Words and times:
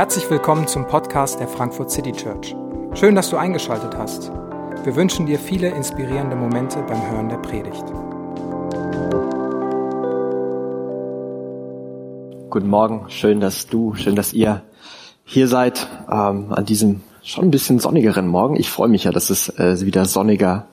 Herzlich 0.00 0.30
willkommen 0.30 0.66
zum 0.66 0.86
Podcast 0.86 1.40
der 1.40 1.46
Frankfurt 1.46 1.90
City 1.90 2.12
Church. 2.12 2.56
Schön, 2.94 3.14
dass 3.14 3.28
du 3.28 3.36
eingeschaltet 3.36 3.94
hast. 3.98 4.32
Wir 4.82 4.96
wünschen 4.96 5.26
dir 5.26 5.38
viele 5.38 5.68
inspirierende 5.68 6.36
Momente 6.36 6.82
beim 6.88 7.10
Hören 7.10 7.28
der 7.28 7.36
Predigt. 7.36 7.84
Guten 12.48 12.68
Morgen, 12.70 13.10
schön, 13.10 13.40
dass 13.40 13.66
du, 13.66 13.94
schön, 13.94 14.16
dass 14.16 14.32
ihr 14.32 14.62
hier 15.24 15.48
seid 15.48 15.86
ähm, 16.10 16.50
an 16.50 16.64
diesem 16.64 17.02
schon 17.22 17.44
ein 17.44 17.50
bisschen 17.50 17.78
sonnigeren 17.78 18.26
Morgen. 18.26 18.56
Ich 18.56 18.70
freue 18.70 18.88
mich 18.88 19.04
ja, 19.04 19.12
dass 19.12 19.28
es 19.28 19.50
äh, 19.58 19.84
wieder 19.84 20.06
sonniger 20.06 20.66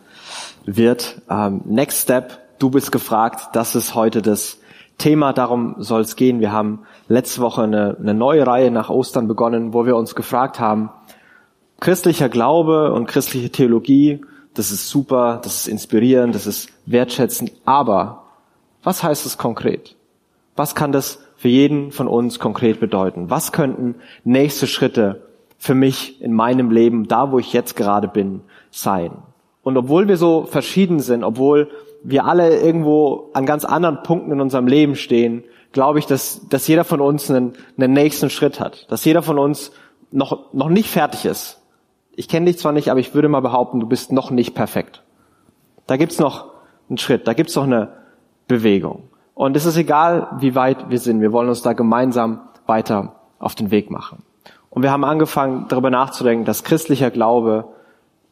wird. 0.64 1.22
Ähm, 1.30 1.60
next 1.66 2.04
Step, 2.04 2.40
du 2.60 2.70
bist 2.70 2.94
gefragt. 2.94 3.50
Das 3.52 3.76
ist 3.76 3.94
heute 3.94 4.22
das 4.22 4.60
Thema. 4.98 5.34
Darum 5.34 5.76
soll 5.80 6.02
es 6.02 6.16
gehen. 6.16 6.40
Wir 6.40 6.52
haben 6.52 6.84
letzte 7.08 7.42
Woche 7.42 7.64
eine, 7.64 7.98
eine 8.00 8.14
neue 8.14 8.46
Reihe 8.46 8.72
nach 8.72 8.90
Ostern 8.90 9.28
begonnen, 9.28 9.74
wo 9.74 9.86
wir 9.86 9.96
uns 9.96 10.16
gefragt 10.16 10.60
haben, 10.60 10.90
christlicher 11.80 12.30
Glaube 12.30 12.92
und 12.94 13.08
christliche 13.08 13.52
Theologie, 13.52 14.22
das 14.54 14.72
ist 14.72 14.90
super, 14.90 15.40
das 15.44 15.62
ist 15.62 15.68
inspirierend, 15.68 16.34
das 16.34 16.48
ist 16.48 16.70
wertschätzend, 16.86 17.52
aber 17.66 18.24
was 18.84 19.04
heißt 19.04 19.26
es 19.26 19.38
konkret? 19.38 19.96
Was 20.56 20.74
kann 20.74 20.92
das 20.92 21.20
für 21.36 21.50
jeden 21.50 21.92
von 21.92 22.08
uns 22.08 22.40
konkret 22.40 22.80
bedeuten? 22.80 23.30
Was 23.30 23.52
könnten 23.52 23.96
nächste 24.24 24.66
Schritte 24.66 25.22
für 25.60 25.76
mich 25.76 26.22
in 26.22 26.34
meinem 26.34 26.72
Leben, 26.72 27.08
da 27.08 27.32
wo 27.32 27.38
ich 27.38 27.54
jetzt 27.54 27.76
gerade 27.76 28.08
bin, 28.08 28.42
sein? 28.72 29.12
Und 29.62 29.78
obwohl 29.78 30.08
wir 30.08 30.18
so 30.18 30.46
verschieden 30.46 31.00
sind, 31.00 31.24
obwohl 31.24 31.70
wir 32.10 32.24
alle 32.24 32.62
irgendwo 32.62 33.32
an 33.34 33.46
ganz 33.46 33.66
anderen 33.66 34.02
Punkten 34.02 34.32
in 34.32 34.40
unserem 34.40 34.66
Leben 34.66 34.96
stehen, 34.96 35.44
glaube 35.74 36.00
ich, 36.00 36.06
dass, 36.06 36.48
dass 36.48 36.66
jeder 36.66 36.86
von 36.86 37.02
uns 37.02 37.30
einen, 37.30 37.52
einen 37.78 37.92
nächsten 37.92 38.30
Schritt 38.30 38.62
hat, 38.62 38.90
dass 38.90 39.04
jeder 39.04 39.22
von 39.22 39.38
uns 39.38 39.74
noch, 40.12 40.54
noch 40.54 40.70
nicht 40.70 40.90
fertig 40.90 41.26
ist. 41.26 41.62
Ich 42.16 42.30
kenne 42.30 42.46
dich 42.46 42.60
zwar 42.60 42.72
nicht, 42.72 42.90
aber 42.90 43.02
ich 43.02 43.14
würde 43.14 43.28
mal 43.28 43.42
behaupten, 43.42 43.82
du 43.82 43.88
bist 43.88 44.14
noch 44.14 44.32
nicht 44.32 44.56
perfekt. 44.56 45.04
Da 45.86 45.98
gibt's 45.98 46.18
noch 46.18 46.46
einen 46.88 46.98
Schritt, 46.98 47.28
da 47.28 47.34
gibt's 47.34 47.58
noch 47.58 47.66
eine 47.66 47.90
Bewegung. 48.48 49.10
Und 49.34 49.58
es 49.58 49.66
ist 49.66 49.76
egal, 49.76 50.30
wie 50.40 50.56
weit 50.56 50.90
wir 50.90 51.00
sind, 51.00 51.20
wir 51.20 51.34
wollen 51.34 51.50
uns 51.50 51.62
da 51.62 51.74
gemeinsam 51.74 52.40
weiter 52.68 53.18
auf 53.38 53.54
den 53.54 53.70
Weg 53.70 53.92
machen. 53.92 54.24
Und 54.70 54.82
wir 54.82 54.92
haben 54.92 55.04
angefangen, 55.04 55.66
darüber 55.68 55.90
nachzudenken, 55.90 56.46
dass 56.46 56.64
christlicher 56.64 57.12
Glaube 57.12 57.66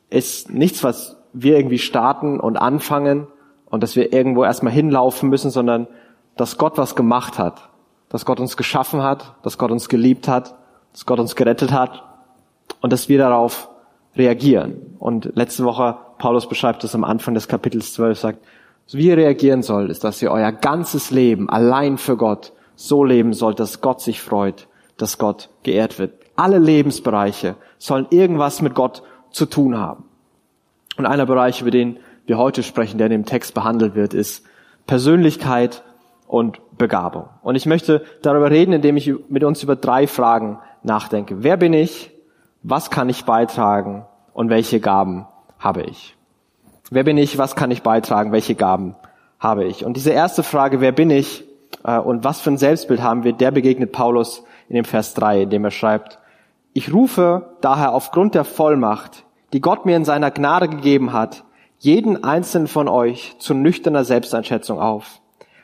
ist 0.10 0.50
nichts, 0.50 0.82
was 0.82 1.18
wir 1.34 1.58
irgendwie 1.58 1.78
starten 1.80 2.40
und 2.40 2.56
anfangen 2.56 3.28
und 3.70 3.84
dass 3.84 3.96
wir 3.96 4.14
irgendwo 4.14 4.44
erstmal 4.44 4.74
hinlaufen 4.74 5.30
müssen, 5.30 5.52
sondern 5.52 5.88
dass 6.36 6.58
Gott 6.58 6.78
was 6.78 6.96
gemacht 6.96 7.40
hat, 7.40 7.70
dass 8.10 8.26
Gott 8.26 8.40
uns 8.40 8.58
geschaffen 8.58 9.02
hat, 9.02 9.36
dass 9.44 9.58
Gott 9.58 9.72
uns 9.72 9.90
geliebt 9.90 10.28
hat, 10.28 10.56
dass 10.94 11.06
Gott 11.06 11.20
uns 11.20 11.36
gerettet 11.36 11.72
hat 11.72 12.04
und 12.82 12.94
dass 12.94 13.10
wir 13.10 13.18
darauf 13.18 13.70
reagieren. 14.16 14.96
Und 15.00 15.32
letzte 15.36 15.66
Woche, 15.66 15.98
Paulus 16.18 16.48
beschreibt 16.48 16.84
das 16.84 16.96
am 16.96 17.04
Anfang 17.04 17.34
des 17.34 17.48
Kapitels 17.48 17.94
12, 17.94 18.20
sagt, 18.20 18.40
wie 18.92 19.08
ihr 19.08 19.18
reagieren 19.18 19.64
sollt, 19.64 19.90
ist, 19.90 20.04
dass 20.04 20.22
ihr 20.22 20.32
euer 20.32 20.52
ganzes 20.52 21.10
Leben 21.10 21.50
allein 21.50 21.98
für 21.98 22.18
Gott 22.18 22.54
so 22.76 23.04
leben 23.04 23.34
sollt, 23.34 23.60
dass 23.60 23.82
Gott 23.82 24.02
sich 24.02 24.22
freut, 24.22 24.68
dass 24.98 25.18
Gott 25.18 25.50
geehrt 25.64 25.98
wird. 25.98 26.14
Alle 26.36 26.60
Lebensbereiche 26.60 27.56
sollen 27.78 28.08
irgendwas 28.12 28.62
mit 28.62 28.76
Gott 28.76 29.02
zu 29.32 29.46
tun 29.46 29.78
haben. 29.78 30.04
Und 30.98 31.06
einer 31.06 31.26
Bereich, 31.26 31.62
über 31.62 31.72
den 31.72 31.98
wir 32.26 32.38
heute 32.38 32.64
sprechen, 32.64 32.98
der 32.98 33.08
in 33.08 33.12
dem 33.12 33.26
Text 33.26 33.54
behandelt 33.54 33.96
wird, 33.96 34.14
ist 34.14 34.46
Persönlichkeit 34.88 35.84
und 36.28 36.60
Begabung. 36.78 37.30
Und 37.42 37.56
ich 37.56 37.66
möchte 37.66 38.04
darüber 38.22 38.52
reden, 38.52 38.74
indem 38.74 38.98
ich 38.98 39.14
mit 39.30 39.44
uns 39.44 39.64
über 39.64 39.76
drei 39.76 40.08
Fragen 40.08 40.60
nachdenke. 40.84 41.44
Wer 41.44 41.58
bin 41.58 41.74
ich? 41.74 42.12
Was 42.64 42.90
kann 42.90 43.10
ich 43.10 43.26
beitragen? 43.26 44.06
Und 44.34 44.50
welche 44.50 44.80
Gaben 44.80 45.28
habe 45.60 45.84
ich? 45.84 46.16
Wer 46.90 47.04
bin 47.04 47.18
ich? 47.18 47.38
Was 47.38 47.56
kann 47.56 47.72
ich 47.72 47.84
beitragen? 47.84 48.32
Welche 48.32 48.56
Gaben 48.56 48.96
habe 49.40 49.66
ich? 49.66 49.86
Und 49.86 49.96
diese 49.96 50.12
erste 50.12 50.44
Frage, 50.44 50.82
wer 50.82 50.92
bin 50.92 51.10
ich? 51.10 51.46
Äh, 51.84 52.00
und 52.00 52.24
was 52.24 52.42
für 52.42 52.52
ein 52.52 52.58
Selbstbild 52.58 53.02
haben 53.02 53.24
wir? 53.24 53.34
Der 53.34 53.52
begegnet 53.52 53.92
Paulus 53.92 54.44
in 54.68 54.76
dem 54.76 54.86
Vers 54.86 55.14
3, 55.14 55.44
in 55.44 55.50
dem 55.50 55.64
er 55.64 55.72
schreibt, 55.72 56.20
ich 56.74 56.94
rufe 56.94 57.56
daher 57.62 57.94
aufgrund 57.94 58.36
der 58.36 58.44
Vollmacht, 58.44 59.24
die 59.54 59.62
Gott 59.62 59.86
mir 59.86 59.96
in 59.96 60.04
seiner 60.04 60.32
Gnade 60.32 60.68
gegeben 60.68 61.14
hat, 61.14 61.46
jeden 61.86 62.24
einzelnen 62.24 62.68
von 62.68 62.88
euch 62.88 63.36
zu 63.38 63.54
nüchterner 63.54 64.04
Selbsteinschätzung 64.04 64.80
auf. 64.80 65.22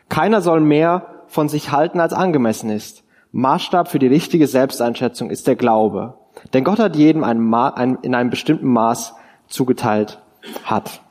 Keiner 0.08 0.42
soll 0.42 0.62
mehr 0.62 1.24
von 1.26 1.50
sich 1.50 1.72
halten, 1.72 2.00
als 2.00 2.14
angemessen 2.14 2.70
ist. 2.70 3.04
Maßstab 3.32 3.88
für 3.88 3.98
die 3.98 4.08
richtige 4.08 4.46
Selbsteinschätzung 4.46 5.32
ist 5.32 5.48
der 5.48 5.56
Glaube. 5.56 6.14
Denn 6.54 6.64
Gott 6.64 6.78
hat 6.78 6.96
jedem 6.96 7.24
ein 7.24 7.40
Ma 7.40 7.70
ein, 7.70 7.98
in 8.04 8.14
einem 8.14 8.30
bestimmten 8.30 8.68
Maß 8.68 9.16
zugeteilt 9.48 10.22
hat. 10.64 11.02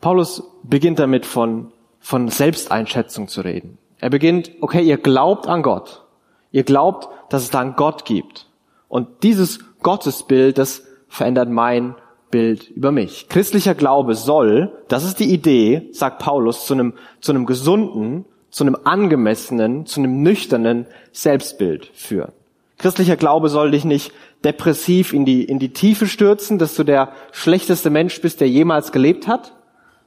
Paulus 0.00 0.42
beginnt 0.62 0.98
damit 0.98 1.26
von, 1.26 1.70
von 2.00 2.28
Selbsteinschätzung 2.28 3.28
zu 3.28 3.42
reden. 3.42 3.76
Er 4.00 4.08
beginnt, 4.10 4.52
okay, 4.62 4.82
ihr 4.82 4.96
glaubt 4.96 5.48
an 5.48 5.62
Gott. 5.62 6.04
Ihr 6.50 6.62
glaubt, 6.64 7.08
dass 7.28 7.42
es 7.42 7.50
da 7.50 7.60
einen 7.60 7.76
Gott 7.76 8.06
gibt. 8.06 8.48
Und 8.88 9.22
dieses 9.22 9.58
Gottesbild, 9.82 10.56
das 10.56 10.84
verändert 11.08 11.50
mein 11.50 11.94
Bild 12.34 12.68
über 12.70 12.90
mich. 12.90 13.28
Christlicher 13.28 13.76
Glaube 13.76 14.16
soll, 14.16 14.72
das 14.88 15.04
ist 15.04 15.20
die 15.20 15.32
Idee, 15.32 15.88
sagt 15.92 16.18
Paulus, 16.18 16.66
zu 16.66 16.74
einem, 16.74 16.94
zu 17.20 17.30
einem 17.30 17.46
gesunden, 17.46 18.24
zu 18.50 18.64
einem 18.64 18.76
angemessenen, 18.82 19.86
zu 19.86 20.00
einem 20.00 20.20
nüchternen 20.20 20.86
Selbstbild 21.12 21.92
führen. 21.94 22.32
Christlicher 22.78 23.14
Glaube 23.14 23.50
soll 23.50 23.70
dich 23.70 23.84
nicht 23.84 24.10
depressiv 24.42 25.12
in 25.12 25.24
die, 25.24 25.44
in 25.44 25.60
die 25.60 25.72
Tiefe 25.72 26.08
stürzen, 26.08 26.58
dass 26.58 26.74
du 26.74 26.82
der 26.82 27.12
schlechteste 27.30 27.88
Mensch 27.88 28.20
bist, 28.20 28.40
der 28.40 28.48
jemals 28.48 28.90
gelebt 28.90 29.28
hat. 29.28 29.52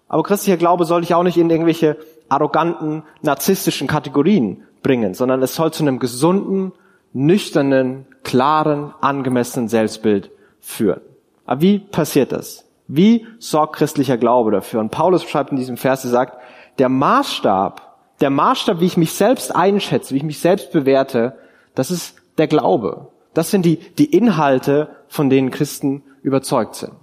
Aber 0.09 0.23
christlicher 0.23 0.57
Glaube 0.57 0.83
soll 0.83 0.99
dich 0.99 1.13
auch 1.13 1.23
nicht 1.23 1.37
in 1.37 1.49
irgendwelche 1.49 1.95
arroganten, 2.27 3.03
narzisstischen 3.21 3.87
Kategorien 3.87 4.63
bringen, 4.83 5.13
sondern 5.13 5.41
es 5.41 5.55
soll 5.55 5.71
zu 5.71 5.81
einem 5.81 5.99
gesunden, 5.99 6.73
nüchternen, 7.13 8.05
klaren, 8.23 8.93
angemessenen 8.99 9.69
Selbstbild 9.69 10.29
führen. 10.59 10.99
Aber 11.47 11.61
wie 11.61 11.79
passiert 11.79 12.31
das? 12.31 12.65
Wie 12.87 13.25
sorgt 13.39 13.77
christlicher 13.77 14.17
Glaube 14.17 14.51
dafür? 14.51 14.79
Und 14.79 14.91
Paulus 14.91 15.23
schreibt 15.23 15.49
in 15.51 15.57
diesem 15.57 15.77
Vers, 15.77 16.03
er 16.03 16.11
sagt, 16.11 16.37
der 16.77 16.89
Maßstab, 16.89 17.81
der 18.21 18.29
Maßstab, 18.29 18.79
wie 18.79 18.85
ich 18.85 18.97
mich 18.97 19.13
selbst 19.13 19.55
einschätze, 19.55 20.13
wie 20.13 20.17
ich 20.17 20.23
mich 20.23 20.39
selbst 20.39 20.71
bewerte, 20.71 21.37
das 21.73 21.89
ist 21.89 22.15
der 22.37 22.47
Glaube. 22.47 23.07
Das 23.33 23.49
sind 23.49 23.65
die, 23.65 23.77
die 23.77 24.05
Inhalte, 24.05 24.89
von 25.07 25.29
denen 25.29 25.49
Christen 25.49 26.03
überzeugt 26.21 26.75
sind. 26.75 26.93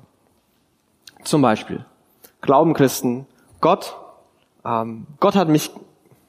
Zum 1.24 1.42
Beispiel 1.42 1.84
glauben 2.40 2.74
Christen, 2.74 3.26
Gott, 3.60 3.96
ähm, 4.64 5.06
Gott 5.20 5.34
hat 5.34 5.48
mich 5.48 5.70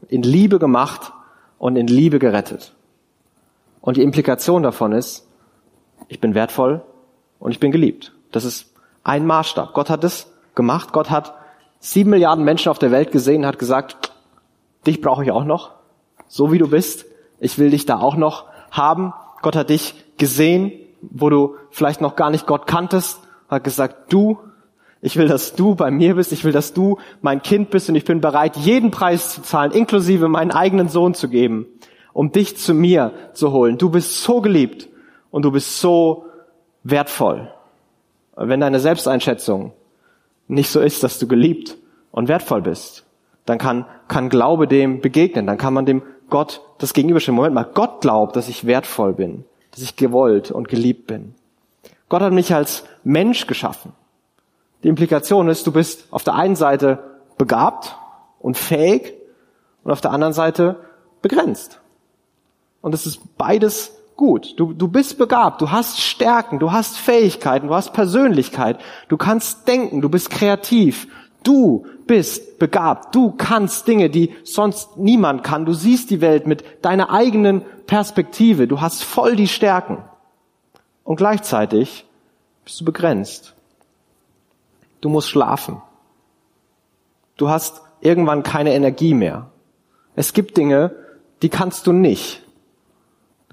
in 0.07 0.23
Liebe 0.23 0.59
gemacht 0.59 1.11
und 1.57 1.75
in 1.75 1.87
Liebe 1.87 2.19
gerettet. 2.19 2.73
Und 3.81 3.97
die 3.97 4.03
Implikation 4.03 4.63
davon 4.63 4.93
ist, 4.93 5.27
ich 6.07 6.19
bin 6.19 6.33
wertvoll, 6.33 6.83
und 7.39 7.51
ich 7.51 7.59
bin 7.59 7.71
geliebt. 7.71 8.13
Das 8.31 8.45
ist 8.45 8.73
ein 9.03 9.25
Maßstab. 9.25 9.73
Gott 9.73 9.89
hat 9.89 10.03
es 10.03 10.31
gemacht. 10.55 10.91
Gott 10.93 11.09
hat 11.09 11.35
sieben 11.79 12.09
Milliarden 12.09 12.43
Menschen 12.43 12.69
auf 12.69 12.79
der 12.79 12.91
Welt 12.91 13.11
gesehen, 13.11 13.45
hat 13.45 13.59
gesagt, 13.59 14.13
dich 14.87 15.01
brauche 15.01 15.23
ich 15.23 15.31
auch 15.31 15.45
noch, 15.45 15.71
so 16.27 16.51
wie 16.51 16.57
du 16.57 16.67
bist. 16.67 17.05
Ich 17.39 17.57
will 17.59 17.69
dich 17.69 17.85
da 17.85 17.99
auch 17.99 18.15
noch 18.15 18.45
haben. 18.71 19.13
Gott 19.41 19.55
hat 19.55 19.69
dich 19.69 19.93
gesehen, 20.17 20.71
wo 21.01 21.29
du 21.29 21.55
vielleicht 21.69 22.01
noch 22.01 22.15
gar 22.15 22.29
nicht 22.29 22.47
Gott 22.47 22.67
kanntest, 22.67 23.19
hat 23.49 23.63
gesagt, 23.63 24.11
du, 24.11 24.39
ich 25.01 25.17
will, 25.17 25.27
dass 25.27 25.53
du 25.53 25.75
bei 25.75 25.91
mir 25.91 26.15
bist, 26.15 26.31
ich 26.31 26.43
will, 26.43 26.51
dass 26.51 26.73
du 26.73 26.97
mein 27.21 27.43
Kind 27.43 27.69
bist 27.69 27.89
und 27.89 27.95
ich 27.95 28.05
bin 28.05 28.21
bereit, 28.21 28.57
jeden 28.57 28.89
Preis 28.89 29.35
zu 29.35 29.43
zahlen, 29.43 29.71
inklusive 29.71 30.27
meinen 30.27 30.51
eigenen 30.51 30.89
Sohn 30.89 31.13
zu 31.13 31.29
geben, 31.29 31.67
um 32.13 32.31
dich 32.31 32.57
zu 32.57 32.73
mir 32.73 33.11
zu 33.33 33.51
holen. 33.51 33.77
Du 33.77 33.91
bist 33.91 34.23
so 34.23 34.41
geliebt 34.41 34.89
und 35.29 35.43
du 35.43 35.51
bist 35.51 35.79
so 35.79 36.24
wertvoll. 36.85 37.51
Wenn 38.37 38.61
deine 38.61 38.79
Selbsteinschätzung 38.79 39.73
nicht 40.47 40.69
so 40.69 40.79
ist, 40.79 41.03
dass 41.03 41.19
du 41.19 41.27
geliebt 41.27 41.77
und 42.11 42.29
wertvoll 42.29 42.61
bist, 42.61 43.03
dann 43.45 43.57
kann, 43.57 43.85
kann 44.07 44.29
Glaube 44.29 44.67
dem 44.67 45.01
begegnen, 45.01 45.47
dann 45.47 45.57
kann 45.57 45.73
man 45.73 45.85
dem 45.85 46.03
Gott 46.29 46.61
das 46.77 46.93
gegenüberstellen. 46.93 47.35
Moment 47.35 47.55
mal, 47.55 47.69
Gott 47.73 48.01
glaubt, 48.01 48.35
dass 48.35 48.47
ich 48.47 48.65
wertvoll 48.65 49.13
bin, 49.13 49.45
dass 49.71 49.81
ich 49.81 49.95
gewollt 49.95 50.51
und 50.51 50.67
geliebt 50.67 51.07
bin. 51.07 51.35
Gott 52.07 52.21
hat 52.21 52.33
mich 52.33 52.53
als 52.53 52.83
Mensch 53.03 53.47
geschaffen. 53.47 53.93
Die 54.83 54.87
Implikation 54.87 55.49
ist, 55.49 55.65
du 55.65 55.71
bist 55.71 56.07
auf 56.11 56.23
der 56.23 56.35
einen 56.35 56.55
Seite 56.55 56.99
begabt 57.37 57.97
und 58.39 58.57
fähig 58.57 59.13
und 59.83 59.91
auf 59.91 60.01
der 60.01 60.11
anderen 60.11 60.33
Seite 60.33 60.77
begrenzt. 61.21 61.79
Und 62.81 62.93
es 62.93 63.07
ist 63.07 63.37
beides 63.37 63.97
gut. 64.15 64.53
Du, 64.57 64.73
du 64.73 64.87
bist 64.87 65.17
begabt, 65.17 65.61
du 65.61 65.71
hast 65.71 66.01
Stärken, 66.01 66.59
du 66.59 66.71
hast 66.71 66.97
Fähigkeiten, 66.97 67.67
du 67.67 67.75
hast 67.75 67.93
Persönlichkeit, 67.93 68.79
du 69.09 69.17
kannst 69.17 69.67
denken, 69.67 70.01
du 70.01 70.09
bist 70.09 70.29
kreativ, 70.29 71.07
Du 71.45 71.85
bist 72.07 72.57
begabt. 72.57 73.13
Du 73.13 73.31
kannst 73.31 73.87
Dinge, 73.87 74.09
die 74.09 74.33
sonst 74.43 74.97
niemand 74.97 75.43
kann. 75.43 75.65
Du 75.65 75.73
siehst 75.73 76.09
die 76.09 76.19
Welt 76.19 76.47
mit 76.47 76.63
deiner 76.83 77.11
eigenen 77.11 77.61
Perspektive. 77.85 78.67
Du 78.67 78.81
hast 78.81 79.03
voll 79.03 79.35
die 79.35 79.47
Stärken. 79.47 79.99
Und 81.03 81.17
gleichzeitig 81.17 82.05
bist 82.63 82.81
du 82.81 82.85
begrenzt. 82.85 83.53
Du 85.01 85.09
musst 85.09 85.29
schlafen. 85.29 85.83
Du 87.37 87.47
hast 87.47 87.83
irgendwann 88.01 88.41
keine 88.41 88.73
Energie 88.73 89.13
mehr. 89.13 89.51
Es 90.15 90.33
gibt 90.33 90.57
Dinge, 90.57 90.95
die 91.43 91.49
kannst 91.49 91.85
du 91.85 91.91
nicht. 91.91 92.41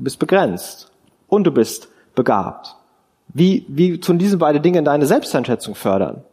Du 0.03 0.05
bist 0.07 0.19
begrenzt. 0.19 0.91
Und 1.29 1.45
du 1.45 1.53
bist 1.53 1.89
begabt. 2.17 2.75
Wie, 3.29 3.65
wie 3.69 4.01
tun 4.01 4.19
diese 4.19 4.37
beiden 4.37 4.61
Dinge 4.61 4.83
deine 4.83 5.07
Selbsteinschätzung 5.07 5.77
fördern? 5.77 6.25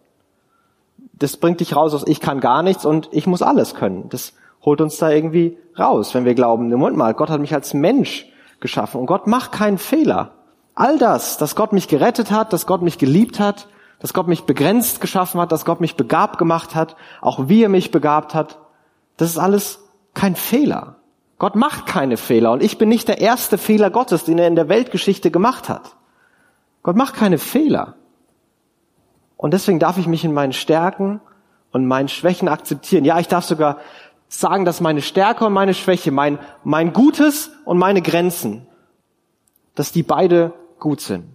Das 1.14 1.38
bringt 1.38 1.60
dich 1.60 1.76
raus 1.76 1.94
aus 1.94 2.04
ich 2.08 2.20
kann 2.20 2.40
gar 2.40 2.64
nichts 2.64 2.84
und 2.84 3.10
ich 3.12 3.28
muss 3.28 3.44
alles 3.44 3.76
können. 3.76 4.10
Das 4.10 4.34
holt 4.66 4.82
uns 4.82 4.98
da 4.98 5.12
irgendwie 5.12 5.56
raus, 5.78 6.16
wenn 6.16 6.26
wir 6.26 6.34
glauben, 6.34 6.68
Moment 6.68 6.98
mal, 6.98 7.14
Gott 7.14 7.30
hat 7.30 7.42
mich 7.42 7.54
als 7.54 7.76
Mensch 7.76 8.26
geschaffen 8.60 9.00
und 9.00 9.06
Gott 9.06 9.28
macht 9.28 9.52
keinen 9.52 9.78
Fehler. 9.78 10.32
All 10.74 10.98
das, 10.98 11.38
dass 11.38 11.56
Gott 11.56 11.72
mich 11.72 11.88
gerettet 11.88 12.32
hat, 12.32 12.54
dass 12.54 12.66
Gott 12.66 12.82
mich 12.82 12.98
geliebt 12.98 13.40
hat, 13.40 13.68
dass 14.00 14.16
Gott 14.16 14.28
mich 14.28 14.46
begrenzt 14.46 15.00
geschaffen 15.00 15.40
hat, 15.40 15.52
dass 15.52 15.64
Gott 15.64 15.80
mich 15.80 15.96
begabt 15.96 16.40
gemacht 16.40 16.74
hat, 16.74 16.96
auch 17.22 17.50
wie 17.50 17.62
er 17.62 17.70
mich 17.70 17.92
begabt 17.92 18.34
hat, 18.34 18.58
das 19.18 19.30
ist 19.30 19.38
alles 19.38 19.80
kein 20.16 20.36
Fehler. 20.36 20.96
Gott 21.40 21.56
macht 21.56 21.86
keine 21.86 22.18
Fehler 22.18 22.52
und 22.52 22.62
ich 22.62 22.78
bin 22.78 22.90
nicht 22.90 23.08
der 23.08 23.22
erste 23.22 23.58
Fehler 23.58 23.90
Gottes, 23.90 24.26
den 24.26 24.38
er 24.38 24.48
in 24.48 24.56
der 24.56 24.70
Weltgeschichte 24.70 25.32
gemacht 25.32 25.70
hat. 25.70 25.96
Gott 26.84 26.98
macht 26.98 27.16
keine 27.16 27.38
Fehler. 27.38 27.96
Und 29.38 29.54
deswegen 29.54 29.80
darf 29.80 29.98
ich 29.98 30.06
mich 30.06 30.26
in 30.26 30.34
meinen 30.34 30.52
Stärken 30.52 31.22
und 31.72 31.86
meinen 31.86 32.10
Schwächen 32.10 32.50
akzeptieren. 32.50 33.06
Ja, 33.06 33.20
ich 33.20 33.30
darf 33.30 33.46
sogar 33.46 33.78
sagen, 34.28 34.66
dass 34.66 34.82
meine 34.82 35.02
Stärke 35.02 35.46
und 35.46 35.54
meine 35.54 35.74
Schwäche, 35.74 36.12
mein, 36.12 36.40
mein 36.66 36.92
Gutes 36.92 37.52
und 37.64 37.78
meine 37.78 38.02
Grenzen, 38.02 38.68
dass 39.76 39.94
die 39.94 40.04
beide 40.04 40.54
gut 40.78 41.00
sind. 41.00 41.26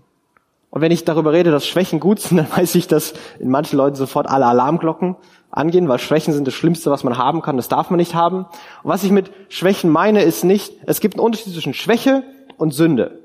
Und 0.69 0.81
wenn 0.81 0.93
ich 0.93 1.05
darüber 1.05 1.33
rede, 1.33 1.50
dass 1.50 1.67
Schwächen 1.67 1.99
gut 1.99 2.21
sind, 2.21 2.37
dann 2.39 2.50
weiß 2.50 2.75
ich, 2.75 2.89
dass 2.89 3.15
in 3.39 3.50
manchen 3.50 3.79
Leuten 3.79 3.97
sofort 3.97 4.29
alle 4.29 4.47
Alarmglocken 4.47 5.17
angehen, 5.56 5.89
weil 5.89 5.99
Schwächen 5.99 6.35
sind 6.35 6.47
das 6.47 6.55
Schlimmste, 6.55 6.91
was 6.91 7.05
man 7.05 7.17
haben 7.17 7.43
kann. 7.43 7.56
Das 7.56 7.69
darf 7.69 7.91
man 7.91 7.99
nicht 7.99 8.15
haben. 8.15 8.39
Und 8.39 8.91
was 8.91 9.05
ich 9.05 9.11
mit 9.11 9.31
Schwächen 9.49 9.91
meine, 9.91 10.23
ist 10.23 10.45
nicht, 10.45 10.75
es 10.87 11.01
gibt 11.01 11.15
einen 11.15 11.25
Unterschied 11.25 11.53
zwischen 11.53 11.75
Schwäche 11.75 12.23
und 12.56 12.73
Sünde. 12.73 13.19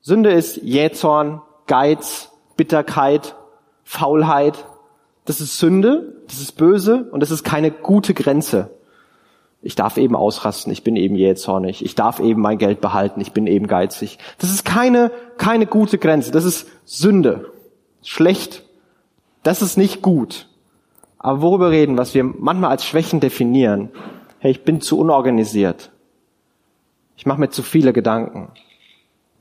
Sünde 0.00 0.30
ist 0.30 0.58
Jähzorn, 0.58 1.42
Geiz, 1.66 2.30
Bitterkeit, 2.56 3.34
Faulheit. 3.84 4.64
Das 5.24 5.40
ist 5.40 5.58
Sünde, 5.58 6.14
das 6.26 6.40
ist 6.40 6.52
böse 6.52 7.08
und 7.10 7.20
das 7.20 7.30
ist 7.30 7.44
keine 7.44 7.70
gute 7.70 8.14
Grenze. 8.14 8.70
Ich 9.60 9.74
darf 9.74 9.96
eben 9.96 10.14
ausrasten, 10.14 10.72
ich 10.72 10.84
bin 10.84 10.94
eben 10.94 11.16
jähzornig, 11.16 11.84
ich 11.84 11.96
darf 11.96 12.20
eben 12.20 12.40
mein 12.40 12.58
Geld 12.58 12.80
behalten, 12.80 13.20
ich 13.20 13.32
bin 13.32 13.46
eben 13.46 13.66
geizig. 13.66 14.18
Das 14.38 14.50
ist 14.50 14.64
keine, 14.64 15.10
keine 15.36 15.66
gute 15.66 15.98
Grenze, 15.98 16.30
das 16.30 16.44
ist 16.44 16.68
Sünde. 16.84 17.52
Schlecht. 18.02 18.62
Das 19.42 19.62
ist 19.62 19.76
nicht 19.76 20.00
gut. 20.00 20.48
Aber 21.18 21.42
worüber 21.42 21.70
reden, 21.70 21.98
was 21.98 22.14
wir 22.14 22.24
manchmal 22.24 22.70
als 22.70 22.84
Schwächen 22.84 23.20
definieren? 23.20 23.90
Hey, 24.38 24.52
ich 24.52 24.64
bin 24.64 24.80
zu 24.80 24.98
unorganisiert. 24.98 25.90
Ich 27.16 27.26
mache 27.26 27.40
mir 27.40 27.50
zu 27.50 27.62
viele 27.62 27.92
Gedanken. 27.92 28.50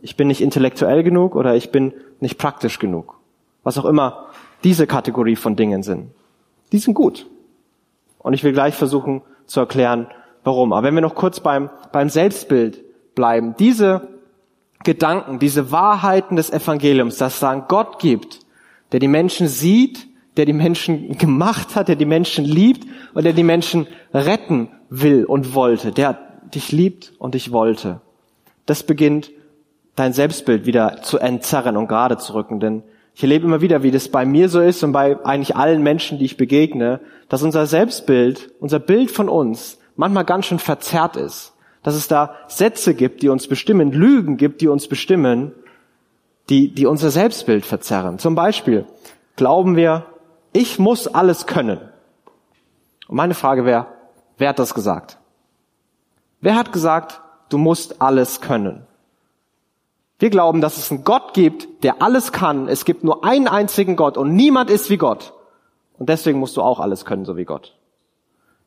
Ich 0.01 0.17
bin 0.17 0.27
nicht 0.27 0.41
intellektuell 0.41 1.03
genug 1.03 1.35
oder 1.35 1.55
ich 1.55 1.71
bin 1.71 1.93
nicht 2.19 2.37
praktisch 2.37 2.79
genug. 2.79 3.19
Was 3.63 3.77
auch 3.77 3.85
immer 3.85 4.27
diese 4.63 4.87
Kategorie 4.87 5.35
von 5.35 5.55
Dingen 5.55 5.83
sind. 5.83 6.09
Die 6.71 6.79
sind 6.79 6.95
gut. 6.95 7.27
Und 8.17 8.33
ich 8.33 8.43
will 8.43 8.53
gleich 8.53 8.73
versuchen, 8.73 9.21
zu 9.45 9.59
erklären, 9.59 10.07
warum. 10.43 10.73
Aber 10.73 10.85
wenn 10.85 10.95
wir 10.95 11.01
noch 11.01 11.15
kurz 11.15 11.39
beim, 11.39 11.69
beim 11.91 12.09
Selbstbild 12.09 12.83
bleiben, 13.15 13.55
diese 13.57 14.07
Gedanken, 14.83 15.39
diese 15.39 15.71
Wahrheiten 15.71 16.35
des 16.35 16.51
Evangeliums, 16.51 17.17
dass 17.17 17.37
es 17.37 17.43
einen 17.43 17.67
Gott 17.67 17.99
gibt, 17.99 18.39
der 18.91 18.99
die 18.99 19.07
Menschen 19.07 19.47
sieht, 19.47 20.07
der 20.37 20.45
die 20.45 20.53
Menschen 20.53 21.17
gemacht 21.17 21.75
hat, 21.75 21.87
der 21.87 21.95
die 21.95 22.05
Menschen 22.05 22.45
liebt 22.45 22.87
und 23.13 23.23
der 23.23 23.33
die 23.33 23.43
Menschen 23.43 23.87
retten 24.13 24.69
will 24.89 25.25
und 25.25 25.53
wollte, 25.53 25.91
der 25.91 26.17
dich 26.53 26.71
liebt 26.71 27.13
und 27.17 27.33
dich 27.33 27.51
wollte. 27.51 28.01
Das 28.65 28.83
beginnt 28.83 29.31
dein 29.95 30.13
Selbstbild 30.13 30.65
wieder 30.65 31.01
zu 31.01 31.17
entzerren 31.17 31.75
und 31.75 31.87
gerade 31.87 32.17
zu 32.17 32.33
rücken, 32.33 32.59
denn 32.59 32.83
ich 33.15 33.23
erlebe 33.23 33.45
immer 33.45 33.61
wieder, 33.61 33.81
wie 33.81 33.89
das 33.89 34.09
bei 34.09 34.25
mir 34.25 34.47
so 34.47 34.61
ist 34.61 34.83
und 34.83 34.91
bei 34.91 35.17
eigentlich 35.25 35.55
allen 35.55 35.81
Menschen, 35.81 36.19
die 36.19 36.25
ich 36.25 36.37
begegne, 36.37 36.99
dass 37.29 37.41
unser 37.41 37.65
Selbstbild, 37.65 38.51
unser 38.59 38.77
Bild 38.77 39.09
von 39.09 39.27
uns 39.27 39.79
manchmal 39.95 40.23
ganz 40.23 40.45
schön 40.45 40.59
verzerrt 40.59 41.15
ist. 41.15 41.53
Dass 41.81 41.95
es 41.95 42.07
da 42.07 42.35
Sätze 42.47 42.93
gibt, 42.93 43.23
die 43.23 43.29
uns 43.29 43.47
bestimmen, 43.47 43.91
Lügen 43.91 44.37
gibt, 44.37 44.61
die 44.61 44.67
uns 44.67 44.87
bestimmen, 44.87 45.51
die, 46.49 46.69
die 46.69 46.85
unser 46.85 47.09
Selbstbild 47.09 47.65
verzerren. 47.65 48.19
Zum 48.19 48.35
Beispiel 48.35 48.85
glauben 49.35 49.75
wir, 49.75 50.05
ich 50.57 50.79
muss 50.79 51.07
alles 51.07 51.45
können. 51.45 51.79
Und 53.07 53.15
meine 53.15 53.35
Frage 53.35 53.63
wäre, 53.63 53.85
wer 54.37 54.49
hat 54.49 54.59
das 54.59 54.73
gesagt? 54.73 55.19
Wer 56.41 56.55
hat 56.55 56.73
gesagt, 56.73 57.21
du 57.49 57.59
musst 57.59 58.01
alles 58.01 58.41
können? 58.41 58.85
Wir 60.17 60.31
glauben, 60.31 60.61
dass 60.61 60.77
es 60.77 60.89
einen 60.89 61.03
Gott 61.03 61.35
gibt, 61.35 61.83
der 61.83 62.01
alles 62.01 62.31
kann. 62.31 62.67
Es 62.67 62.85
gibt 62.85 63.03
nur 63.03 63.23
einen 63.23 63.47
einzigen 63.47 63.95
Gott 63.95 64.17
und 64.17 64.33
niemand 64.35 64.71
ist 64.71 64.89
wie 64.89 64.97
Gott. 64.97 65.33
Und 65.99 66.09
deswegen 66.09 66.39
musst 66.39 66.57
du 66.57 66.63
auch 66.63 66.79
alles 66.79 67.05
können, 67.05 67.25
so 67.25 67.37
wie 67.37 67.45
Gott. 67.45 67.77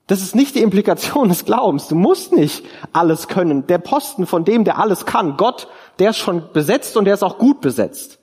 Das 0.07 0.23
ist 0.23 0.37
nicht 0.37 0.55
die 0.55 0.63
Implikation 0.63 1.29
des 1.29 1.45
Glaubens. 1.45 1.89
Du 1.89 1.97
musst 1.97 2.33
nicht 2.33 2.65
alles 2.93 3.27
können. 3.27 3.67
Der 3.67 3.79
Posten 3.79 4.27
von 4.27 4.45
dem, 4.45 4.63
der 4.63 4.79
alles 4.79 5.07
kann, 5.07 5.37
Gott, 5.37 5.67
der 5.99 6.11
ist 6.11 6.19
schon 6.19 6.53
besetzt 6.53 6.97
und 6.97 7.05
der 7.05 7.15
ist 7.15 7.25
auch 7.25 7.39
gut 7.39 7.61
besetzt. 7.61 8.21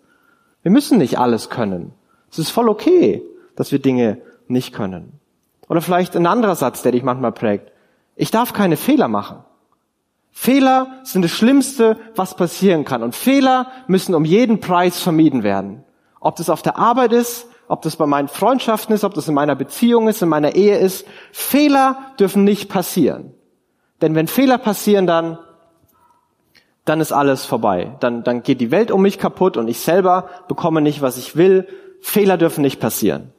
Wir 0.62 0.72
müssen 0.72 0.98
nicht 1.00 1.20
alles 1.20 1.50
können. 1.50 1.94
Es 2.32 2.40
ist 2.40 2.50
voll 2.50 2.70
okay, 2.70 3.24
dass 3.58 3.74
wir 3.74 3.80
Dinge 3.80 4.22
nicht 4.48 4.74
können. 4.74 5.20
Oder 5.68 5.82
vielleicht 5.82 6.16
ein 6.16 6.26
anderer 6.26 6.56
Satz, 6.56 6.82
der 6.82 6.94
dich 6.94 7.04
manchmal 7.04 7.34
prägt. 7.34 7.74
Ich 8.16 8.32
darf 8.32 8.54
keine 8.54 8.78
Fehler 8.78 9.10
machen. 9.10 9.44
Fehler 10.32 11.00
sind 11.04 11.24
das 11.24 11.32
Schlimmste, 11.32 11.98
was 12.16 12.36
passieren 12.36 12.86
kann. 12.86 13.04
Und 13.04 13.16
Fehler 13.16 13.68
müssen 13.88 14.16
um 14.16 14.24
jeden 14.24 14.62
Preis 14.62 15.02
vermieden 15.02 15.44
werden. 15.44 15.84
Ob 16.22 16.36
das 16.38 16.50
auf 16.50 16.62
der 16.62 16.78
Arbeit 16.78 17.12
ist, 17.12 17.48
ob 17.68 17.82
das 17.82 17.98
bei 17.98 18.06
meinen 18.06 18.28
Freundschaften 18.28 18.96
ist, 18.96 19.04
ob 19.04 19.14
das 19.14 19.28
in 19.28 19.34
meiner 19.34 19.56
Beziehung 19.56 20.08
ist, 20.08 20.22
in 20.22 20.30
meiner 20.30 20.56
Ehe 20.56 20.78
ist. 20.78 21.06
Fehler 21.32 21.98
dürfen 22.20 22.44
nicht 22.44 22.70
passieren. 22.70 23.34
Denn 24.02 24.16
wenn 24.16 24.28
Fehler 24.28 24.58
passieren, 24.58 25.08
dann, 25.08 25.40
dann 26.86 27.02
ist 27.02 27.12
alles 27.12 27.46
vorbei. 27.46 27.96
Dann, 28.00 28.24
dann 28.24 28.44
geht 28.44 28.62
die 28.62 28.72
Welt 28.72 28.92
um 28.92 29.02
mich 29.02 29.20
kaputt 29.20 29.58
und 29.58 29.68
ich 29.68 29.80
selber 29.80 30.30
bekomme 30.48 30.82
nicht, 30.82 31.02
was 31.02 31.18
ich 31.18 31.36
will. 31.36 31.68
Fehler 32.00 32.38
dürfen 32.38 32.62
nicht 32.62 32.80
passieren. 32.80 33.34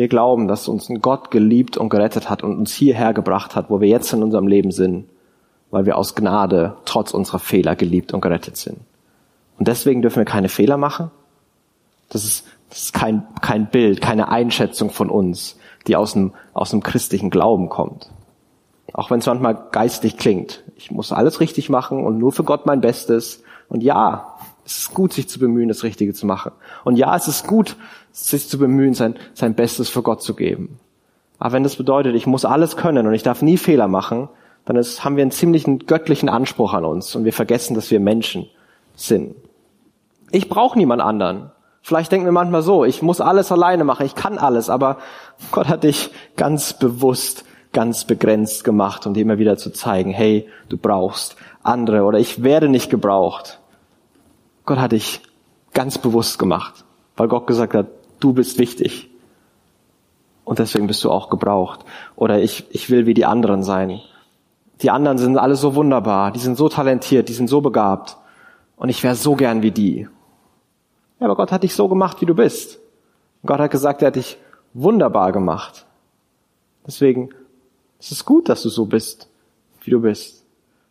Wir 0.00 0.08
glauben, 0.08 0.48
dass 0.48 0.66
uns 0.66 0.88
ein 0.88 1.02
Gott 1.02 1.30
geliebt 1.30 1.76
und 1.76 1.90
gerettet 1.90 2.30
hat 2.30 2.42
und 2.42 2.56
uns 2.56 2.72
hierher 2.72 3.12
gebracht 3.12 3.54
hat, 3.54 3.68
wo 3.68 3.80
wir 3.80 3.88
jetzt 3.88 4.12
in 4.12 4.22
unserem 4.22 4.46
Leben 4.46 4.72
sind 4.72 5.04
weil 5.70 5.86
wir 5.86 5.96
aus 5.96 6.14
Gnade 6.14 6.76
trotz 6.84 7.12
unserer 7.12 7.38
Fehler 7.38 7.76
geliebt 7.76 8.12
und 8.12 8.20
gerettet 8.20 8.56
sind. 8.56 8.78
Und 9.58 9.68
deswegen 9.68 10.02
dürfen 10.02 10.18
wir 10.18 10.24
keine 10.24 10.48
Fehler 10.48 10.76
machen. 10.76 11.10
Das 12.08 12.24
ist, 12.24 12.46
das 12.68 12.82
ist 12.82 12.92
kein, 12.92 13.26
kein 13.40 13.66
Bild, 13.70 14.00
keine 14.00 14.28
Einschätzung 14.28 14.90
von 14.90 15.10
uns, 15.10 15.58
die 15.86 15.96
aus 15.96 16.14
dem, 16.14 16.32
aus 16.54 16.70
dem 16.70 16.82
christlichen 16.82 17.30
Glauben 17.30 17.68
kommt. 17.68 18.10
Auch 18.92 19.10
wenn 19.10 19.20
es 19.20 19.26
manchmal 19.26 19.68
geistig 19.70 20.16
klingt. 20.16 20.64
Ich 20.76 20.90
muss 20.90 21.12
alles 21.12 21.40
richtig 21.40 21.68
machen 21.68 22.04
und 22.04 22.18
nur 22.18 22.32
für 22.32 22.42
Gott 22.42 22.66
mein 22.66 22.80
Bestes. 22.80 23.44
Und 23.68 23.82
ja, 23.82 24.34
es 24.70 24.78
ist 24.78 24.94
gut, 24.94 25.12
sich 25.12 25.28
zu 25.28 25.40
bemühen, 25.40 25.68
das 25.68 25.82
Richtige 25.82 26.14
zu 26.14 26.26
machen. 26.26 26.52
Und 26.84 26.96
ja, 26.96 27.16
es 27.16 27.26
ist 27.26 27.46
gut, 27.46 27.76
sich 28.12 28.48
zu 28.48 28.56
bemühen, 28.56 28.94
sein, 28.94 29.16
sein 29.34 29.54
Bestes 29.54 29.88
für 29.88 30.02
Gott 30.02 30.22
zu 30.22 30.34
geben. 30.34 30.78
Aber 31.40 31.52
wenn 31.52 31.64
das 31.64 31.74
bedeutet, 31.74 32.14
ich 32.14 32.28
muss 32.28 32.44
alles 32.44 32.76
können 32.76 33.06
und 33.06 33.14
ich 33.14 33.24
darf 33.24 33.42
nie 33.42 33.56
Fehler 33.56 33.88
machen, 33.88 34.28
dann 34.66 34.76
ist, 34.76 35.04
haben 35.04 35.16
wir 35.16 35.22
einen 35.22 35.32
ziemlichen 35.32 35.86
göttlichen 35.86 36.28
Anspruch 36.28 36.72
an 36.72 36.84
uns 36.84 37.16
und 37.16 37.24
wir 37.24 37.32
vergessen, 37.32 37.74
dass 37.74 37.90
wir 37.90 37.98
Menschen 37.98 38.46
sind. 38.94 39.34
Ich 40.30 40.48
brauche 40.48 40.78
niemand 40.78 41.02
anderen. 41.02 41.50
Vielleicht 41.82 42.12
denken 42.12 42.26
wir 42.26 42.32
manchmal 42.32 42.62
so, 42.62 42.84
ich 42.84 43.02
muss 43.02 43.20
alles 43.20 43.50
alleine 43.50 43.82
machen, 43.82 44.06
ich 44.06 44.14
kann 44.14 44.38
alles, 44.38 44.70
aber 44.70 44.98
Gott 45.50 45.66
hat 45.66 45.82
dich 45.82 46.10
ganz 46.36 46.74
bewusst, 46.74 47.44
ganz 47.72 48.04
begrenzt 48.04 48.62
gemacht, 48.62 49.06
um 49.06 49.14
dir 49.14 49.22
immer 49.22 49.38
wieder 49.38 49.56
zu 49.56 49.72
zeigen, 49.72 50.12
hey, 50.12 50.46
du 50.68 50.76
brauchst 50.76 51.36
andere 51.62 52.04
oder 52.04 52.18
ich 52.18 52.44
werde 52.44 52.68
nicht 52.68 52.90
gebraucht. 52.90 53.59
Gott 54.64 54.78
hat 54.78 54.92
dich 54.92 55.22
ganz 55.72 55.98
bewusst 55.98 56.38
gemacht, 56.38 56.84
weil 57.16 57.28
Gott 57.28 57.46
gesagt 57.46 57.74
hat, 57.74 57.86
du 58.20 58.32
bist 58.32 58.58
wichtig. 58.58 59.10
Und 60.44 60.58
deswegen 60.58 60.86
bist 60.86 61.04
du 61.04 61.10
auch 61.10 61.30
gebraucht. 61.30 61.84
Oder 62.16 62.40
ich, 62.40 62.66
ich 62.70 62.90
will 62.90 63.06
wie 63.06 63.14
die 63.14 63.24
anderen 63.24 63.62
sein. 63.62 64.00
Die 64.82 64.90
anderen 64.90 65.18
sind 65.18 65.38
alle 65.38 65.54
so 65.54 65.74
wunderbar, 65.74 66.32
die 66.32 66.40
sind 66.40 66.56
so 66.56 66.68
talentiert, 66.68 67.28
die 67.28 67.34
sind 67.34 67.48
so 67.48 67.60
begabt. 67.60 68.16
Und 68.76 68.88
ich 68.88 69.02
wäre 69.02 69.14
so 69.14 69.36
gern 69.36 69.62
wie 69.62 69.70
die. 69.70 70.08
Ja, 71.18 71.26
aber 71.26 71.36
Gott 71.36 71.52
hat 71.52 71.62
dich 71.62 71.74
so 71.74 71.86
gemacht, 71.88 72.20
wie 72.20 72.26
du 72.26 72.34
bist. 72.34 72.80
Gott 73.44 73.60
hat 73.60 73.70
gesagt, 73.70 74.02
er 74.02 74.08
hat 74.08 74.16
dich 74.16 74.38
wunderbar 74.72 75.32
gemacht. 75.32 75.86
Deswegen 76.86 77.30
ist 77.98 78.12
es 78.12 78.24
gut, 78.24 78.48
dass 78.48 78.62
du 78.62 78.70
so 78.70 78.86
bist, 78.86 79.28
wie 79.82 79.90
du 79.90 80.00
bist. 80.00 80.44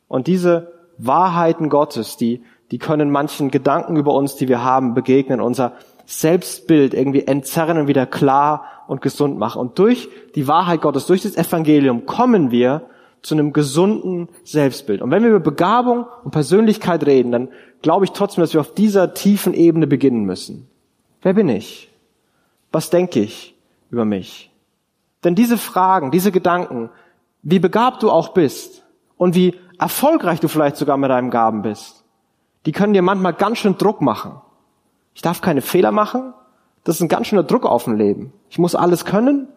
Und 0.08 0.28
diese 0.28 0.72
Wahrheiten 0.98 1.70
Gottes, 1.70 2.16
die, 2.16 2.44
die 2.72 2.78
können 2.78 3.12
manchen 3.12 3.52
Gedanken 3.52 3.96
über 3.96 4.14
uns, 4.14 4.36
die 4.36 4.48
wir 4.48 4.64
haben, 4.64 4.94
begegnen, 4.94 5.42
unser 5.42 5.74
Selbstbild 6.06 6.94
irgendwie 6.94 7.28
entzerren 7.28 7.78
und 7.78 7.88
wieder 7.88 8.06
klar 8.06 8.66
und 8.88 9.02
gesund 9.02 9.38
machen. 9.38 9.60
Und 9.60 9.78
durch 9.78 10.10
die 10.36 10.48
Wahrheit 10.48 10.82
Gottes, 10.82 11.06
durch 11.06 11.22
das 11.22 11.38
Evangelium 11.38 12.06
kommen 12.06 12.52
wir 12.52 12.84
zu 13.22 13.36
einem 13.36 13.54
gesunden 13.54 14.30
Selbstbild. 14.44 15.02
Und 15.02 15.12
wenn 15.12 15.24
wir 15.24 15.30
über 15.30 15.40
Begabung 15.40 16.06
und 16.24 16.32
Persönlichkeit 16.32 17.06
reden, 17.06 17.32
dann 17.32 17.50
glaube 17.82 18.06
ich 18.06 18.12
trotzdem, 18.12 18.42
dass 18.42 18.54
wir 18.54 18.62
auf 18.62 18.74
dieser 18.74 19.14
tiefen 19.14 19.54
Ebene 19.54 19.88
beginnen 19.88 20.24
müssen. 20.24 20.68
Wer 21.22 21.34
bin 21.34 21.50
ich? 21.50 21.90
Was 22.72 22.90
denke 22.90 23.20
ich 23.20 23.56
über 23.92 24.06
mich? 24.06 24.52
Denn 25.24 25.36
diese 25.36 25.58
Fragen, 25.58 26.12
diese 26.12 26.32
Gedanken, 26.32 26.90
wie 27.42 27.60
begabt 27.60 28.04
du 28.04 28.10
auch 28.10 28.30
bist 28.30 28.86
und 29.18 29.36
wie 29.36 29.56
erfolgreich 29.78 30.40
du 30.40 30.48
vielleicht 30.48 30.78
sogar 30.78 30.98
mit 30.98 31.10
deinem 31.10 31.30
Gaben 31.30 31.62
bist, 31.62 31.99
die 32.70 32.72
können 32.72 32.94
dir 32.94 33.02
manchmal 33.02 33.34
ganz 33.34 33.58
schön 33.58 33.80
Druck 33.80 34.00
machen. 34.00 34.34
Ich 35.16 35.24
darf 35.24 35.42
keine 35.42 35.62
Fehler 35.62 35.92
machen. 35.92 36.36
Das 36.84 36.98
ist 36.98 37.02
ein 37.02 37.08
ganz 37.08 37.26
schöner 37.26 37.42
Druck 37.42 37.66
auf 37.66 37.86
dem 37.86 37.96
Leben. 37.96 38.32
Ich 38.52 38.60
muss 38.60 38.76
alles 38.76 39.06
können. 39.06 39.48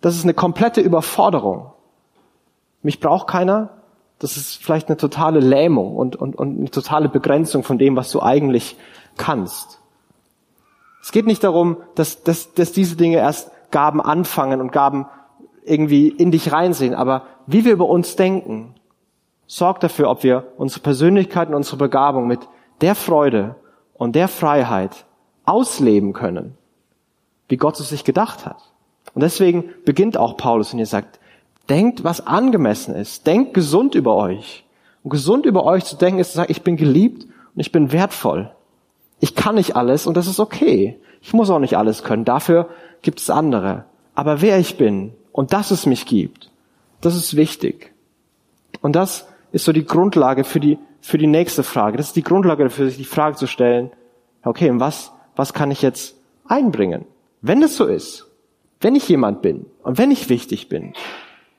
Das 0.00 0.16
ist 0.16 0.24
eine 0.24 0.32
komplette 0.32 0.80
Überforderung. 0.80 1.70
Mich 2.80 2.98
braucht 2.98 3.26
keiner. 3.26 3.68
Das 4.20 4.38
ist 4.38 4.56
vielleicht 4.56 4.88
eine 4.88 4.96
totale 4.96 5.40
Lähmung 5.40 5.94
und, 5.96 6.16
und, 6.16 6.34
und 6.34 6.60
eine 6.60 6.70
totale 6.70 7.10
Begrenzung 7.10 7.62
von 7.62 7.76
dem, 7.76 7.94
was 7.94 8.10
du 8.10 8.22
eigentlich 8.22 8.78
kannst. 9.18 9.78
Es 11.02 11.12
geht 11.12 11.26
nicht 11.26 11.44
darum, 11.44 11.76
dass, 11.94 12.22
dass, 12.22 12.54
dass 12.54 12.72
diese 12.72 12.96
Dinge 12.96 13.18
erst 13.18 13.50
Gaben 13.70 14.00
anfangen 14.00 14.62
und 14.62 14.72
Gaben 14.72 15.04
irgendwie 15.62 16.08
in 16.08 16.30
dich 16.30 16.50
reinsehen, 16.52 16.94
aber 16.94 17.26
wie 17.46 17.66
wir 17.66 17.74
über 17.74 17.90
uns 17.90 18.16
denken, 18.16 18.76
sorgt 19.46 19.82
dafür, 19.82 20.08
ob 20.08 20.22
wir 20.22 20.54
unsere 20.56 20.80
Persönlichkeit 20.80 21.50
und 21.50 21.54
unsere 21.54 21.76
Begabung 21.76 22.26
mit 22.26 22.40
der 22.82 22.94
Freude 22.94 23.56
und 23.94 24.14
der 24.14 24.28
Freiheit 24.28 25.04
ausleben 25.44 26.12
können, 26.12 26.56
wie 27.48 27.56
Gott 27.56 27.78
es 27.80 27.88
sich 27.88 28.04
gedacht 28.04 28.44
hat. 28.44 28.58
Und 29.14 29.22
deswegen 29.22 29.70
beginnt 29.84 30.16
auch 30.16 30.36
Paulus 30.36 30.72
und 30.72 30.78
ihr 30.78 30.86
sagt, 30.86 31.20
denkt, 31.68 32.04
was 32.04 32.26
angemessen 32.26 32.94
ist, 32.94 33.26
denkt 33.26 33.54
gesund 33.54 33.94
über 33.94 34.16
euch. 34.16 34.64
Und 35.02 35.10
gesund 35.10 35.46
über 35.46 35.64
euch 35.64 35.84
zu 35.84 35.96
denken 35.96 36.20
ist 36.20 36.32
zu 36.32 36.36
sagen, 36.36 36.50
ich 36.50 36.62
bin 36.62 36.76
geliebt 36.76 37.24
und 37.24 37.60
ich 37.60 37.72
bin 37.72 37.92
wertvoll. 37.92 38.50
Ich 39.20 39.34
kann 39.34 39.54
nicht 39.54 39.76
alles 39.76 40.06
und 40.06 40.16
das 40.16 40.26
ist 40.26 40.40
okay. 40.40 40.98
Ich 41.20 41.32
muss 41.32 41.50
auch 41.50 41.58
nicht 41.58 41.76
alles 41.76 42.02
können. 42.02 42.24
Dafür 42.24 42.68
gibt 43.02 43.20
es 43.20 43.30
andere. 43.30 43.84
Aber 44.14 44.40
wer 44.40 44.58
ich 44.58 44.76
bin 44.76 45.12
und 45.30 45.52
dass 45.52 45.70
es 45.70 45.86
mich 45.86 46.06
gibt, 46.06 46.50
das 47.00 47.16
ist 47.16 47.36
wichtig. 47.36 47.92
Und 48.80 48.96
das 48.96 49.26
ist 49.52 49.64
so 49.64 49.72
die 49.72 49.84
Grundlage 49.84 50.44
für 50.44 50.60
die, 50.60 50.78
für 51.02 51.18
die 51.18 51.26
nächste 51.26 51.62
Frage. 51.62 51.98
Das 51.98 52.06
ist 52.06 52.16
die 52.16 52.22
Grundlage 52.22 52.64
dafür, 52.64 52.86
sich 52.86 52.96
die 52.96 53.04
Frage 53.04 53.36
zu 53.36 53.46
stellen, 53.46 53.90
okay, 54.44 54.70
und 54.70 54.80
was, 54.80 55.12
was 55.36 55.52
kann 55.52 55.70
ich 55.70 55.82
jetzt 55.82 56.16
einbringen? 56.46 57.04
Wenn 57.42 57.62
es 57.62 57.76
so 57.76 57.84
ist, 57.84 58.30
wenn 58.80 58.94
ich 58.94 59.08
jemand 59.08 59.42
bin 59.42 59.66
und 59.82 59.98
wenn 59.98 60.10
ich 60.10 60.28
wichtig 60.28 60.68
bin, 60.68 60.94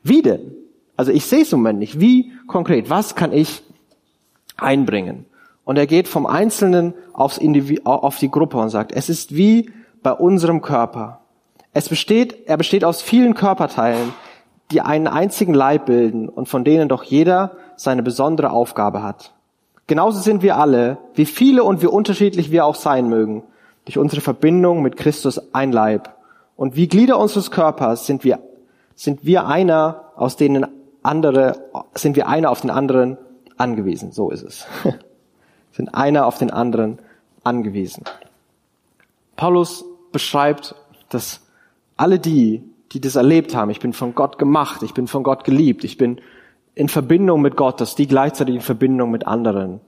wie 0.01 0.21
denn? 0.21 0.55
Also 0.95 1.11
ich 1.11 1.25
sehe 1.25 1.41
es 1.41 1.51
im 1.53 1.59
Moment 1.59 1.79
nicht. 1.79 1.99
Wie 1.99 2.31
konkret? 2.47 2.89
Was 2.89 3.15
kann 3.15 3.31
ich 3.33 3.63
einbringen? 4.57 5.25
Und 5.65 5.77
er 5.77 5.87
geht 5.87 6.07
vom 6.07 6.25
Einzelnen 6.25 6.93
aufs 7.13 7.37
Individu 7.37 7.83
auf 7.85 8.17
die 8.19 8.29
Gruppe 8.29 8.57
und 8.57 8.69
sagt, 8.69 8.91
es 8.91 9.09
ist 9.09 9.35
wie 9.35 9.71
bei 10.01 10.11
unserem 10.11 10.61
Körper. 10.61 11.21
Es 11.73 11.89
besteht, 11.89 12.47
er 12.47 12.57
besteht 12.57 12.83
aus 12.83 13.01
vielen 13.01 13.33
Körperteilen, 13.33 14.13
die 14.71 14.81
einen 14.81 15.07
einzigen 15.07 15.53
Leib 15.53 15.85
bilden 15.85 16.29
und 16.29 16.47
von 16.47 16.63
denen 16.63 16.89
doch 16.89 17.03
jeder 17.03 17.57
seine 17.75 18.03
besondere 18.03 18.51
Aufgabe 18.51 19.03
hat. 19.03 19.33
Genauso 19.87 20.19
sind 20.19 20.41
wir 20.41 20.57
alle, 20.57 20.97
wie 21.15 21.25
viele 21.25 21.63
und 21.63 21.81
wie 21.81 21.87
unterschiedlich 21.87 22.51
wir 22.51 22.65
auch 22.65 22.75
sein 22.75 23.09
mögen, 23.09 23.43
durch 23.85 23.97
unsere 23.97 24.21
Verbindung 24.21 24.81
mit 24.81 24.95
Christus 24.95 25.53
ein 25.53 25.71
Leib. 25.71 26.15
Und 26.55 26.75
wie 26.75 26.87
Glieder 26.87 27.19
unseres 27.19 27.51
Körpers 27.51 28.05
sind 28.05 28.23
wir, 28.23 28.39
sind 28.95 29.25
wir 29.25 29.47
einer, 29.47 30.11
aus 30.15 30.37
denen 30.37 30.67
andere, 31.01 31.69
sind 31.95 32.15
wir 32.15 32.27
einer 32.27 32.49
auf 32.49 32.61
den 32.61 32.69
anderen 32.69 33.17
angewiesen. 33.57 34.11
So 34.11 34.29
ist 34.29 34.43
es. 34.43 34.65
sind 35.71 35.93
einer 35.93 36.27
auf 36.27 36.37
den 36.37 36.51
anderen 36.51 36.99
angewiesen. 37.43 38.03
Paulus 39.35 39.83
beschreibt, 40.11 40.75
dass 41.09 41.41
alle 41.97 42.19
die, 42.19 42.63
die 42.91 43.01
das 43.01 43.15
erlebt 43.15 43.55
haben, 43.55 43.71
ich 43.71 43.79
bin 43.79 43.93
von 43.93 44.15
Gott 44.15 44.37
gemacht, 44.37 44.83
ich 44.83 44.93
bin 44.93 45.07
von 45.07 45.23
Gott 45.23 45.43
geliebt, 45.43 45.83
ich 45.83 45.97
bin 45.97 46.21
in 46.75 46.89
Verbindung 46.89 47.41
mit 47.41 47.55
Gott, 47.55 47.79
dass 47.81 47.95
die 47.95 48.07
gleichzeitig 48.07 48.55
in 48.55 48.61
Verbindung 48.61 49.11
mit 49.11 49.27
anderen 49.27 49.81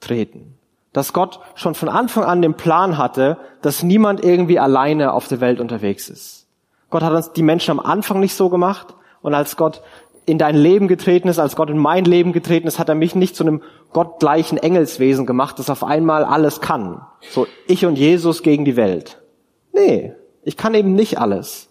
treten. 0.00 0.54
Dass 0.92 1.12
Gott 1.12 1.40
schon 1.54 1.74
von 1.74 1.88
Anfang 1.88 2.24
an 2.24 2.42
den 2.42 2.54
Plan 2.54 2.98
hatte, 2.98 3.36
dass 3.62 3.82
niemand 3.82 4.24
irgendwie 4.24 4.58
alleine 4.58 5.12
auf 5.12 5.28
der 5.28 5.40
Welt 5.40 5.60
unterwegs 5.60 6.08
ist. 6.08 6.46
Gott 6.88 7.02
hat 7.02 7.12
uns 7.12 7.32
die 7.32 7.42
Menschen 7.42 7.70
am 7.70 7.80
Anfang 7.80 8.20
nicht 8.20 8.34
so 8.34 8.48
gemacht 8.48 8.94
und 9.22 9.34
als 9.34 9.56
Gott 9.56 9.82
in 10.26 10.38
dein 10.38 10.56
Leben 10.56 10.88
getreten 10.88 11.28
ist, 11.28 11.38
als 11.38 11.56
Gott 11.56 11.70
in 11.70 11.78
mein 11.78 12.04
Leben 12.04 12.32
getreten 12.32 12.66
ist, 12.68 12.78
hat 12.78 12.88
er 12.88 12.94
mich 12.94 13.14
nicht 13.14 13.36
zu 13.36 13.44
einem 13.44 13.62
gottgleichen 13.92 14.58
Engelswesen 14.58 15.26
gemacht, 15.26 15.58
das 15.58 15.70
auf 15.70 15.82
einmal 15.82 16.24
alles 16.24 16.60
kann. 16.60 17.02
So 17.30 17.46
ich 17.66 17.86
und 17.86 17.96
Jesus 17.96 18.42
gegen 18.42 18.64
die 18.64 18.76
Welt. 18.76 19.20
Nee, 19.72 20.14
ich 20.42 20.56
kann 20.56 20.74
eben 20.74 20.94
nicht 20.94 21.18
alles. 21.18 21.68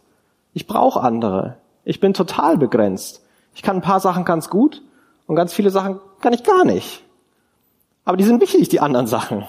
Ich 0.53 0.67
brauche 0.67 1.01
andere. 1.01 1.57
Ich 1.83 1.99
bin 1.99 2.13
total 2.13 2.57
begrenzt. 2.57 3.23
Ich 3.59 3.63
kann 3.63 3.75
ein 3.75 3.81
paar 3.81 3.99
Sachen 3.99 4.23
ganz 4.23 4.49
gut 4.49 4.81
und 5.27 5.35
ganz 5.35 5.51
viele 5.53 5.69
Sachen 5.69 5.99
kann 6.21 6.31
ich 6.31 6.45
gar 6.45 6.63
nicht. 6.63 7.03
Aber 8.05 8.15
die 8.15 8.23
sind 8.23 8.39
wichtig, 8.39 8.69
die 8.69 8.79
anderen 8.79 9.05
Sachen. 9.05 9.43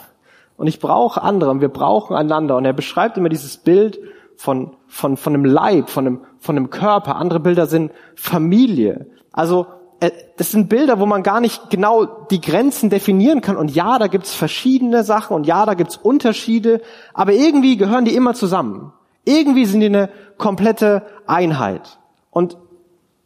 Und 0.57 0.67
ich 0.67 0.81
brauche 0.81 1.23
andere 1.23 1.53
und 1.53 1.61
wir 1.61 1.69
brauchen 1.69 2.17
einander. 2.17 2.57
Und 2.57 2.65
er 2.65 2.73
beschreibt 2.73 3.17
immer 3.19 3.29
dieses 3.29 3.59
Bild 3.59 4.01
von, 4.35 4.75
von, 4.89 5.17
von 5.17 5.33
einem 5.33 5.45
Leib, 5.45 5.91
von 5.91 6.09
einem, 6.09 6.21
von 6.41 6.57
einem 6.57 6.71
Körper. 6.71 7.15
Andere 7.15 7.39
Bilder 7.39 7.67
sind 7.67 7.93
Familie. 8.17 9.07
Also 9.31 9.69
äh, 10.01 10.11
das 10.39 10.51
sind 10.51 10.69
Bilder, 10.69 10.99
wo 10.99 11.07
man 11.07 11.23
gar 11.23 11.41
nicht 11.41 11.71
genau 11.71 12.05
die 12.05 12.41
Grenzen 12.41 12.91
definieren 12.91 13.43
kann. 13.43 13.57
Und 13.57 13.73
ja, 13.73 13.97
da 14.01 14.09
gibt's 14.09 14.35
verschiedene 14.35 15.05
Sachen 15.05 15.37
und 15.37 15.47
ja, 15.47 15.65
da 15.67 15.75
gibt's 15.75 15.97
Unterschiede, 15.97 16.83
aber 17.15 17.33
irgendwie 17.33 17.77
gehören 17.77 18.07
die 18.07 18.17
immer 18.17 18.35
zusammen. 18.35 18.93
Irgendwie 19.25 19.67
sind 19.67 19.83
die 19.83 19.87
eine 19.87 20.09
komplette 20.37 21.07
Einheit. 21.29 22.01
Und 22.33 22.57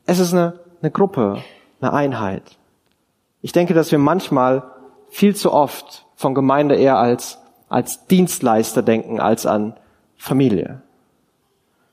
es 0.06 0.18
ist 0.18 0.34
eine, 0.34 0.60
eine 0.84 0.90
Gruppe, 0.90 1.42
eine 1.80 1.94
Einheit. 1.94 2.58
Ich 3.40 3.52
denke, 3.52 3.72
dass 3.72 3.90
wir 3.90 3.98
manchmal 3.98 4.70
viel 5.08 5.34
zu 5.34 5.50
oft 5.50 6.06
von 6.14 6.34
Gemeinde 6.34 6.76
eher 6.76 6.98
als, 6.98 7.38
als 7.70 8.06
Dienstleister 8.06 8.82
denken, 8.82 9.18
als 9.18 9.46
an 9.46 9.76
Familie. 10.16 10.82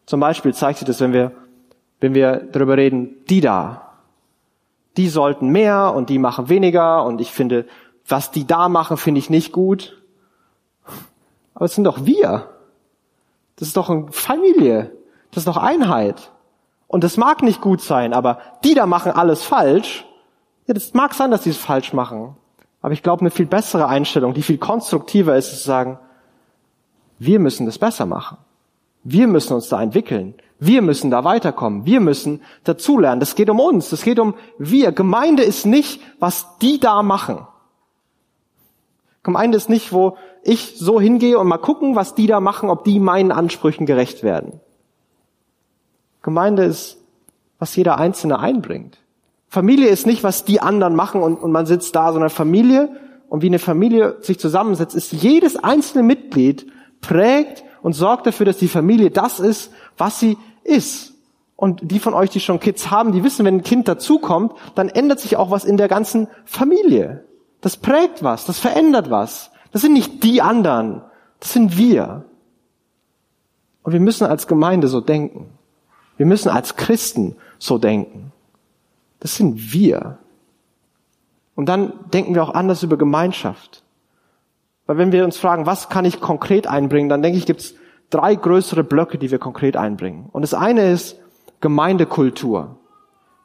Zum 0.06 0.20
Beispiel 0.20 0.54
zeigt 0.54 0.80
sich 0.80 0.86
das, 0.86 1.00
wenn 1.00 1.14
wir, 1.14 1.32
wenn 2.02 2.14
wir 2.14 2.48
darüber 2.52 2.76
reden, 2.76 3.16
die 3.30 3.40
da. 3.40 3.94
Die 4.98 5.08
sollten 5.08 5.50
mehr 5.50 5.94
und 5.96 6.10
die 6.10 6.20
machen 6.20 6.50
weniger 6.50 7.06
und 7.06 7.22
ich 7.22 7.32
finde, 7.32 7.66
was 8.06 8.32
die 8.32 8.46
da 8.46 8.68
machen, 8.68 8.98
finde 8.98 9.20
ich 9.20 9.30
nicht 9.30 9.54
gut. 9.54 10.02
Aber 11.54 11.64
es 11.64 11.76
sind 11.76 11.86
doch 11.86 12.06
wir. 12.06 12.50
Das 13.56 13.70
ist 13.70 13.78
doch 13.78 13.90
eine 13.90 14.12
Familie. 14.12 14.92
Das 15.30 15.44
ist 15.44 15.48
doch 15.48 15.58
Einheit. 15.58 16.32
Und 16.92 17.06
das 17.06 17.16
mag 17.16 17.42
nicht 17.42 17.62
gut 17.62 17.80
sein, 17.80 18.14
aber 18.14 18.40
die 18.66 18.74
da 18.74 18.86
machen 18.86 19.14
alles 19.14 19.44
falsch. 19.44 20.06
Ja, 20.68 20.74
das 20.74 20.94
mag 20.94 21.14
sein, 21.14 21.32
dass 21.32 21.44
die 21.44 21.52
es 21.52 21.58
falsch 21.58 21.94
machen. 21.94 22.36
Aber 22.82 22.94
ich 22.94 23.02
glaube, 23.02 23.22
eine 23.22 23.32
viel 23.32 23.46
bessere 23.46 23.88
Einstellung, 23.88 24.34
die 24.34 24.42
viel 24.42 24.58
konstruktiver 24.58 25.38
ist, 25.38 25.54
ist 25.54 25.62
zu 25.62 25.68
sagen, 25.68 26.00
wir 27.18 27.40
müssen 27.40 27.66
das 27.66 27.80
besser 27.80 28.06
machen. 28.06 28.40
Wir 29.06 29.28
müssen 29.28 29.54
uns 29.54 29.70
da 29.70 29.82
entwickeln. 29.82 30.34
Wir 30.60 30.82
müssen 30.82 31.10
da 31.10 31.24
weiterkommen. 31.24 31.86
Wir 31.86 32.02
müssen 32.02 32.42
dazulernen. 32.66 33.22
Das 33.22 33.36
geht 33.36 33.50
um 33.50 33.62
uns. 33.62 33.90
Das 33.90 34.02
geht 34.02 34.20
um 34.20 34.34
wir. 34.58 34.92
Gemeinde 34.92 35.44
ist 35.44 35.66
nicht, 35.66 36.02
was 36.20 36.58
die 36.58 36.78
da 36.82 37.04
machen. 37.04 37.48
Gemeinde 39.24 39.56
ist 39.56 39.70
nicht, 39.70 39.94
wo 39.94 40.18
ich 40.44 40.78
so 40.78 41.00
hingehe 41.00 41.40
und 41.40 41.48
mal 41.48 41.58
gucken, 41.58 41.96
was 41.96 42.16
die 42.16 42.28
da 42.28 42.42
machen, 42.42 42.70
ob 42.70 42.84
die 42.84 43.00
meinen 43.00 43.32
Ansprüchen 43.32 43.86
gerecht 43.86 44.24
werden. 44.24 44.60
Gemeinde 46.22 46.63
ist, 46.63 46.98
was 47.60 47.75
jeder 47.75 47.98
Einzelne 47.98 48.40
einbringt. 48.40 48.98
Familie 49.48 49.90
ist 49.90 50.08
nicht, 50.08 50.24
was 50.24 50.46
die 50.46 50.62
anderen 50.62 50.96
machen 50.96 51.22
und, 51.22 51.36
und 51.36 51.51
man 51.51 51.66
sitzt 51.66 51.96
da, 51.96 52.12
sondern 52.12 52.30
Familie 52.30 52.90
und 53.30 53.42
wie 53.42 53.48
eine 53.48 53.60
Familie 53.60 54.18
sich 54.22 54.40
zusammensetzt, 54.40 54.96
ist 54.96 55.12
jedes 55.12 55.56
einzelne 55.56 56.04
Mitglied 56.04 56.72
prägt 57.01 57.63
und 57.82 57.94
sorgt 57.94 58.28
dafür, 58.28 58.46
dass 58.46 58.58
die 58.58 58.68
Familie 58.68 59.12
das 59.12 59.40
ist, 59.40 59.72
was 59.98 60.20
sie 60.20 60.38
ist. 60.63 61.13
Und 61.56 61.92
die 61.92 62.00
von 62.00 62.13
euch, 62.13 62.30
die 62.30 62.40
schon 62.40 62.60
Kids 62.60 62.90
haben, 62.90 63.12
die 63.12 63.24
wissen, 63.24 63.46
wenn 63.46 63.58
ein 63.58 63.63
Kind 63.63 63.88
dazukommt, 63.88 64.54
dann 64.75 64.90
ändert 64.90 65.20
sich 65.20 65.38
auch 65.38 65.51
was 65.51 65.63
in 65.63 65.78
der 65.78 65.88
ganzen 65.88 66.28
Familie. 66.46 67.25
Das 67.62 67.78
prägt 67.78 68.24
was, 68.24 68.46
das 68.46 68.58
verändert 68.58 69.10
was. 69.10 69.51
Das 69.72 69.82
sind 69.82 69.94
nicht 69.94 70.24
die 70.24 70.42
anderen, 70.42 71.04
das 71.40 71.54
sind 71.54 71.78
wir. 71.78 72.25
Und 73.84 73.94
wir 73.94 74.00
müssen 74.00 74.25
als 74.25 74.48
Gemeinde 74.48 74.88
so 74.88 75.01
denken. 75.01 75.50
Wir 76.18 76.25
müssen 76.25 76.50
als 76.50 76.75
Christen 76.75 77.36
so 77.58 77.77
denken. 77.77 78.32
Das 79.20 79.36
sind 79.36 79.74
wir. 79.74 80.18
Und 81.56 81.68
dann 81.68 81.94
denken 82.12 82.36
wir 82.36 82.44
auch 82.44 82.53
anders 82.53 82.84
über 82.84 82.98
Gemeinschaft. 82.98 83.84
Weil 84.86 84.98
wenn 84.98 85.12
wir 85.12 85.24
uns 85.24 85.38
fragen, 85.38 85.65
was 85.65 85.89
kann 85.89 86.06
ich 86.06 86.20
konkret 86.20 86.68
einbringen, 86.68 87.10
dann 87.10 87.22
denke 87.22 87.38
ich, 87.38 87.46
gibt 87.46 87.62
es 87.62 87.75
drei 88.10 88.36
größere 88.36 88.84
Blöcke, 88.84 89.18
die 89.18 89.32
wir 89.32 89.39
konkret 89.39 89.77
einbringen. 89.77 90.27
Und 90.32 90.41
das 90.41 90.53
eine 90.53 90.91
ist 90.91 91.18
Gemeindekultur. 91.62 92.77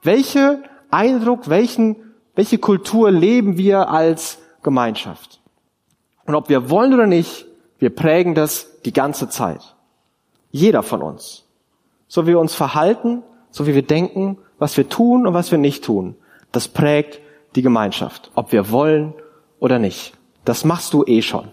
Welche 0.03 0.63
Eindruck, 0.91 1.49
welchen, 1.49 1.97
welche 2.35 2.59
Kultur 2.59 3.11
leben 3.11 3.59
wir 3.59 3.91
als 3.91 4.39
Gemeinschaft? 4.63 5.41
Und 6.25 6.35
ob 6.35 6.49
wir 6.49 6.71
wollen 6.71 6.95
oder 6.95 7.07
nicht, 7.07 7.47
wir 7.79 7.95
prägen 7.95 8.35
das 8.35 8.81
die 8.83 8.93
ganze 8.93 9.29
Zeit. 9.29 9.77
Jeder 10.51 10.83
von 10.83 11.03
uns. 11.03 11.46
So 12.09 12.25
wie 12.25 12.31
wir 12.31 12.41
uns 12.41 12.55
verhalten, 12.55 13.23
so 13.51 13.67
wie 13.67 13.75
wir 13.75 13.83
denken, 13.83 14.39
was 14.59 14.77
wir 14.77 14.89
tun 14.89 15.27
und 15.27 15.35
was 15.35 15.51
wir 15.51 15.59
nicht 15.59 15.85
tun. 15.85 16.17
Das 16.53 16.69
prägt 16.69 17.21
die 17.55 17.63
Gemeinschaft. 17.63 18.31
Ob 18.35 18.53
wir 18.53 18.71
wollen 18.71 19.15
oder 19.59 19.79
nicht. 19.79 20.15
Das 20.45 20.65
machst 20.65 20.93
du 20.93 21.05
eh 21.07 21.23
schon. 21.23 21.49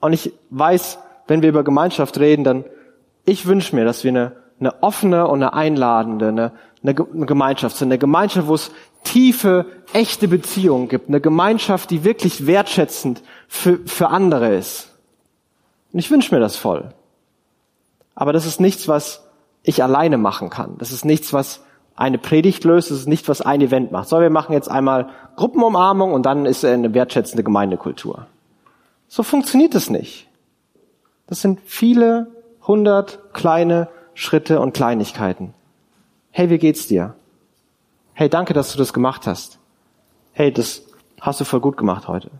Und 0.00 0.12
ich 0.12 0.32
weiß, 0.50 0.98
wenn 1.26 1.42
wir 1.42 1.50
über 1.50 1.62
Gemeinschaft 1.62 2.18
reden, 2.18 2.44
dann 2.44 2.64
ich 3.24 3.46
wünsche 3.46 3.76
mir, 3.76 3.84
dass 3.84 4.02
wir 4.02 4.10
eine, 4.10 4.32
eine 4.58 4.82
offene 4.82 5.28
und 5.28 5.42
eine 5.42 5.52
einladende, 5.52 6.28
eine, 6.28 6.52
eine 6.82 6.94
Gemeinschaft 6.94 7.76
sind. 7.76 7.88
Eine 7.88 7.98
Gemeinschaft, 7.98 8.48
wo 8.48 8.54
es 8.54 8.72
tiefe, 9.04 9.66
echte 9.92 10.26
Beziehungen 10.26 10.88
gibt. 10.88 11.08
Eine 11.08 11.20
Gemeinschaft, 11.20 11.90
die 11.90 12.04
wirklich 12.04 12.46
wertschätzend 12.46 13.22
für, 13.46 13.78
für 13.86 14.08
andere 14.08 14.54
ist. 14.54 14.90
Und 15.92 15.98
ich 15.98 16.10
wünsche 16.10 16.34
mir 16.34 16.40
das 16.40 16.56
voll. 16.56 16.92
Aber 18.20 18.34
das 18.34 18.44
ist 18.44 18.60
nichts, 18.60 18.86
was 18.86 19.26
ich 19.62 19.82
alleine 19.82 20.18
machen 20.18 20.50
kann. 20.50 20.76
Das 20.76 20.92
ist 20.92 21.06
nichts, 21.06 21.32
was 21.32 21.64
eine 21.96 22.18
Predigt 22.18 22.64
löst. 22.64 22.90
Das 22.90 22.98
ist 22.98 23.08
nicht, 23.08 23.30
was 23.30 23.40
ein 23.40 23.62
Event 23.62 23.92
macht. 23.92 24.10
So, 24.10 24.20
wir 24.20 24.28
machen 24.28 24.52
jetzt 24.52 24.70
einmal 24.70 25.08
Gruppenumarmung 25.36 26.12
und 26.12 26.26
dann 26.26 26.44
ist 26.44 26.62
eine 26.62 26.92
wertschätzende 26.92 27.42
Gemeindekultur. 27.42 28.26
So 29.08 29.22
funktioniert 29.22 29.74
es 29.74 29.88
nicht. 29.88 30.28
Das 31.28 31.40
sind 31.40 31.60
viele 31.64 32.26
hundert 32.66 33.32
kleine 33.32 33.88
Schritte 34.12 34.60
und 34.60 34.74
Kleinigkeiten. 34.74 35.54
Hey, 36.30 36.50
wie 36.50 36.58
geht's 36.58 36.86
dir? 36.86 37.14
Hey, 38.12 38.28
danke, 38.28 38.52
dass 38.52 38.70
du 38.70 38.76
das 38.76 38.92
gemacht 38.92 39.26
hast. 39.26 39.58
Hey, 40.34 40.52
das 40.52 40.82
hast 41.22 41.40
du 41.40 41.46
voll 41.46 41.60
gut 41.60 41.78
gemacht 41.78 42.06
heute. 42.06 42.30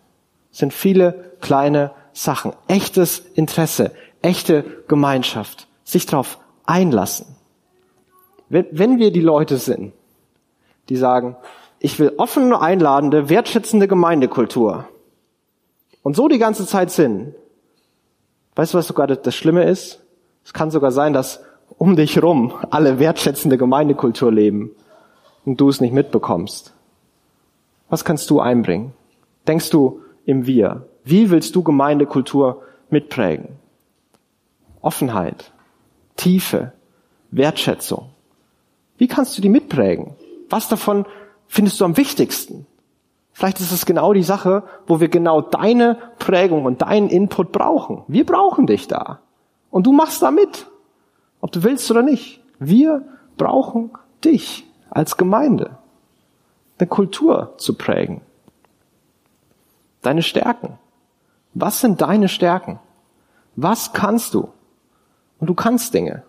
Das 0.51 0.59
sind 0.59 0.75
viele 0.75 1.33
kleine 1.41 1.93
Sachen. 2.13 2.53
Echtes 2.69 3.21
Interesse, 3.35 3.93
echte 4.21 4.63
Gemeinschaft. 4.87 5.69
Sich 5.91 6.07
darauf 6.07 6.39
einlassen. 6.67 7.27
Wenn, 8.49 9.01
wir 9.01 9.11
die 9.11 9.21
Leute 9.21 9.57
sind, 9.57 9.93
die 10.89 10.95
sagen, 10.95 11.35
ich 11.81 11.99
will 11.99 12.13
offene, 12.17 12.61
einladende, 12.61 13.29
wertschätzende 13.29 13.89
Gemeindekultur 13.89 14.85
und 16.05 16.15
so 16.15 16.29
die 16.29 16.39
ganze 16.39 16.65
Zeit 16.65 16.93
sind, 16.93 17.35
weißt 18.55 18.73
du, 18.73 18.79
was 18.79 18.87
sogar 18.87 19.09
das 19.09 19.35
Schlimme 19.35 19.65
ist? 19.65 19.99
Es 20.45 20.53
kann 20.53 20.71
sogar 20.71 20.93
sein, 20.93 21.13
dass 21.13 21.43
um 21.77 21.97
dich 21.97 22.23
rum 22.23 22.55
alle 22.71 23.01
wertschätzende 23.01 23.59
Gemeindekultur 23.59 24.31
leben 24.31 24.71
und 25.45 25.61
du 25.61 25.69
es 25.69 25.81
nicht 25.81 25.93
mitbekommst. 25.93 26.73
Was 27.89 28.05
kannst 28.05 28.31
du 28.31 28.39
einbringen? 28.39 28.93
Denkst 29.49 29.71
du 29.71 30.03
im 30.25 30.47
Wir? 30.47 30.87
Wie 31.03 31.31
willst 31.31 31.57
du 31.57 31.65
Gemeindekultur 31.65 32.63
mitprägen? 32.91 33.49
Offenheit, 34.83 35.51
Tiefe, 36.21 36.75
Wertschätzung. 37.31 38.11
Wie 38.99 39.09
kannst 39.09 39.39
du 39.39 39.41
die 39.41 39.49
mitprägen? 39.49 40.17
Was 40.51 40.69
davon 40.69 41.07
findest 41.49 41.81
du 41.81 41.87
am 41.87 41.97
wichtigsten? 41.97 42.67
Vielleicht 43.33 43.59
ist 43.61 43.73
es 43.73 43.87
genau 43.87 44.13
die 44.13 44.23
Sache, 44.23 44.65
wo 44.87 45.01
wir 45.01 45.09
genau 45.09 45.41
deine 45.41 45.97
Prägung 46.19 46.67
und 46.67 46.83
deinen 46.83 47.09
Input 47.09 47.53
brauchen. 47.53 48.03
Wir 48.07 48.27
brauchen 48.27 48.67
dich 48.67 48.87
da. 48.87 49.21
Und 49.71 49.87
du 49.87 49.93
machst 49.93 50.21
da 50.21 50.31
mit. 50.31 50.67
Ob 51.41 51.53
du 51.53 51.63
willst 51.63 51.91
oder 51.91 52.03
nicht. 52.03 52.43
Wir 52.59 53.03
brauchen 53.39 53.91
dich 54.23 54.67
als 54.91 55.17
Gemeinde. 55.17 55.79
Eine 56.79 56.87
Kultur 56.87 57.55
zu 57.57 57.79
prägen. 57.79 58.21
Deine 60.03 60.23
Stärken. 60.23 60.79
Was 61.55 61.81
sind 61.81 62.03
deine 62.03 62.29
Stärken? 62.29 62.79
Was 63.57 63.95
kannst 63.95 64.35
du? 64.35 64.51
Und 65.41 65.49
du 65.49 65.55
kannst 65.55 65.95
Dinge. 65.95 66.23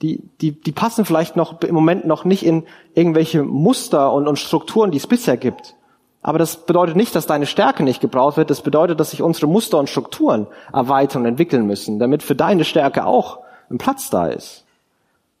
Die, 0.00 0.20
die, 0.40 0.52
die 0.52 0.72
passen 0.72 1.04
vielleicht 1.04 1.36
noch 1.36 1.60
im 1.62 1.74
Moment 1.74 2.06
noch 2.06 2.24
nicht 2.24 2.44
in 2.44 2.64
irgendwelche 2.94 3.42
Muster 3.42 4.12
und, 4.12 4.26
und 4.26 4.38
Strukturen, 4.38 4.90
die 4.90 4.98
es 4.98 5.06
bisher 5.06 5.36
gibt. 5.36 5.76
Aber 6.22 6.38
das 6.38 6.56
bedeutet 6.56 6.96
nicht, 6.96 7.14
dass 7.14 7.26
deine 7.26 7.46
Stärke 7.46 7.82
nicht 7.82 8.00
gebraucht 8.00 8.36
wird. 8.36 8.50
Das 8.50 8.62
bedeutet, 8.62 9.00
dass 9.00 9.10
sich 9.10 9.22
unsere 9.22 9.48
Muster 9.48 9.78
und 9.78 9.90
Strukturen 9.90 10.46
erweitern 10.72 11.22
und 11.22 11.28
entwickeln 11.28 11.66
müssen, 11.66 11.98
damit 11.98 12.22
für 12.22 12.36
deine 12.36 12.64
Stärke 12.64 13.04
auch 13.04 13.40
ein 13.70 13.78
Platz 13.78 14.10
da 14.10 14.28
ist. 14.28 14.64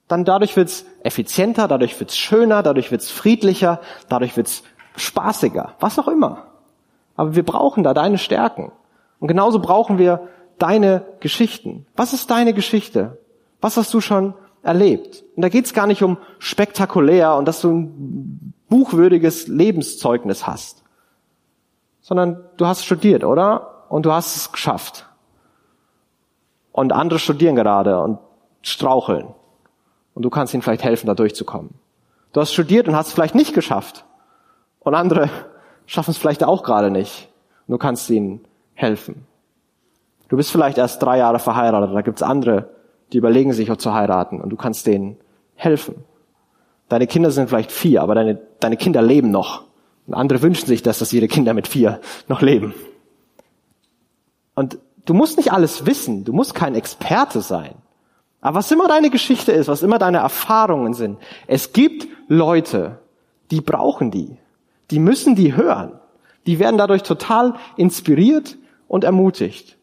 Dann 0.08 0.24
dadurch 0.24 0.56
wird's 0.56 0.84
effizienter, 1.04 1.68
dadurch 1.68 1.98
wird's 1.98 2.16
schöner, 2.16 2.62
dadurch 2.62 2.90
wird's 2.90 3.10
friedlicher, 3.10 3.80
dadurch 4.08 4.36
wird's 4.36 4.64
spaßiger, 4.96 5.74
was 5.80 5.98
auch 5.98 6.08
immer. 6.08 6.46
Aber 7.16 7.36
wir 7.36 7.44
brauchen 7.44 7.84
da 7.84 7.94
deine 7.94 8.18
Stärken. 8.18 8.72
Und 9.20 9.28
genauso 9.28 9.60
brauchen 9.60 9.98
wir 9.98 10.28
deine 10.58 11.04
Geschichten. 11.20 11.86
Was 11.96 12.12
ist 12.12 12.30
deine 12.30 12.54
Geschichte? 12.54 13.18
Was 13.60 13.76
hast 13.76 13.92
du 13.94 14.00
schon 14.00 14.34
erlebt? 14.62 15.24
Und 15.36 15.42
da 15.42 15.48
geht's 15.48 15.74
gar 15.74 15.86
nicht 15.86 16.02
um 16.02 16.18
spektakulär 16.38 17.34
und 17.34 17.46
dass 17.46 17.60
du 17.60 17.70
ein 17.70 18.54
buchwürdiges 18.68 19.48
Lebenszeugnis 19.48 20.46
hast, 20.46 20.82
sondern 22.00 22.44
du 22.56 22.66
hast 22.66 22.84
studiert, 22.84 23.24
oder? 23.24 23.84
Und 23.88 24.06
du 24.06 24.12
hast 24.12 24.36
es 24.36 24.52
geschafft. 24.52 25.06
Und 26.72 26.92
andere 26.92 27.18
studieren 27.18 27.54
gerade 27.54 28.00
und 28.00 28.18
straucheln. 28.62 29.34
Und 30.14 30.22
du 30.22 30.30
kannst 30.30 30.54
ihnen 30.54 30.62
vielleicht 30.62 30.84
helfen, 30.84 31.06
da 31.06 31.14
durchzukommen. 31.14 31.74
Du 32.32 32.40
hast 32.40 32.52
studiert 32.52 32.88
und 32.88 32.96
hast 32.96 33.08
es 33.08 33.12
vielleicht 33.12 33.34
nicht 33.34 33.54
geschafft. 33.54 34.04
Und 34.80 34.94
andere 34.94 35.28
schaffen 35.86 36.12
es 36.12 36.18
vielleicht 36.18 36.44
auch 36.44 36.62
gerade 36.62 36.90
nicht. 36.90 37.28
Und 37.66 37.72
du 37.72 37.78
kannst 37.78 38.08
ihnen 38.10 38.44
helfen. 38.74 39.26
Du 40.32 40.38
bist 40.38 40.50
vielleicht 40.50 40.78
erst 40.78 41.02
drei 41.02 41.18
Jahre 41.18 41.38
verheiratet, 41.38 41.94
da 41.94 42.00
gibt's 42.00 42.22
andere, 42.22 42.70
die 43.12 43.18
überlegen 43.18 43.52
sich 43.52 43.70
zu 43.76 43.92
heiraten 43.92 44.40
und 44.40 44.48
du 44.48 44.56
kannst 44.56 44.86
denen 44.86 45.18
helfen. 45.56 46.06
Deine 46.88 47.06
Kinder 47.06 47.30
sind 47.30 47.50
vielleicht 47.50 47.70
vier, 47.70 48.00
aber 48.00 48.14
deine, 48.14 48.40
deine 48.58 48.78
Kinder 48.78 49.02
leben 49.02 49.30
noch. 49.30 49.64
Und 50.06 50.14
andere 50.14 50.40
wünschen 50.40 50.66
sich 50.66 50.82
das, 50.82 51.00
dass 51.00 51.12
ihre 51.12 51.28
Kinder 51.28 51.52
mit 51.52 51.68
vier 51.68 52.00
noch 52.28 52.40
leben. 52.40 52.72
Und 54.54 54.78
du 55.04 55.12
musst 55.12 55.36
nicht 55.36 55.52
alles 55.52 55.84
wissen, 55.84 56.24
du 56.24 56.32
musst 56.32 56.54
kein 56.54 56.76
Experte 56.76 57.42
sein. 57.42 57.74
Aber 58.40 58.56
was 58.56 58.70
immer 58.70 58.88
deine 58.88 59.10
Geschichte 59.10 59.52
ist, 59.52 59.68
was 59.68 59.82
immer 59.82 59.98
deine 59.98 60.20
Erfahrungen 60.20 60.94
sind, 60.94 61.18
es 61.46 61.74
gibt 61.74 62.08
Leute, 62.28 63.00
die 63.50 63.60
brauchen 63.60 64.10
die. 64.10 64.38
Die 64.92 64.98
müssen 64.98 65.34
die 65.34 65.54
hören. 65.54 66.00
Die 66.46 66.58
werden 66.58 66.78
dadurch 66.78 67.02
total 67.02 67.56
inspiriert 67.76 68.56
und 68.88 69.04
ermutigt 69.04 69.76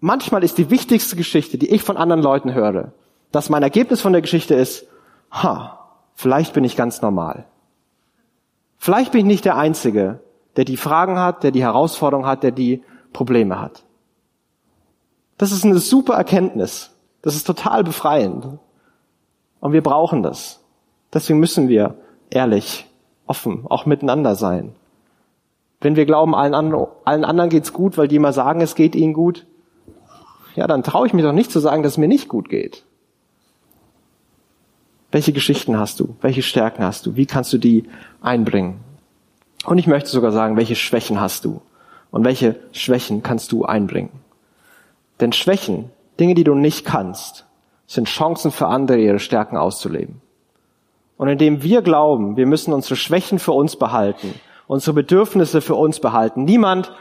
manchmal 0.00 0.44
ist 0.44 0.58
die 0.58 0.70
wichtigste 0.70 1.16
Geschichte, 1.16 1.58
die 1.58 1.70
ich 1.70 1.82
von 1.82 1.96
anderen 1.96 2.22
Leuten 2.22 2.54
höre, 2.54 2.92
dass 3.32 3.50
mein 3.50 3.62
Ergebnis 3.62 4.00
von 4.00 4.12
der 4.12 4.22
Geschichte 4.22 4.54
ist, 4.54 4.86
ha, 5.30 5.78
vielleicht 6.14 6.52
bin 6.52 6.64
ich 6.64 6.76
ganz 6.76 7.02
normal. 7.02 7.46
Vielleicht 8.78 9.12
bin 9.12 9.20
ich 9.20 9.26
nicht 9.26 9.44
der 9.44 9.56
Einzige, 9.56 10.20
der 10.56 10.64
die 10.64 10.76
Fragen 10.76 11.18
hat, 11.18 11.42
der 11.42 11.50
die 11.50 11.62
Herausforderung 11.62 12.26
hat, 12.26 12.42
der 12.42 12.50
die 12.50 12.82
Probleme 13.12 13.60
hat. 13.60 13.84
Das 15.38 15.52
ist 15.52 15.64
eine 15.64 15.78
super 15.78 16.14
Erkenntnis. 16.14 16.90
Das 17.22 17.34
ist 17.34 17.46
total 17.46 17.84
befreiend. 17.84 18.58
Und 19.60 19.72
wir 19.72 19.82
brauchen 19.82 20.22
das. 20.22 20.60
Deswegen 21.12 21.38
müssen 21.38 21.68
wir 21.68 21.96
ehrlich, 22.30 22.86
offen, 23.26 23.66
auch 23.68 23.86
miteinander 23.86 24.34
sein. 24.34 24.74
Wenn 25.80 25.96
wir 25.96 26.06
glauben, 26.06 26.34
allen 26.34 26.54
anderen, 26.54 26.88
allen 27.04 27.24
anderen 27.24 27.50
geht's 27.50 27.72
gut, 27.72 27.96
weil 27.96 28.08
die 28.08 28.16
immer 28.16 28.32
sagen, 28.32 28.60
es 28.60 28.74
geht 28.74 28.94
ihnen 28.94 29.12
gut, 29.12 29.46
ja, 30.56 30.66
dann 30.66 30.82
traue 30.82 31.06
ich 31.06 31.12
mich 31.12 31.24
doch 31.24 31.32
nicht 31.32 31.50
zu 31.50 31.60
sagen, 31.60 31.82
dass 31.82 31.92
es 31.92 31.98
mir 31.98 32.08
nicht 32.08 32.28
gut 32.28 32.48
geht. 32.48 32.84
Welche 35.12 35.32
Geschichten 35.32 35.78
hast 35.78 36.00
du? 36.00 36.16
Welche 36.20 36.42
Stärken 36.42 36.84
hast 36.84 37.06
du? 37.06 37.16
Wie 37.16 37.26
kannst 37.26 37.52
du 37.52 37.58
die 37.58 37.84
einbringen? 38.20 38.80
Und 39.64 39.78
ich 39.78 39.86
möchte 39.86 40.08
sogar 40.08 40.32
sagen, 40.32 40.56
welche 40.56 40.76
Schwächen 40.76 41.20
hast 41.20 41.44
du? 41.44 41.60
Und 42.10 42.24
welche 42.24 42.56
Schwächen 42.72 43.22
kannst 43.22 43.52
du 43.52 43.64
einbringen? 43.64 44.10
Denn 45.20 45.32
Schwächen, 45.32 45.90
Dinge, 46.18 46.34
die 46.34 46.44
du 46.44 46.54
nicht 46.54 46.84
kannst, 46.84 47.46
sind 47.86 48.08
Chancen 48.08 48.52
für 48.52 48.68
andere, 48.68 48.98
ihre 48.98 49.18
Stärken 49.18 49.56
auszuleben. 49.56 50.20
Und 51.16 51.28
indem 51.28 51.62
wir 51.62 51.82
glauben, 51.82 52.36
wir 52.36 52.46
müssen 52.46 52.72
unsere 52.72 52.96
Schwächen 52.96 53.38
für 53.38 53.52
uns 53.52 53.76
behalten, 53.76 54.34
unsere 54.66 54.94
Bedürfnisse 54.94 55.60
für 55.60 55.74
uns 55.74 56.00
behalten. 56.00 56.44
Niemand, 56.44 56.92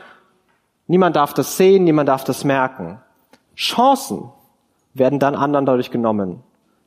niemand 0.87 1.15
darf 1.15 1.33
das 1.33 1.57
sehen, 1.57 1.83
niemand 1.83 2.09
darf 2.09 2.23
das 2.23 2.43
merken 2.43 2.99
Chancen 3.59 4.31
werden 4.93 5.19
dann 5.19 5.35
anderen 5.35 5.65
dadurch 5.65 5.91
genommen. 5.91 6.41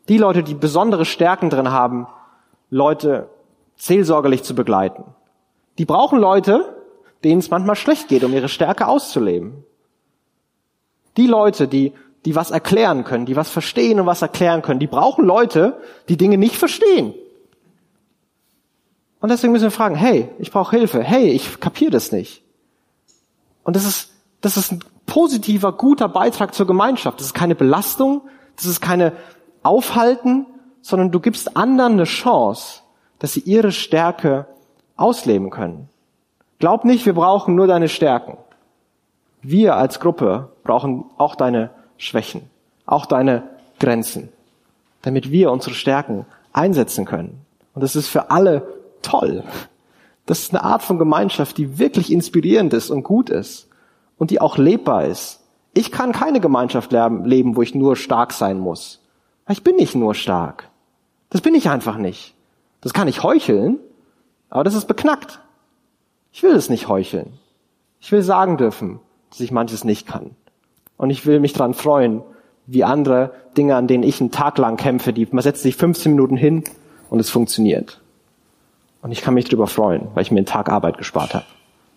Die 0.09 0.17
Leute, 0.17 0.43
die 0.43 0.55
besondere 0.55 1.05
Stärken 1.05 1.51
drin 1.51 1.71
haben, 1.71 2.07
Leute 2.71 3.29
seelsorgerlich 3.77 4.43
zu 4.43 4.55
begleiten. 4.55 5.05
Die 5.77 5.85
brauchen 5.85 6.19
Leute, 6.19 6.75
denen 7.25 7.41
es 7.41 7.51
manchmal 7.51 7.77
schlecht 7.77 8.09
geht, 8.09 8.25
um 8.25 8.33
ihre 8.33 8.49
Stärke 8.49 8.89
auszuleben. 8.89 9.65
Die 11.19 11.27
Leute, 11.27 11.69
die, 11.69 11.93
die 12.25 12.35
was 12.35 12.51
erklären 12.51 13.05
können, 13.05 13.27
die 13.27 13.37
was 13.37 13.51
verstehen 13.51 14.01
und 14.01 14.07
was 14.07 14.23
erklären 14.23 14.63
können, 14.63 14.81
die 14.81 14.87
brauchen 14.87 15.27
Leute, 15.27 15.79
die 16.09 16.17
Dinge 16.17 16.39
nicht 16.39 16.57
verstehen. 16.57 17.15
Und 19.21 19.29
deswegen 19.29 19.53
müssen 19.53 19.65
wir 19.65 19.71
fragen, 19.71 19.95
hey, 19.95 20.31
ich 20.39 20.51
brauche 20.51 20.75
Hilfe, 20.75 21.03
hey, 21.03 21.29
ich 21.29 21.61
kapiere 21.61 21.91
das 21.91 22.13
nicht. 22.13 22.43
Und 23.63 23.77
das 23.77 23.85
ist, 23.85 24.11
das 24.41 24.57
ist 24.57 24.73
ein 24.73 24.81
positiver, 25.07 25.73
guter 25.73 26.09
Beitrag 26.09 26.55
zur 26.55 26.67
Gemeinschaft. 26.67 27.19
Das 27.19 27.27
ist 27.27 27.35
keine 27.35 27.55
Belastung, 27.55 28.23
das 28.57 28.67
ist 28.67 28.81
keine 28.81 29.13
Aufhalten, 29.63 30.47
sondern 30.81 31.11
du 31.11 31.21
gibst 31.21 31.57
anderen 31.57 31.93
eine 31.95 32.05
Chance, 32.05 32.81
dass 33.19 33.33
sie 33.33 33.41
ihre 33.41 33.73
Stärke 33.73 34.47
ausleben 34.97 35.51
können. 35.51 35.89
Glaub 36.59 36.85
nicht, 36.85 37.07
wir 37.07 37.15
brauchen 37.15 37.55
nur 37.55 37.67
deine 37.67 37.89
Stärken. 37.89 38.37
Wir 39.43 39.77
als 39.77 39.99
Gruppe 39.99 40.51
brauchen 40.63 41.05
auch 41.19 41.35
deine 41.35 41.71
Schwächen, 41.97 42.43
auch 42.87 43.07
deine 43.07 43.43
Grenzen, 43.81 44.29
damit 45.03 45.31
wir 45.31 45.51
unsere 45.51 45.75
Stärken 45.75 46.27
einsetzen 46.53 47.05
können. 47.05 47.45
Und 47.75 47.83
das 47.83 47.97
ist 47.97 48.09
für 48.09 48.31
alle 48.31 48.67
toll. 49.03 49.43
Das 50.27 50.41
ist 50.41 50.55
eine 50.55 50.63
Art 50.63 50.83
von 50.83 50.99
Gemeinschaft, 50.99 51.59
die 51.59 51.79
wirklich 51.79 52.13
inspirierend 52.13 52.73
ist 52.75 52.91
und 52.91 53.03
gut 53.03 53.31
ist 53.31 53.69
und 54.23 54.31
die 54.31 54.41
auch 54.41 54.57
lebbar 54.57 55.07
ist. 55.07 55.41
Ich 55.75 55.91
kann 55.91 56.13
keine 56.13 56.39
Gemeinschaft 56.39 56.93
leben, 56.93 57.57
wo 57.57 57.63
ich 57.63 57.75
nur 57.75 57.97
stark 57.97 58.33
sein 58.33 58.61
muss. 58.61 59.01
Ich 59.49 59.65
bin 59.65 59.75
nicht 59.75 59.97
nur 59.97 60.15
stark. 60.15 60.71
Das 61.31 61.41
bin 61.41 61.57
ich 61.57 61.69
einfach 61.69 61.97
nicht. 61.97 62.37
Das 62.83 62.93
kann 62.93 63.09
ich 63.09 63.25
heucheln, 63.25 63.81
aber 64.49 64.63
das 64.63 64.77
ist 64.77 64.87
beknackt. 64.87 65.41
Ich 66.31 66.45
will 66.45 66.53
es 66.53 66.71
nicht 66.71 66.87
heucheln. 66.87 67.33
Ich 67.99 68.13
will 68.13 68.23
sagen 68.23 68.59
dürfen, 68.59 69.01
dass 69.31 69.41
ich 69.41 69.51
manches 69.51 69.83
nicht 69.83 70.07
kann. 70.07 70.37
Und 70.97 71.11
ich 71.11 71.27
will 71.27 71.41
mich 71.41 71.53
dran 71.53 71.75
freuen, 71.75 72.23
wie 72.69 72.85
andere 72.85 73.33
Dinge, 73.57 73.75
an 73.75 73.89
denen 73.89 74.05
ich 74.05 74.21
einen 74.21 74.31
Tag 74.31 74.57
lang 74.57 74.77
kämpfe, 74.77 75.13
die, 75.13 75.27
man 75.33 75.43
setzt 75.43 75.65
sich 75.65 75.75
15 75.75 76.13
Minuten 76.13 76.37
hin 76.37 76.63
und 77.11 77.19
es 77.19 77.29
funktioniert. 77.29 78.01
Und 79.03 79.11
ich 79.11 79.21
kann 79.21 79.35
mich 79.35 79.47
darüber 79.47 79.67
freuen, 79.67 80.07
weil 80.15 80.23
ich 80.23 80.31
mir 80.31 80.39
einen 80.39 80.47
Tag 80.47 80.69
Arbeit 80.69 80.97
gespart 80.97 81.35
habe. 81.35 81.47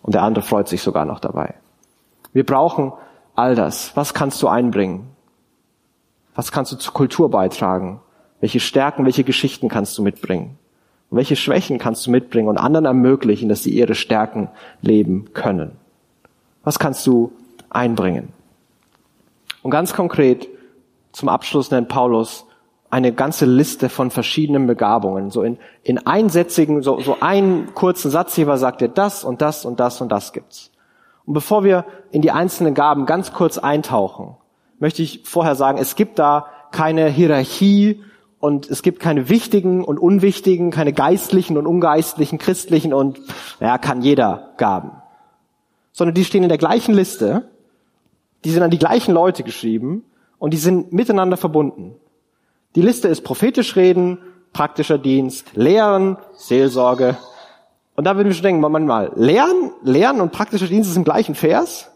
Und 0.02 0.14
der 0.16 0.24
andere 0.24 0.44
freut 0.44 0.66
sich 0.66 0.82
sogar 0.82 1.04
noch 1.04 1.20
dabei. 1.20 1.54
Wir 2.36 2.44
brauchen 2.44 2.92
all 3.34 3.54
das. 3.54 3.96
Was 3.96 4.12
kannst 4.12 4.42
du 4.42 4.48
einbringen? 4.48 5.08
Was 6.34 6.52
kannst 6.52 6.70
du 6.70 6.76
zur 6.76 6.92
Kultur 6.92 7.30
beitragen? 7.30 8.02
Welche 8.40 8.60
Stärken, 8.60 9.06
welche 9.06 9.24
Geschichten 9.24 9.70
kannst 9.70 9.96
du 9.96 10.02
mitbringen? 10.02 10.58
Und 11.08 11.16
welche 11.16 11.34
Schwächen 11.34 11.78
kannst 11.78 12.06
du 12.06 12.10
mitbringen 12.10 12.48
und 12.48 12.58
anderen 12.58 12.84
ermöglichen, 12.84 13.48
dass 13.48 13.62
sie 13.62 13.70
ihre 13.70 13.94
Stärken 13.94 14.50
leben 14.82 15.32
können? 15.32 15.78
Was 16.62 16.78
kannst 16.78 17.06
du 17.06 17.32
einbringen? 17.70 18.34
Und 19.62 19.70
ganz 19.70 19.94
konkret 19.94 20.46
zum 21.12 21.30
Abschluss 21.30 21.70
nennt 21.70 21.88
Paulus 21.88 22.44
eine 22.90 23.14
ganze 23.14 23.46
Liste 23.46 23.88
von 23.88 24.10
verschiedenen 24.10 24.66
Begabungen. 24.66 25.30
So 25.30 25.42
in, 25.42 25.56
in 25.84 26.06
einsätzigen, 26.06 26.82
so, 26.82 27.00
so 27.00 27.16
einen 27.20 27.72
kurzen 27.72 28.10
Satzheber 28.10 28.58
sagt 28.58 28.82
er, 28.82 28.88
das 28.88 29.24
und 29.24 29.40
das 29.40 29.64
und 29.64 29.80
das 29.80 30.02
und 30.02 30.12
das 30.12 30.34
gibt's. 30.34 30.70
Und 31.26 31.34
bevor 31.34 31.64
wir 31.64 31.84
in 32.12 32.22
die 32.22 32.30
einzelnen 32.30 32.74
Gaben 32.74 33.04
ganz 33.04 33.32
kurz 33.32 33.58
eintauchen, 33.58 34.36
möchte 34.78 35.02
ich 35.02 35.22
vorher 35.24 35.54
sagen, 35.54 35.78
es 35.78 35.96
gibt 35.96 36.18
da 36.18 36.46
keine 36.70 37.08
Hierarchie 37.08 38.02
und 38.38 38.70
es 38.70 38.82
gibt 38.82 39.00
keine 39.00 39.28
wichtigen 39.28 39.84
und 39.84 39.98
unwichtigen, 39.98 40.70
keine 40.70 40.92
geistlichen 40.92 41.56
und 41.58 41.66
ungeistlichen, 41.66 42.38
christlichen 42.38 42.94
und, 42.94 43.20
ja, 43.60 43.78
kann 43.78 44.02
jeder 44.02 44.52
Gaben. 44.56 44.92
Sondern 45.92 46.14
die 46.14 46.24
stehen 46.24 46.42
in 46.42 46.48
der 46.48 46.58
gleichen 46.58 46.94
Liste, 46.94 47.48
die 48.44 48.50
sind 48.50 48.62
an 48.62 48.70
die 48.70 48.78
gleichen 48.78 49.12
Leute 49.12 49.42
geschrieben 49.42 50.04
und 50.38 50.52
die 50.52 50.58
sind 50.58 50.92
miteinander 50.92 51.36
verbunden. 51.36 51.94
Die 52.76 52.82
Liste 52.82 53.08
ist 53.08 53.22
prophetisch 53.22 53.74
reden, 53.74 54.18
praktischer 54.52 54.98
Dienst, 54.98 55.54
Lehren, 55.54 56.18
Seelsorge. 56.34 57.16
Und 57.96 58.04
da 58.04 58.16
würden 58.16 58.28
wir 58.28 58.34
schon 58.34 58.42
denken, 58.42 58.60
Moment 58.60 58.86
mal, 58.86 59.10
Lehren, 59.16 59.72
Lehren 59.82 60.20
und 60.20 60.30
praktischer 60.30 60.66
Dienst 60.66 60.90
ist 60.90 60.96
im 60.96 61.04
gleichen 61.04 61.34
Vers? 61.34 61.90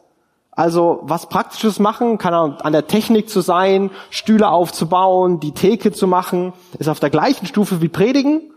Also 0.51 1.01
was 1.03 1.29
Praktisches 1.29 1.79
machen, 1.79 2.19
kann 2.19 2.35
an 2.35 2.73
der 2.73 2.87
Technik 2.87 3.29
zu 3.29 3.41
sein, 3.41 3.91
Stühle 4.09 4.49
aufzubauen, 4.49 5.41
die 5.41 5.53
Theke 5.53 5.93
zu 5.93 6.07
machen, 6.07 6.53
ist 6.79 6.89
auf 6.89 7.01
der 7.01 7.11
gleichen 7.11 7.47
Stufe 7.47 7.81
wie 7.83 7.89
Predigen? 7.89 8.51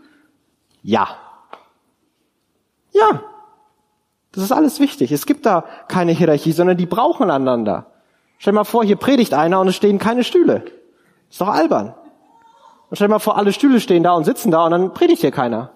Ja. 0.82 1.08
Ja. 2.92 3.22
Das 4.32 4.42
ist 4.42 4.52
alles 4.52 4.80
wichtig. 4.80 5.12
Es 5.12 5.26
gibt 5.26 5.46
da 5.46 5.64
keine 5.88 6.12
Hierarchie, 6.12 6.52
sondern 6.52 6.76
die 6.76 6.86
brauchen 6.86 7.30
einander. 7.30 7.92
Stell 8.38 8.52
dir 8.52 8.56
mal 8.56 8.64
vor, 8.64 8.84
hier 8.84 8.96
predigt 8.96 9.32
einer 9.32 9.60
und 9.60 9.68
es 9.68 9.76
stehen 9.76 9.98
keine 9.98 10.24
Stühle. 10.24 10.64
Ist 11.30 11.40
doch 11.40 11.48
albern. 11.48 11.94
Und 12.90 12.96
stell 12.96 13.06
dir 13.06 13.12
mal 13.12 13.18
vor, 13.18 13.36
alle 13.36 13.52
Stühle 13.52 13.80
stehen 13.80 14.02
da 14.02 14.12
und 14.12 14.24
sitzen 14.24 14.50
da 14.50 14.64
und 14.64 14.72
dann 14.72 14.92
predigt 14.92 15.20
hier 15.20 15.30
keiner. 15.30 15.73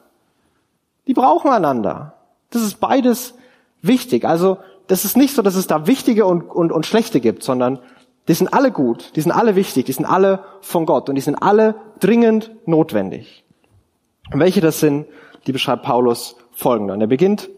Die 1.08 1.14
brauchen 1.14 1.50
einander. 1.50 2.14
Das 2.50 2.62
ist 2.62 2.78
beides 2.78 3.34
wichtig. 3.82 4.24
Also 4.24 4.58
das 4.86 5.04
ist 5.04 5.16
nicht 5.16 5.34
so, 5.34 5.42
dass 5.42 5.56
es 5.56 5.66
da 5.66 5.86
wichtige 5.86 6.26
und, 6.26 6.42
und, 6.42 6.70
und 6.70 6.86
schlechte 6.86 7.20
gibt, 7.20 7.42
sondern 7.42 7.80
die 8.28 8.34
sind 8.34 8.52
alle 8.52 8.70
gut, 8.70 9.16
die 9.16 9.22
sind 9.22 9.32
alle 9.32 9.56
wichtig, 9.56 9.86
die 9.86 9.92
sind 9.92 10.04
alle 10.04 10.44
von 10.60 10.86
Gott 10.86 11.08
und 11.08 11.14
die 11.14 11.22
sind 11.22 11.36
alle 11.36 11.76
dringend 11.98 12.50
notwendig. 12.66 13.44
Und 14.32 14.40
welche 14.40 14.60
das 14.60 14.80
sind, 14.80 15.06
die 15.46 15.52
beschreibt 15.52 15.82
Paulus 15.82 16.36
folgende. 16.52 16.92
Und 16.92 17.00
er 17.00 17.06
beginnt 17.06 17.48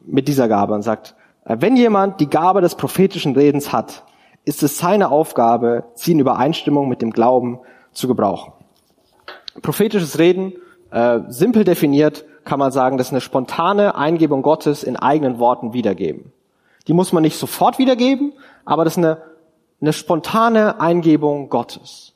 mit 0.00 0.26
dieser 0.26 0.48
Gabe 0.48 0.74
und 0.74 0.82
sagt, 0.82 1.14
wenn 1.44 1.76
jemand 1.76 2.20
die 2.20 2.28
Gabe 2.28 2.60
des 2.60 2.74
prophetischen 2.74 3.34
Redens 3.34 3.72
hat, 3.72 4.04
ist 4.44 4.62
es 4.62 4.78
seine 4.78 5.10
Aufgabe, 5.10 5.84
sie 5.94 6.12
in 6.12 6.18
Übereinstimmung 6.18 6.88
mit 6.88 7.00
dem 7.00 7.10
Glauben 7.10 7.60
zu 7.92 8.08
gebrauchen. 8.08 8.52
Prophetisches 9.62 10.18
Reden, 10.18 10.54
äh, 10.90 11.20
simpel 11.28 11.64
definiert, 11.64 12.24
kann 12.48 12.58
man 12.58 12.72
sagen, 12.72 12.96
das 12.96 13.08
ist 13.08 13.12
eine 13.12 13.20
spontane 13.20 13.94
Eingebung 13.94 14.40
Gottes 14.42 14.82
in 14.82 14.96
eigenen 14.96 15.38
Worten 15.38 15.74
wiedergeben. 15.74 16.32
Die 16.88 16.94
muss 16.94 17.12
man 17.12 17.22
nicht 17.22 17.36
sofort 17.38 17.78
wiedergeben, 17.78 18.32
aber 18.64 18.84
das 18.84 18.94
ist 18.94 18.98
eine, 18.98 19.18
eine 19.82 19.92
spontane 19.92 20.80
Eingebung 20.80 21.50
Gottes. 21.50 22.14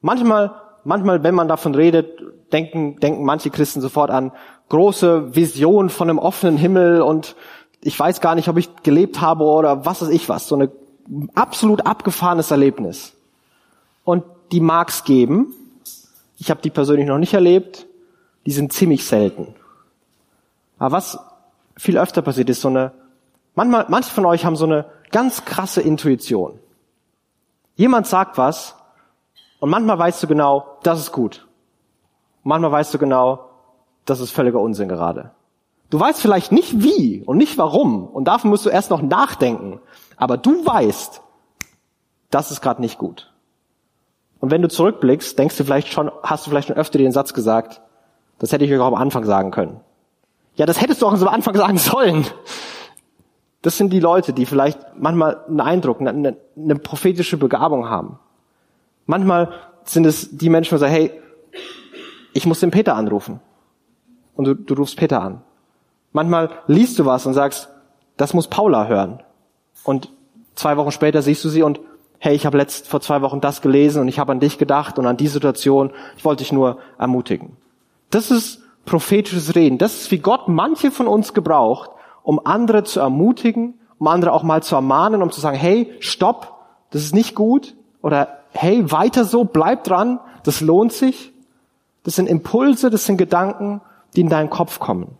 Manchmal, 0.00 0.54
manchmal, 0.84 1.22
wenn 1.22 1.34
man 1.34 1.48
davon 1.48 1.74
redet, 1.74 2.22
denken, 2.50 2.98
denken 2.98 3.24
manche 3.24 3.50
Christen 3.50 3.82
sofort 3.82 4.10
an 4.10 4.32
große 4.70 5.36
Vision 5.36 5.90
von 5.90 6.08
einem 6.08 6.18
offenen 6.18 6.56
Himmel 6.56 7.02
und 7.02 7.36
ich 7.82 8.00
weiß 8.00 8.22
gar 8.22 8.34
nicht, 8.34 8.48
ob 8.48 8.56
ich 8.56 8.70
gelebt 8.82 9.20
habe 9.20 9.44
oder 9.44 9.84
was 9.84 10.00
weiß 10.00 10.08
ich 10.08 10.30
was. 10.30 10.48
So 10.48 10.54
eine 10.54 10.72
absolut 11.34 11.86
abgefahrenes 11.86 12.50
Erlebnis. 12.50 13.12
Und 14.02 14.24
die 14.50 14.60
mag's 14.60 15.04
geben, 15.04 15.52
ich 16.38 16.48
habe 16.48 16.62
die 16.62 16.70
persönlich 16.70 17.06
noch 17.06 17.18
nicht 17.18 17.34
erlebt. 17.34 17.86
Die 18.46 18.52
sind 18.52 18.72
ziemlich 18.72 19.04
selten. 19.04 19.54
Aber 20.78 20.92
was 20.92 21.18
viel 21.76 21.98
öfter 21.98 22.22
passiert 22.22 22.50
ist, 22.50 22.60
so 22.60 22.68
eine, 22.68 22.92
manchmal, 23.54 23.86
manche 23.88 24.10
von 24.10 24.26
euch 24.26 24.44
haben 24.44 24.56
so 24.56 24.64
eine 24.64 24.86
ganz 25.10 25.44
krasse 25.44 25.80
Intuition. 25.80 26.58
Jemand 27.76 28.06
sagt 28.06 28.38
was 28.38 28.76
und 29.60 29.70
manchmal 29.70 29.98
weißt 29.98 30.22
du 30.22 30.26
genau, 30.26 30.78
das 30.82 31.00
ist 31.00 31.12
gut. 31.12 31.46
manchmal 32.44 32.72
weißt 32.72 32.94
du 32.94 32.98
genau, 32.98 33.50
das 34.04 34.20
ist 34.20 34.30
völliger 34.30 34.60
Unsinn 34.60 34.88
gerade. 34.88 35.32
Du 35.90 35.98
weißt 35.98 36.20
vielleicht 36.20 36.52
nicht 36.52 36.82
wie 36.82 37.22
und 37.24 37.36
nicht 37.36 37.58
warum 37.58 38.06
und 38.06 38.24
dafür 38.24 38.50
musst 38.50 38.66
du 38.66 38.70
erst 38.70 38.90
noch 38.90 39.02
nachdenken. 39.02 39.80
Aber 40.16 40.36
du 40.36 40.64
weißt, 40.64 41.20
das 42.30 42.50
ist 42.50 42.60
gerade 42.60 42.80
nicht 42.80 42.98
gut. 42.98 43.32
Und 44.40 44.50
wenn 44.50 44.62
du 44.62 44.68
zurückblickst, 44.68 45.38
denkst 45.38 45.56
du 45.56 45.64
vielleicht 45.64 45.88
schon, 45.88 46.10
hast 46.22 46.46
du 46.46 46.50
vielleicht 46.50 46.68
schon 46.68 46.76
öfter 46.76 46.98
den 46.98 47.12
Satz 47.12 47.32
gesagt, 47.32 47.80
das 48.38 48.52
hätte 48.52 48.64
ich 48.64 48.72
euch 48.72 48.80
auch 48.80 48.88
am 48.88 48.94
Anfang 48.94 49.24
sagen 49.24 49.50
können. 49.50 49.80
Ja, 50.56 50.66
das 50.66 50.80
hättest 50.80 51.02
du 51.02 51.06
auch 51.06 51.12
am 51.12 51.28
Anfang 51.28 51.54
sagen 51.54 51.78
sollen. 51.78 52.26
Das 53.62 53.78
sind 53.78 53.92
die 53.92 54.00
Leute, 54.00 54.32
die 54.32 54.46
vielleicht 54.46 54.78
manchmal 54.96 55.42
einen 55.48 55.60
Eindruck, 55.60 56.00
eine, 56.00 56.36
eine 56.56 56.76
prophetische 56.76 57.36
Begabung 57.36 57.88
haben. 57.88 58.18
Manchmal 59.06 59.52
sind 59.84 60.06
es 60.06 60.36
die 60.36 60.50
Menschen, 60.50 60.74
die 60.74 60.80
sagen, 60.80 60.92
hey, 60.92 61.10
ich 62.32 62.46
muss 62.46 62.60
den 62.60 62.70
Peter 62.70 62.94
anrufen. 62.94 63.40
Und 64.34 64.44
du, 64.44 64.54
du 64.54 64.74
rufst 64.74 64.96
Peter 64.96 65.22
an. 65.22 65.42
Manchmal 66.12 66.50
liest 66.66 66.98
du 66.98 67.06
was 67.06 67.26
und 67.26 67.34
sagst, 67.34 67.68
das 68.16 68.34
muss 68.34 68.48
Paula 68.48 68.86
hören. 68.86 69.22
Und 69.82 70.10
zwei 70.54 70.76
Wochen 70.76 70.90
später 70.90 71.22
siehst 71.22 71.44
du 71.44 71.48
sie 71.48 71.62
und 71.62 71.80
hey, 72.18 72.34
ich 72.34 72.46
habe 72.46 72.56
letzt 72.56 72.88
vor 72.88 73.00
zwei 73.00 73.22
Wochen 73.22 73.40
das 73.40 73.60
gelesen 73.60 74.00
und 74.00 74.08
ich 74.08 74.18
habe 74.18 74.32
an 74.32 74.40
dich 74.40 74.58
gedacht 74.58 74.98
und 74.98 75.06
an 75.06 75.16
die 75.16 75.28
Situation, 75.28 75.90
ich 76.16 76.24
wollte 76.24 76.42
dich 76.42 76.52
nur 76.52 76.78
ermutigen. 76.98 77.56
Das 78.10 78.30
ist 78.30 78.63
prophetisches 78.84 79.54
Reden. 79.54 79.78
Das 79.78 79.94
ist, 79.94 80.10
wie 80.10 80.18
Gott 80.18 80.48
manche 80.48 80.90
von 80.90 81.06
uns 81.06 81.34
gebraucht, 81.34 81.90
um 82.22 82.40
andere 82.44 82.84
zu 82.84 83.00
ermutigen, 83.00 83.80
um 83.98 84.06
andere 84.08 84.32
auch 84.32 84.42
mal 84.42 84.62
zu 84.62 84.74
ermahnen, 84.74 85.22
um 85.22 85.30
zu 85.30 85.40
sagen, 85.40 85.56
hey, 85.56 85.92
stopp, 86.00 86.54
das 86.90 87.02
ist 87.02 87.14
nicht 87.14 87.34
gut 87.34 87.74
oder 88.02 88.28
hey, 88.50 88.90
weiter 88.90 89.24
so, 89.24 89.44
bleib 89.44 89.84
dran, 89.84 90.20
das 90.44 90.60
lohnt 90.60 90.92
sich. 90.92 91.32
Das 92.04 92.16
sind 92.16 92.28
Impulse, 92.28 92.90
das 92.90 93.06
sind 93.06 93.16
Gedanken, 93.16 93.80
die 94.14 94.20
in 94.20 94.28
deinen 94.28 94.50
Kopf 94.50 94.78
kommen. 94.78 95.16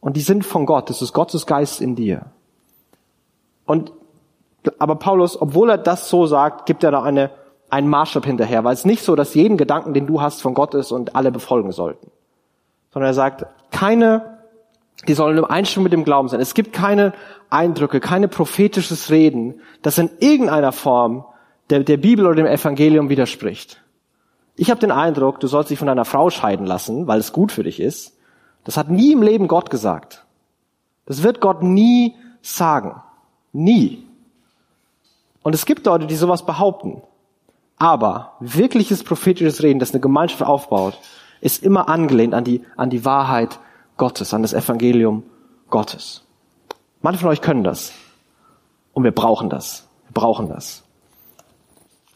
Und 0.00 0.16
die 0.16 0.20
sind 0.20 0.44
von 0.44 0.66
Gott, 0.66 0.90
das 0.90 1.02
ist 1.02 1.12
Gottes 1.12 1.46
Geist 1.46 1.80
in 1.80 1.96
dir. 1.96 2.26
Und, 3.66 3.92
aber 4.78 4.96
Paulus, 4.96 5.40
obwohl 5.40 5.70
er 5.70 5.78
das 5.78 6.08
so 6.08 6.26
sagt, 6.26 6.66
gibt 6.66 6.84
er 6.84 6.90
da 6.90 7.02
eine, 7.02 7.30
einen 7.68 7.88
Maßstab 7.88 8.24
hinterher, 8.24 8.64
weil 8.64 8.74
es 8.74 8.84
nicht 8.84 9.02
so, 9.02 9.16
dass 9.16 9.34
jeden 9.34 9.56
Gedanken, 9.56 9.94
den 9.94 10.06
du 10.06 10.20
hast, 10.20 10.42
von 10.42 10.54
Gott 10.54 10.74
ist 10.74 10.92
und 10.92 11.16
alle 11.16 11.32
befolgen 11.32 11.72
sollten. 11.72 12.10
Sondern 12.92 13.10
er 13.10 13.14
sagt, 13.14 13.46
keine, 13.70 14.38
die 15.06 15.14
sollen 15.14 15.38
im 15.38 15.44
Einstimmung 15.44 15.84
mit 15.84 15.92
dem 15.92 16.04
Glauben 16.04 16.28
sein. 16.28 16.40
Es 16.40 16.54
gibt 16.54 16.72
keine 16.72 17.12
Eindrücke, 17.48 18.00
keine 18.00 18.28
prophetisches 18.28 19.10
Reden, 19.10 19.60
das 19.82 19.98
in 19.98 20.10
irgendeiner 20.18 20.72
Form 20.72 21.24
der, 21.70 21.80
der 21.80 21.96
Bibel 21.96 22.26
oder 22.26 22.36
dem 22.36 22.46
Evangelium 22.46 23.08
widerspricht. 23.08 23.82
Ich 24.56 24.70
habe 24.70 24.80
den 24.80 24.90
Eindruck, 24.90 25.40
du 25.40 25.46
sollst 25.46 25.70
dich 25.70 25.78
von 25.78 25.86
deiner 25.86 26.04
Frau 26.04 26.30
scheiden 26.30 26.66
lassen, 26.66 27.06
weil 27.06 27.20
es 27.20 27.32
gut 27.32 27.52
für 27.52 27.62
dich 27.62 27.80
ist. 27.80 28.18
Das 28.64 28.76
hat 28.76 28.90
nie 28.90 29.12
im 29.12 29.22
Leben 29.22 29.48
Gott 29.48 29.70
gesagt. 29.70 30.26
Das 31.06 31.22
wird 31.22 31.40
Gott 31.40 31.62
nie 31.62 32.14
sagen. 32.42 33.00
Nie. 33.52 34.06
Und 35.42 35.54
es 35.54 35.64
gibt 35.64 35.86
Leute, 35.86 36.06
die 36.06 36.14
sowas 36.14 36.44
behaupten. 36.44 37.02
Aber 37.78 38.34
wirkliches 38.40 39.02
prophetisches 39.02 39.62
Reden, 39.62 39.78
das 39.78 39.92
eine 39.92 40.00
Gemeinschaft 40.00 40.42
aufbaut, 40.42 40.98
ist 41.40 41.62
immer 41.62 41.88
angelehnt 41.88 42.34
an 42.34 42.44
die, 42.44 42.62
an 42.76 42.90
die 42.90 43.04
Wahrheit 43.04 43.58
Gottes, 43.96 44.34
an 44.34 44.42
das 44.42 44.52
Evangelium 44.52 45.22
Gottes. 45.68 46.24
Manche 47.02 47.20
von 47.20 47.30
euch 47.30 47.40
können 47.40 47.64
das. 47.64 47.92
Und 48.92 49.04
wir 49.04 49.12
brauchen 49.12 49.48
das. 49.48 49.86
Wir 50.08 50.14
brauchen 50.14 50.48
das. 50.48 50.82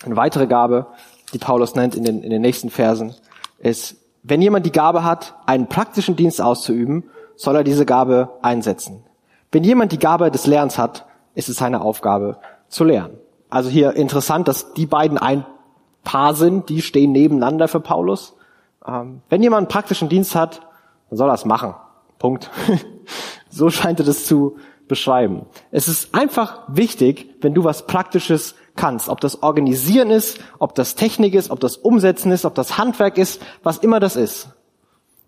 Eine 0.05 0.17
weitere 0.17 0.47
Gabe, 0.47 0.87
die 1.33 1.39
Paulus 1.39 1.75
nennt 1.75 1.95
in 1.95 2.05
den, 2.05 2.23
in 2.23 2.31
den 2.31 2.43
nächsten 2.43 2.71
Versen, 2.71 3.15
ist, 3.59 3.97
wenn 4.23 4.43
jemand 4.43 4.67
die 4.67 4.73
Gabe 4.73 5.05
hat, 5.05 5.35
einen 5.47 5.69
praktischen 5.69 6.17
Dienst 6.17 6.41
auszuüben, 6.41 7.05
soll 7.37 7.57
er 7.57 7.65
diese 7.65 7.87
Gabe 7.87 8.31
einsetzen. 8.43 9.03
Wenn 9.53 9.65
jemand 9.65 9.93
die 9.93 9.99
Gabe 9.99 10.31
des 10.31 10.47
Lernens 10.47 10.79
hat, 10.79 11.07
ist 11.35 11.49
es 11.49 11.57
seine 11.57 11.81
Aufgabe 11.81 12.39
zu 12.69 12.85
lernen. 12.85 13.19
Also 13.51 13.71
hier 13.71 13.95
interessant, 13.95 14.49
dass 14.49 14.75
die 14.75 14.87
beiden 14.87 15.19
ein 15.19 15.47
Paar 16.03 16.35
sind, 16.35 16.69
die 16.69 16.83
stehen 16.83 17.13
nebeneinander 17.13 17.69
für 17.69 17.81
Paulus. 17.81 18.35
Ähm, 18.87 19.23
wenn 19.29 19.43
jemand 19.43 19.59
einen 19.59 19.69
praktischen 19.69 20.09
Dienst 20.09 20.35
hat, 20.35 20.61
dann 21.11 21.19
soll 21.19 21.31
er 21.31 21.35
es 21.35 21.45
machen. 21.45 21.75
Punkt. 22.19 22.51
so 23.51 23.71
scheint 23.71 24.01
er 24.01 24.07
das 24.07 24.27
zu 24.27 24.57
beschreiben. 24.89 25.47
Es 25.71 25.89
ist 25.89 26.15
einfach 26.15 26.63
wichtig, 26.69 27.37
wenn 27.41 27.55
du 27.55 27.65
was 27.65 27.87
Praktisches 27.87 28.55
kannst. 28.77 29.09
Ob 29.09 29.21
das 29.21 29.43
Organisieren 29.43 30.11
ist, 30.11 30.39
ob 30.59 30.75
das 30.75 30.95
Technik 30.95 31.35
ist, 31.35 31.51
ob 31.51 31.61
das 31.61 31.77
Umsetzen 31.77 32.33
ist, 32.33 32.45
ob 32.45 32.55
das 32.55 32.77
Handwerk 32.79 33.19
ist, 33.19 33.41
was 33.63 33.79
immer 33.79 34.01
das 34.01 34.17
ist. 34.17 34.49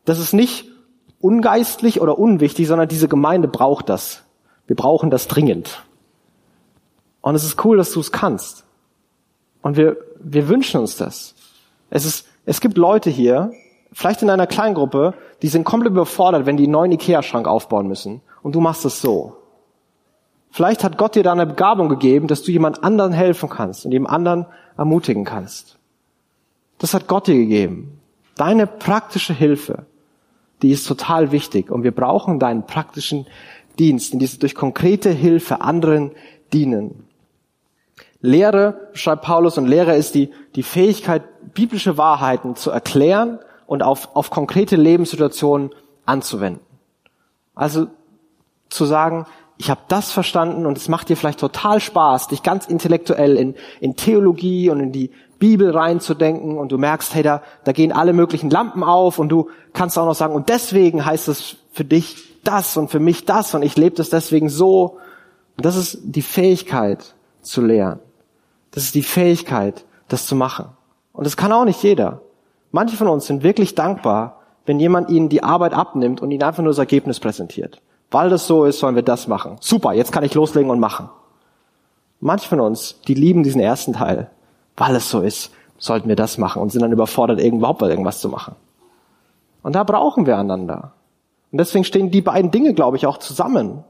Das 0.04 0.18
ist 0.18 0.32
nicht 0.32 0.66
ungeistlich 1.20 2.00
oder 2.00 2.18
unwichtig, 2.18 2.66
sondern 2.66 2.88
diese 2.88 3.08
Gemeinde 3.08 3.48
braucht 3.48 3.88
das. 3.88 4.24
Wir 4.66 4.76
brauchen 4.76 5.10
das 5.10 5.28
dringend. 5.28 5.84
Und 7.20 7.34
es 7.34 7.44
ist 7.44 7.64
cool, 7.64 7.76
dass 7.76 7.92
du 7.92 8.00
es 8.00 8.12
kannst. 8.12 8.64
Und 9.62 9.76
wir, 9.76 9.96
wir 10.20 10.48
wünschen 10.48 10.80
uns 10.80 10.96
das. 10.96 11.34
Es 11.90 12.04
ist, 12.04 12.26
es 12.46 12.60
gibt 12.60 12.78
Leute 12.78 13.10
hier, 13.10 13.52
vielleicht 13.92 14.22
in 14.22 14.30
einer 14.30 14.46
Kleingruppe, 14.46 15.14
die 15.42 15.48
sind 15.48 15.64
komplett 15.64 15.92
überfordert, 15.92 16.46
wenn 16.46 16.56
die 16.56 16.64
einen 16.64 16.72
neuen 16.72 16.92
Ikea-Schrank 16.92 17.46
aufbauen 17.46 17.88
müssen. 17.88 18.22
Und 18.42 18.54
du 18.54 18.60
machst 18.60 18.84
es 18.84 19.00
so. 19.00 19.36
Vielleicht 20.50 20.84
hat 20.84 20.96
Gott 20.96 21.16
dir 21.16 21.24
da 21.24 21.32
eine 21.32 21.44
Begabung 21.44 21.88
gegeben, 21.88 22.28
dass 22.28 22.42
du 22.42 22.52
jemand 22.52 22.82
anderen 22.84 23.12
helfen 23.12 23.50
kannst 23.50 23.84
und 23.84 23.92
jemand 23.92 24.14
anderen 24.14 24.46
ermutigen 24.78 25.24
kannst. 25.24 25.76
Das 26.78 26.94
hat 26.94 27.08
Gott 27.08 27.26
dir 27.26 27.34
gegeben. 27.34 28.00
Deine 28.36 28.66
praktische 28.66 29.34
Hilfe, 29.34 29.86
die 30.62 30.70
ist 30.70 30.86
total 30.86 31.32
wichtig. 31.32 31.70
Und 31.70 31.82
wir 31.82 31.90
brauchen 31.90 32.38
deinen 32.38 32.64
praktischen 32.64 33.26
Dienst, 33.78 34.12
in 34.12 34.18
diesem 34.18 34.40
durch 34.40 34.54
konkrete 34.54 35.10
Hilfe 35.10 35.60
anderen 35.60 36.12
dienen. 36.52 37.05
Lehre, 38.26 38.88
schreibt 38.92 39.22
Paulus, 39.22 39.58
und 39.58 39.66
Lehre 39.66 39.96
ist 39.96 40.14
die, 40.14 40.30
die 40.54 40.62
Fähigkeit, 40.62 41.22
biblische 41.54 41.96
Wahrheiten 41.96 42.56
zu 42.56 42.70
erklären 42.70 43.38
und 43.66 43.82
auf, 43.82 44.14
auf 44.14 44.30
konkrete 44.30 44.76
Lebenssituationen 44.76 45.70
anzuwenden. 46.04 46.60
Also 47.54 47.86
zu 48.68 48.84
sagen, 48.84 49.26
ich 49.58 49.70
habe 49.70 49.80
das 49.88 50.12
verstanden 50.12 50.66
und 50.66 50.76
es 50.76 50.88
macht 50.88 51.08
dir 51.08 51.16
vielleicht 51.16 51.40
total 51.40 51.80
Spaß, 51.80 52.28
dich 52.28 52.42
ganz 52.42 52.66
intellektuell 52.66 53.36
in, 53.36 53.54
in 53.80 53.96
Theologie 53.96 54.68
und 54.70 54.80
in 54.80 54.92
die 54.92 55.10
Bibel 55.38 55.70
reinzudenken 55.70 56.58
und 56.58 56.72
du 56.72 56.78
merkst, 56.78 57.14
hey, 57.14 57.22
da, 57.22 57.42
da 57.64 57.72
gehen 57.72 57.92
alle 57.92 58.12
möglichen 58.12 58.50
Lampen 58.50 58.82
auf 58.82 59.18
und 59.18 59.28
du 59.28 59.48
kannst 59.72 59.98
auch 59.98 60.06
noch 60.06 60.14
sagen, 60.14 60.34
und 60.34 60.48
deswegen 60.48 61.04
heißt 61.04 61.28
es 61.28 61.56
für 61.72 61.84
dich 61.84 62.40
das 62.44 62.76
und 62.76 62.90
für 62.90 63.00
mich 63.00 63.24
das 63.24 63.54
und 63.54 63.62
ich 63.62 63.76
lebe 63.76 63.96
das 63.96 64.10
deswegen 64.10 64.48
so. 64.48 64.98
Und 65.56 65.64
das 65.64 65.76
ist 65.76 65.98
die 66.02 66.22
Fähigkeit 66.22 67.14
zu 67.40 67.60
lernen. 67.60 68.00
Das 68.76 68.84
ist 68.84 68.94
die 68.94 69.02
Fähigkeit, 69.02 69.86
das 70.08 70.26
zu 70.26 70.36
machen. 70.36 70.66
Und 71.14 71.24
das 71.24 71.38
kann 71.38 71.50
auch 71.50 71.64
nicht 71.64 71.82
jeder. 71.82 72.20
Manche 72.72 72.98
von 72.98 73.08
uns 73.08 73.24
sind 73.24 73.42
wirklich 73.42 73.74
dankbar, 73.74 74.42
wenn 74.66 74.78
jemand 74.78 75.08
ihnen 75.08 75.30
die 75.30 75.42
Arbeit 75.42 75.72
abnimmt 75.72 76.20
und 76.20 76.30
ihnen 76.30 76.42
einfach 76.42 76.62
nur 76.62 76.72
das 76.72 76.78
Ergebnis 76.78 77.18
präsentiert. 77.18 77.80
Weil 78.10 78.28
das 78.28 78.46
so 78.46 78.66
ist, 78.66 78.78
sollen 78.78 78.94
wir 78.94 79.02
das 79.02 79.28
machen. 79.28 79.56
Super, 79.62 79.94
jetzt 79.94 80.12
kann 80.12 80.24
ich 80.24 80.34
loslegen 80.34 80.70
und 80.70 80.78
machen. 80.78 81.08
Manche 82.20 82.46
von 82.46 82.60
uns, 82.60 83.00
die 83.08 83.14
lieben 83.14 83.44
diesen 83.44 83.62
ersten 83.62 83.94
Teil. 83.94 84.30
Weil 84.76 84.94
es 84.96 85.08
so 85.08 85.22
ist, 85.22 85.52
sollten 85.78 86.10
wir 86.10 86.16
das 86.16 86.36
machen 86.36 86.60
und 86.60 86.70
sind 86.70 86.82
dann 86.82 86.92
überfordert, 86.92 87.40
überhaupt 87.40 87.80
irgendwas 87.80 88.20
zu 88.20 88.28
machen. 88.28 88.56
Und 89.62 89.74
da 89.74 89.84
brauchen 89.84 90.26
wir 90.26 90.36
einander. 90.36 90.92
Und 91.50 91.56
deswegen 91.56 91.84
stehen 91.84 92.10
die 92.10 92.20
beiden 92.20 92.50
Dinge, 92.50 92.74
glaube 92.74 92.98
ich, 92.98 93.06
auch 93.06 93.16
zusammen. 93.16 93.84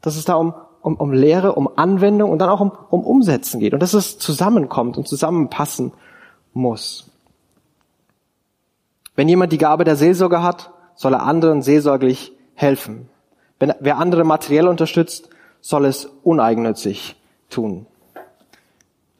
Dass 0.00 0.16
es 0.16 0.24
da 0.24 0.36
um, 0.36 0.54
um, 0.86 0.94
um 0.94 1.12
Lehre, 1.12 1.56
um 1.56 1.68
Anwendung 1.74 2.30
und 2.30 2.38
dann 2.38 2.48
auch 2.48 2.60
um, 2.60 2.70
um 2.90 3.02
Umsetzen 3.04 3.58
geht. 3.58 3.74
Und 3.74 3.80
dass 3.80 3.92
es 3.92 4.18
zusammenkommt 4.18 4.96
und 4.96 5.08
zusammenpassen 5.08 5.92
muss. 6.54 7.10
Wenn 9.16 9.28
jemand 9.28 9.52
die 9.52 9.58
Gabe 9.58 9.82
der 9.82 9.96
Seelsorge 9.96 10.44
hat, 10.44 10.70
soll 10.94 11.14
er 11.14 11.24
anderen 11.24 11.62
seelsorglich 11.62 12.30
helfen. 12.54 13.08
Wenn, 13.58 13.74
wer 13.80 13.98
andere 13.98 14.22
materiell 14.22 14.68
unterstützt, 14.68 15.28
soll 15.60 15.86
es 15.86 16.08
uneigennützig 16.22 17.16
tun. 17.50 17.86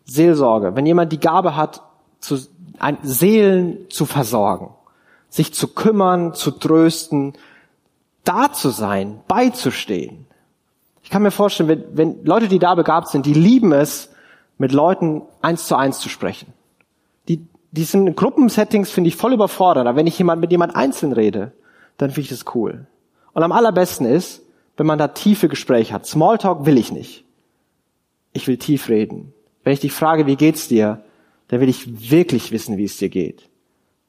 Seelsorge. 0.05 0.77
Wenn 0.77 0.87
jemand 0.87 1.11
die 1.11 1.19
Gabe 1.19 1.57
hat, 1.57 1.83
zu, 2.21 2.39
ein, 2.79 2.99
Seelen 3.03 3.91
zu 3.91 4.07
versorgen, 4.07 4.71
sich 5.31 5.53
zu 5.53 5.67
kümmern, 5.67 6.33
zu 6.33 6.53
trösten, 6.53 7.33
da 8.23 8.53
zu 8.53 8.71
sein, 8.71 9.19
beizustehen. 9.27 10.26
Ich 11.07 11.11
kann 11.11 11.23
mir 11.23 11.31
vorstellen, 11.31 11.69
wenn, 11.69 11.85
wenn 11.93 12.25
Leute, 12.25 12.49
die 12.49 12.59
da 12.59 12.75
begabt 12.75 13.07
sind, 13.07 13.27
die 13.27 13.33
lieben 13.33 13.71
es, 13.71 14.11
mit 14.59 14.73
Leuten 14.73 15.23
eins 15.41 15.69
zu 15.69 15.77
eins 15.77 16.01
zu 16.01 16.09
sprechen. 16.09 16.53
Die, 17.29 17.47
die 17.71 17.85
sind 17.85 18.09
in 18.09 18.17
Gruppensettings, 18.17 18.91
finde 18.91 19.07
ich, 19.07 19.15
voll 19.15 19.33
überfordert. 19.33 19.87
Aber 19.87 19.97
wenn 19.97 20.09
ich 20.09 20.19
jemand, 20.19 20.41
mit 20.41 20.51
jemand 20.51 20.75
einzeln 20.75 21.13
rede, 21.13 21.53
dann 21.97 22.11
finde 22.11 22.23
ich 22.23 22.29
das 22.31 22.57
cool. 22.57 22.89
Und 23.35 23.45
am 23.45 23.53
allerbesten 23.53 24.05
ist, 24.05 24.43
wenn 24.77 24.87
man 24.87 24.99
da 24.99 25.07
tiefe 25.07 25.49
Gespräche 25.49 25.95
hat. 25.95 26.07
Smalltalk 26.07 26.67
will 26.67 26.77
ich 26.77 26.91
nicht. 26.91 27.25
Ich 28.33 28.49
will 28.49 28.57
tief 28.57 28.89
reden. 28.89 29.33
Wenn 29.63 29.75
ich 29.75 29.81
dich 29.81 29.93
frage, 29.93 30.27
wie 30.27 30.35
geht's 30.35 30.67
dir, 30.67 31.05
dann 31.47 31.61
will 31.61 31.69
ich 31.69 32.11
wirklich 32.11 32.51
wissen, 32.51 32.79
wie 32.79 32.85
es 32.85 32.97
dir 32.97 33.11
geht. 33.11 33.49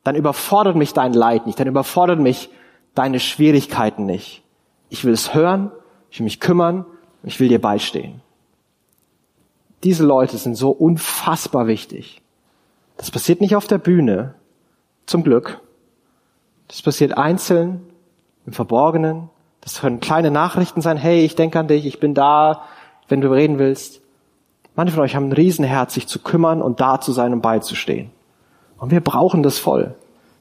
Dann 0.04 0.16
überfordert 0.16 0.76
mich 0.76 0.94
dein 0.94 1.14
Leid 1.14 1.46
nicht, 1.46 1.60
dann 1.60 1.68
überfordert 1.68 2.20
mich 2.20 2.50
deine 2.96 3.20
Schwierigkeiten 3.20 4.08
nicht. 4.08 4.42
Ich 4.90 5.06
will 5.06 5.14
es 5.14 5.36
hören, 5.36 5.72
ich 6.10 6.20
will 6.20 6.26
mich 6.26 6.40
kümmern, 6.40 6.86
ich 7.24 7.40
will 7.40 7.50
dir 7.50 7.62
beistehen. 7.62 8.22
Diese 9.84 10.06
Leute 10.06 10.38
sind 10.38 10.56
so 10.56 10.72
unfassbar 10.72 11.68
wichtig. 11.68 12.22
Das 12.98 13.12
passiert 13.12 13.42
nicht 13.42 13.56
auf 13.56 13.68
der 13.68 13.78
Bühne, 13.78 14.34
zum 15.06 15.24
Glück. 15.24 15.62
Das 16.68 16.82
passiert 16.82 17.18
einzeln 17.18 17.82
im 18.46 18.54
Verborgenen. 18.54 19.30
Das 19.62 19.82
können 19.82 20.00
kleine 20.00 20.32
Nachrichten 20.32 20.82
sein, 20.82 20.98
hey, 20.98 21.24
ich 21.24 21.36
denke 21.36 21.60
an 21.60 21.68
dich, 21.68 21.86
ich 21.86 22.00
bin 22.00 22.14
da, 22.14 22.64
wenn 23.08 23.22
du 23.22 23.32
reden 23.32 23.60
willst. 23.60 24.02
Manche 24.76 24.94
von 24.94 25.04
euch 25.04 25.16
haben 25.16 25.30
ein 25.30 25.34
Riesenherz, 25.34 25.94
sich 25.94 26.08
zu 26.08 26.20
kümmern 26.20 26.62
und 26.62 26.80
da 26.80 27.02
zu 27.02 27.12
sein 27.12 27.34
und 27.34 27.42
beizustehen. 27.42 28.12
Und 28.78 28.92
wir 28.92 29.02
brauchen 29.02 29.44
das 29.44 29.58
voll. 29.58 29.96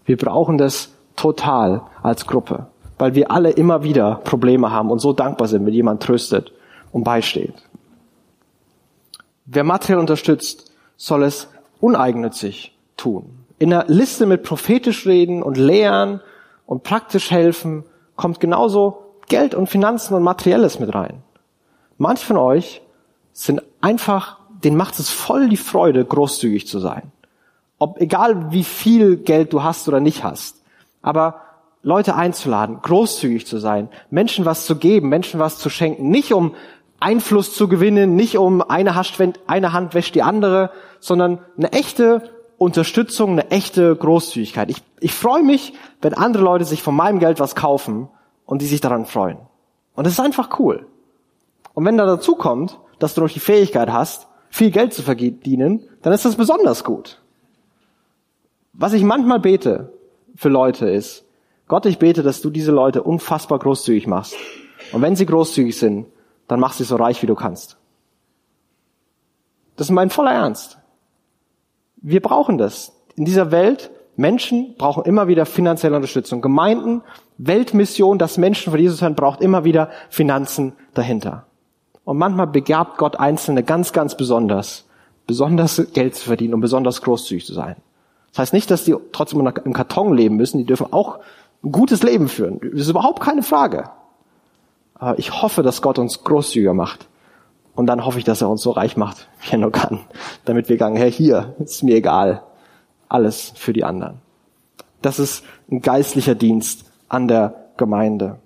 Wir 0.04 0.16
brauchen 0.16 0.58
das 0.58 0.92
total 1.16 1.82
als 2.02 2.26
Gruppe, 2.26 2.66
weil 2.98 3.14
wir 3.14 3.30
alle 3.30 3.50
immer 3.50 3.82
wieder 3.82 4.16
Probleme 4.24 4.70
haben 4.70 4.90
und 4.90 5.00
so 5.00 5.12
dankbar 5.12 5.48
sind, 5.48 5.66
wenn 5.66 5.72
jemand 5.72 6.02
tröstet 6.02 6.52
und 6.92 7.04
beisteht. 7.04 7.54
Wer 9.44 9.64
materiell 9.64 9.98
unterstützt, 9.98 10.72
soll 10.96 11.22
es 11.22 11.48
uneigennützig 11.80 12.76
tun. 12.96 13.44
In 13.58 13.70
der 13.70 13.84
Liste 13.88 14.26
mit 14.26 14.42
prophetisch 14.42 15.06
reden 15.06 15.42
und 15.42 15.56
lehren 15.56 16.20
und 16.66 16.82
praktisch 16.82 17.30
helfen 17.30 17.84
kommt 18.16 18.40
genauso 18.40 19.04
Geld 19.28 19.54
und 19.54 19.68
Finanzen 19.68 20.14
und 20.14 20.22
Materielles 20.22 20.78
mit 20.78 20.94
rein. 20.94 21.22
Manche 21.98 22.24
von 22.24 22.36
euch 22.36 22.82
sind 23.32 23.62
einfach 23.80 24.38
denen 24.62 24.76
macht 24.76 24.98
es 24.98 25.10
voll 25.10 25.48
die 25.48 25.56
Freude, 25.56 26.04
großzügig 26.04 26.66
zu 26.66 26.78
sein. 26.78 27.12
Ob, 27.78 28.00
egal 28.00 28.52
wie 28.52 28.64
viel 28.64 29.16
Geld 29.16 29.52
du 29.52 29.62
hast 29.62 29.86
oder 29.88 30.00
nicht 30.00 30.24
hast. 30.24 30.62
Aber 31.02 31.42
Leute 31.86 32.16
einzuladen, 32.16 32.80
großzügig 32.82 33.46
zu 33.46 33.58
sein, 33.58 33.88
Menschen 34.10 34.44
was 34.44 34.66
zu 34.66 34.74
geben, 34.74 35.08
Menschen 35.08 35.38
was 35.38 35.58
zu 35.58 35.70
schenken, 35.70 36.08
nicht 36.08 36.34
um 36.34 36.56
Einfluss 36.98 37.54
zu 37.54 37.68
gewinnen, 37.68 38.16
nicht 38.16 38.36
um 38.38 38.60
eine, 38.60 38.92
eine 39.46 39.72
Hand 39.72 39.94
wäscht 39.94 40.16
die 40.16 40.24
andere, 40.24 40.72
sondern 40.98 41.38
eine 41.56 41.70
echte 41.70 42.28
Unterstützung, 42.58 43.30
eine 43.30 43.52
echte 43.52 43.94
Großzügigkeit. 43.94 44.68
Ich, 44.68 44.82
ich 44.98 45.14
freue 45.14 45.44
mich, 45.44 45.74
wenn 46.02 46.12
andere 46.14 46.42
Leute 46.42 46.64
sich 46.64 46.82
von 46.82 46.96
meinem 46.96 47.20
Geld 47.20 47.38
was 47.38 47.54
kaufen 47.54 48.08
und 48.46 48.62
die 48.62 48.66
sich 48.66 48.80
daran 48.80 49.06
freuen. 49.06 49.38
Und 49.94 50.08
das 50.08 50.14
ist 50.14 50.20
einfach 50.20 50.58
cool. 50.58 50.88
Und 51.72 51.84
wenn 51.84 51.96
da 51.96 52.04
dazu 52.04 52.34
kommt, 52.34 52.80
dass 52.98 53.14
du 53.14 53.20
noch 53.20 53.30
die 53.30 53.38
Fähigkeit 53.38 53.92
hast, 53.92 54.26
viel 54.48 54.72
Geld 54.72 54.92
zu 54.92 55.02
verdienen, 55.02 55.84
dann 56.02 56.12
ist 56.12 56.24
das 56.24 56.34
besonders 56.34 56.82
gut. 56.82 57.22
Was 58.72 58.92
ich 58.92 59.04
manchmal 59.04 59.38
bete 59.38 59.92
für 60.34 60.48
Leute 60.48 60.88
ist, 60.90 61.25
Gott, 61.68 61.86
ich 61.86 61.98
bete, 61.98 62.22
dass 62.22 62.40
du 62.40 62.50
diese 62.50 62.72
Leute 62.72 63.02
unfassbar 63.02 63.58
großzügig 63.58 64.06
machst. 64.06 64.34
Und 64.92 65.02
wenn 65.02 65.16
sie 65.16 65.26
großzügig 65.26 65.76
sind, 65.76 66.06
dann 66.46 66.60
mach 66.60 66.72
sie 66.72 66.84
so 66.84 66.96
reich, 66.96 67.22
wie 67.22 67.26
du 67.26 67.34
kannst. 67.34 67.76
Das 69.76 69.88
ist 69.88 69.92
mein 69.92 70.10
voller 70.10 70.32
Ernst. 70.32 70.78
Wir 71.96 72.20
brauchen 72.20 72.56
das. 72.56 72.92
In 73.16 73.24
dieser 73.24 73.50
Welt, 73.50 73.90
Menschen 74.16 74.76
brauchen 74.78 75.04
immer 75.04 75.28
wieder 75.28 75.44
finanzielle 75.44 75.96
Unterstützung. 75.96 76.40
Gemeinden, 76.40 77.02
Weltmission, 77.36 78.18
das 78.18 78.38
Menschen 78.38 78.70
von 78.70 78.80
Jesus 78.80 79.02
hören, 79.02 79.14
braucht 79.14 79.40
immer 79.40 79.64
wieder 79.64 79.90
Finanzen 80.08 80.72
dahinter. 80.94 81.46
Und 82.04 82.18
manchmal 82.18 82.46
begabt 82.46 82.98
Gott 82.98 83.16
Einzelne 83.16 83.64
ganz, 83.64 83.92
ganz 83.92 84.16
besonders, 84.16 84.86
besonders 85.26 85.82
Geld 85.92 86.14
zu 86.14 86.26
verdienen 86.26 86.54
und 86.54 86.60
besonders 86.60 87.02
großzügig 87.02 87.44
zu 87.44 87.52
sein. 87.52 87.76
Das 88.30 88.38
heißt 88.38 88.52
nicht, 88.52 88.70
dass 88.70 88.84
die 88.84 88.94
trotzdem 89.12 89.44
im 89.64 89.72
Karton 89.72 90.14
leben 90.16 90.36
müssen, 90.36 90.58
die 90.58 90.64
dürfen 90.64 90.92
auch 90.92 91.18
ein 91.62 91.72
gutes 91.72 92.02
Leben 92.02 92.28
führen. 92.28 92.60
Das 92.60 92.82
ist 92.82 92.90
überhaupt 92.90 93.20
keine 93.20 93.42
Frage. 93.42 93.90
Ich 95.16 95.42
hoffe, 95.42 95.62
dass 95.62 95.82
Gott 95.82 95.98
uns 95.98 96.24
großzügiger 96.24 96.74
macht. 96.74 97.08
Und 97.74 97.86
dann 97.86 98.06
hoffe 98.06 98.18
ich, 98.18 98.24
dass 98.24 98.40
er 98.40 98.48
uns 98.48 98.62
so 98.62 98.70
reich 98.70 98.96
macht, 98.96 99.28
wie 99.42 99.52
er 99.52 99.58
nur 99.58 99.72
kann. 99.72 100.00
Damit 100.46 100.68
wir 100.68 100.78
sagen, 100.78 100.96
Herr, 100.96 101.10
hier, 101.10 101.54
ist 101.58 101.82
mir 101.82 101.96
egal. 101.96 102.42
Alles 103.08 103.52
für 103.54 103.72
die 103.72 103.84
anderen. 103.84 104.18
Das 105.02 105.18
ist 105.18 105.44
ein 105.70 105.82
geistlicher 105.82 106.34
Dienst 106.34 106.90
an 107.08 107.28
der 107.28 107.54
Gemeinde. 107.76 108.38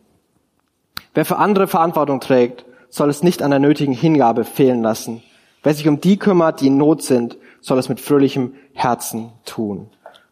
Wer 1.15 1.25
für 1.25 1.37
andere 1.37 1.69
Verantwortung 1.69 2.21
trägt, 2.21 2.65
soll 2.89 3.09
es 3.09 3.23
nicht 3.23 3.43
an 3.43 3.51
der 3.51 3.61
nötigen 3.61 3.93
Hingabe 3.93 4.45
fehlen 4.45 4.83
lassen. 4.83 5.23
Wer 5.63 5.75
sich 5.75 5.87
um 5.87 6.01
die 6.01 6.17
kümmert, 6.17 6.61
die 6.61 6.67
in 6.67 6.77
Not 6.77 7.03
sind, 7.03 7.39
soll 7.61 7.79
es 7.79 7.89
mit 7.89 8.01
fröhlichem 8.01 8.55
Herzen 8.73 9.31
tun. 9.45 9.89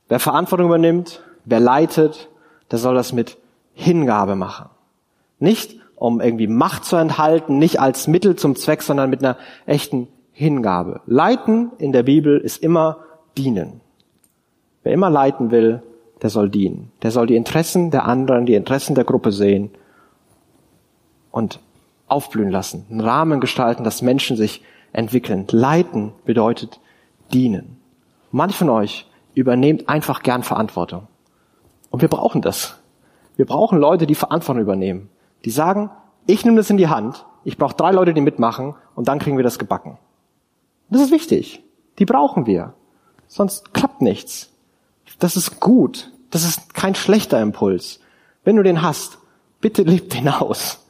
Wer 0.08 0.18
Verantwortung 0.18 0.66
übernimmt, 0.66 1.22
wer 1.44 1.60
leitet, 1.60 2.28
der 2.70 2.78
soll 2.78 2.94
das 2.94 3.12
mit 3.12 3.38
Hingabe 3.74 4.36
machen. 4.36 4.70
Nicht 5.38 5.76
um 5.94 6.20
irgendwie 6.20 6.46
Macht 6.46 6.84
zu 6.84 6.96
enthalten, 6.96 7.58
nicht 7.58 7.80
als 7.80 8.06
Mittel 8.06 8.36
zum 8.36 8.54
Zweck, 8.56 8.82
sondern 8.82 9.10
mit 9.10 9.24
einer 9.24 9.36
echten 9.66 10.08
Hingabe. 10.32 11.00
Leiten 11.06 11.72
in 11.78 11.92
der 11.92 12.04
Bibel 12.04 12.38
ist 12.38 12.62
immer 12.62 12.98
dienen. 13.36 13.80
Wer 14.84 14.92
immer 14.92 15.10
leiten 15.10 15.50
will, 15.50 15.82
der 16.22 16.30
soll 16.30 16.48
dienen. 16.50 16.92
Der 17.02 17.10
soll 17.10 17.26
die 17.26 17.36
Interessen 17.36 17.90
der 17.90 18.04
anderen, 18.06 18.46
die 18.46 18.54
Interessen 18.54 18.94
der 18.94 19.04
Gruppe 19.04 19.32
sehen 19.32 19.70
und 21.30 21.60
aufblühen 22.06 22.50
lassen, 22.50 22.86
einen 22.90 23.00
Rahmen 23.00 23.40
gestalten, 23.40 23.84
dass 23.84 24.02
Menschen 24.02 24.36
sich 24.36 24.62
entwickeln. 24.92 25.46
Leiten 25.50 26.12
bedeutet 26.24 26.80
dienen. 27.32 27.76
Manche 28.30 28.56
von 28.56 28.70
euch 28.70 29.06
übernehmt 29.34 29.88
einfach 29.88 30.22
gern 30.22 30.42
Verantwortung. 30.42 31.06
Und 31.90 32.02
wir 32.02 32.08
brauchen 32.08 32.42
das. 32.42 32.76
Wir 33.36 33.46
brauchen 33.46 33.78
Leute, 33.78 34.06
die 34.06 34.14
Verantwortung 34.14 34.62
übernehmen. 34.62 35.08
Die 35.44 35.50
sagen, 35.50 35.90
ich 36.26 36.44
nehme 36.44 36.56
das 36.56 36.70
in 36.70 36.76
die 36.76 36.88
Hand, 36.88 37.24
ich 37.44 37.56
brauche 37.56 37.74
drei 37.74 37.92
Leute, 37.92 38.12
die 38.12 38.20
mitmachen 38.20 38.74
und 38.94 39.08
dann 39.08 39.18
kriegen 39.18 39.36
wir 39.36 39.44
das 39.44 39.58
gebacken. 39.58 39.96
Das 40.90 41.00
ist 41.00 41.12
wichtig. 41.12 41.62
Die 41.98 42.04
brauchen 42.04 42.46
wir. 42.46 42.74
Sonst 43.26 43.72
klappt 43.74 44.02
nichts. 44.02 44.50
Das 45.18 45.36
ist 45.36 45.60
gut. 45.60 46.10
Das 46.30 46.44
ist 46.44 46.74
kein 46.74 46.94
schlechter 46.94 47.40
Impuls. 47.40 48.00
Wenn 48.44 48.56
du 48.56 48.62
den 48.62 48.82
hast, 48.82 49.18
bitte 49.60 49.82
leb 49.82 50.10
den 50.10 50.28
aus. 50.28 50.84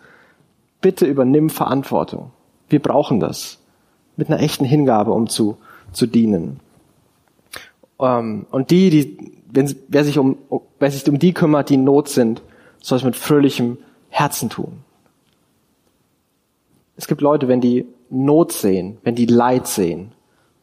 Bitte 0.81 1.07
übernimm 1.07 1.51
Verantwortung. 1.51 2.31
Wir 2.69 2.81
brauchen 2.81 3.21
das. 3.21 3.59
Mit 4.17 4.29
einer 4.29 4.41
echten 4.41 4.65
Hingabe, 4.65 5.13
um 5.13 5.29
zu, 5.29 5.59
zu 5.93 6.07
dienen. 6.07 6.61
Ähm, 8.01 8.47
und 8.51 8.71
die, 8.71 8.91
die, 8.91 9.38
wenn, 9.51 9.75
wer 9.89 10.05
sich 10.05 10.19
um, 10.19 10.39
wer 10.79 10.91
sich 10.91 11.09
um 11.09 11.19
die 11.19 11.33
kümmert, 11.33 11.71
die 11.71 11.75
in 11.75 11.85
Not 11.85 12.09
sind, 12.09 12.43
soll 12.81 12.99
es 12.99 13.05
mit 13.05 13.17
fröhlichem 13.17 13.79
Herzen 14.09 14.51
tun. 14.51 14.85
Es 16.97 17.07
gibt 17.07 17.21
Leute, 17.21 17.49
wenn 17.49 17.61
die 17.61 17.87
Not 18.11 18.53
sehen, 18.53 18.99
wenn 19.03 19.15
die 19.15 19.27
Leid 19.27 19.67
sehen, 19.67 20.13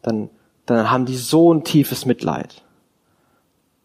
dann, 0.01 0.29
dann 0.65 0.91
haben 0.91 1.05
die 1.05 1.15
so 1.15 1.53
ein 1.53 1.63
tiefes 1.63 2.05
Mitleid. 2.05 2.63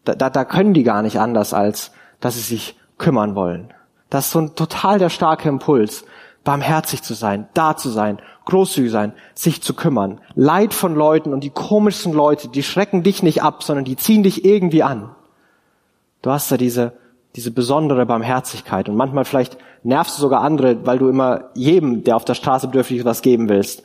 Da, 0.03 0.15
da, 0.15 0.29
da 0.29 0.45
können 0.45 0.73
die 0.73 0.83
gar 0.83 1.01
nicht 1.01 1.19
anders, 1.19 1.53
als 1.53 1.91
dass 2.19 2.35
sie 2.35 2.41
sich 2.41 2.75
kümmern 2.97 3.35
wollen. 3.35 3.73
Das 4.09 4.25
ist 4.25 4.31
so 4.31 4.39
ein 4.39 4.55
total 4.55 4.99
der 4.99 5.09
starke 5.09 5.47
Impuls, 5.47 6.05
barmherzig 6.43 7.03
zu 7.03 7.13
sein, 7.13 7.47
da 7.53 7.77
zu 7.77 7.89
sein, 7.89 8.19
großzügig 8.45 8.91
sein, 8.91 9.13
sich 9.35 9.61
zu 9.61 9.73
kümmern. 9.73 10.21
Leid 10.35 10.73
von 10.73 10.95
Leuten 10.95 11.33
und 11.33 11.43
die 11.43 11.49
komischsten 11.49 12.13
Leute, 12.13 12.47
die 12.47 12.63
schrecken 12.63 13.03
dich 13.03 13.23
nicht 13.23 13.43
ab, 13.43 13.63
sondern 13.63 13.85
die 13.85 13.95
ziehen 13.95 14.23
dich 14.23 14.43
irgendwie 14.43 14.83
an. 14.83 15.15
Du 16.21 16.31
hast 16.31 16.51
da 16.51 16.57
diese 16.57 16.93
diese 17.35 17.51
besondere 17.51 18.05
Barmherzigkeit. 18.05 18.89
Und 18.89 18.95
manchmal 18.95 19.25
vielleicht 19.25 19.57
nervst 19.83 20.17
du 20.17 20.21
sogar 20.21 20.41
andere, 20.41 20.85
weil 20.85 20.99
du 20.99 21.07
immer 21.09 21.45
jedem, 21.55 22.03
der 22.03 22.15
auf 22.15 22.25
der 22.25 22.35
Straße 22.35 22.67
bedürftig 22.67 22.99
ist, 22.99 23.05
was 23.05 23.21
geben 23.21 23.49
willst. 23.49 23.83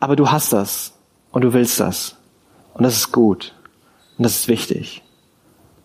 Aber 0.00 0.16
du 0.16 0.30
hast 0.30 0.52
das 0.52 0.94
und 1.30 1.42
du 1.42 1.52
willst 1.52 1.80
das. 1.80 2.16
Und 2.74 2.84
das 2.84 2.96
ist 2.96 3.12
gut. 3.12 3.54
Und 4.16 4.24
das 4.24 4.36
ist 4.36 4.48
wichtig. 4.48 5.02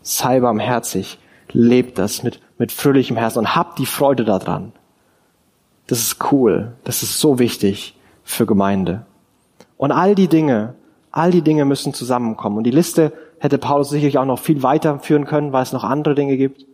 Sei 0.01 0.39
barmherzig. 0.39 1.19
Leb 1.51 1.95
das 1.95 2.23
mit, 2.23 2.39
mit 2.57 2.71
fröhlichem 2.71 3.17
Herzen 3.17 3.39
und 3.39 3.55
hab 3.55 3.75
die 3.75 3.85
Freude 3.85 4.25
daran. 4.25 4.71
Das 5.93 6.01
ist 6.01 6.31
cool. 6.31 6.73
Das 6.85 7.03
ist 7.03 7.19
so 7.19 7.37
wichtig 7.37 7.95
für 8.23 8.47
Gemeinde. 8.47 9.05
Und 9.77 9.91
all 9.91 10.15
die 10.15 10.27
Dinge, 10.27 10.73
all 11.11 11.29
die 11.29 11.43
Dinge 11.43 11.65
müssen 11.65 11.93
zusammenkommen. 11.93 12.57
Und 12.57 12.63
die 12.63 12.71
Liste 12.71 13.13
hätte 13.37 13.59
Paulus 13.59 13.91
sicherlich 13.91 14.17
auch 14.17 14.25
noch 14.25 14.39
viel 14.39 14.63
weiter 14.63 14.97
führen 14.97 15.25
können, 15.25 15.53
weil 15.53 15.61
es 15.61 15.71
noch 15.71 15.83
andere 15.83 16.15
Dinge 16.15 16.35
gibt. 16.35 16.65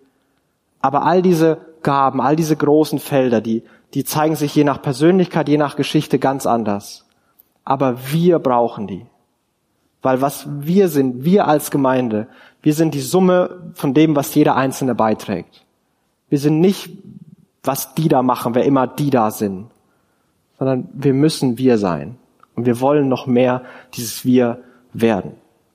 Aber 0.79 1.03
all 1.03 1.21
diese 1.21 1.57
Gaben, 1.83 2.21
all 2.21 2.37
diese 2.37 2.55
großen 2.55 2.97
Felder, 2.97 3.41
die, 3.41 3.63
die 3.93 4.05
zeigen 4.05 4.37
sich 4.37 4.55
je 4.55 4.63
nach 4.63 4.81
Persönlichkeit, 4.81 5.49
je 5.49 5.57
nach 5.57 5.75
Geschichte 5.75 6.17
ganz 6.17 6.45
anders. 6.45 7.05
Aber 7.65 7.97
wir 8.13 8.39
brauchen 8.39 8.87
die. 8.87 9.05
Weil 10.01 10.21
was 10.21 10.47
wir 10.49 10.87
sind, 10.87 11.25
wir 11.25 11.45
als 11.45 11.71
Gemeinde, 11.71 12.27
wir 12.61 12.73
sind 12.73 12.93
die 12.93 13.01
Summe 13.01 13.73
von 13.73 13.93
dem, 13.93 14.15
was 14.15 14.33
jeder 14.33 14.55
Einzelne 14.55 14.95
beiträgt. 14.95 15.65
Wir 16.29 16.37
sind 16.37 16.61
nicht, 16.61 16.89
was 17.63 17.93
die 17.95 18.07
da 18.07 18.21
machen, 18.21 18.55
wer 18.55 18.65
immer 18.65 18.87
die 18.87 19.09
da 19.09 19.31
sind, 19.31 19.67
sondern 20.57 20.89
wir 20.93 21.13
müssen 21.13 21.57
wir 21.57 21.77
sein. 21.77 22.17
Und 22.55 22.65
wir 22.65 22.81
wollen 22.81 23.07
noch 23.07 23.27
mehr 23.27 23.63
dieses 23.93 24.25
Wir 24.25 24.59
werden. 24.93 25.31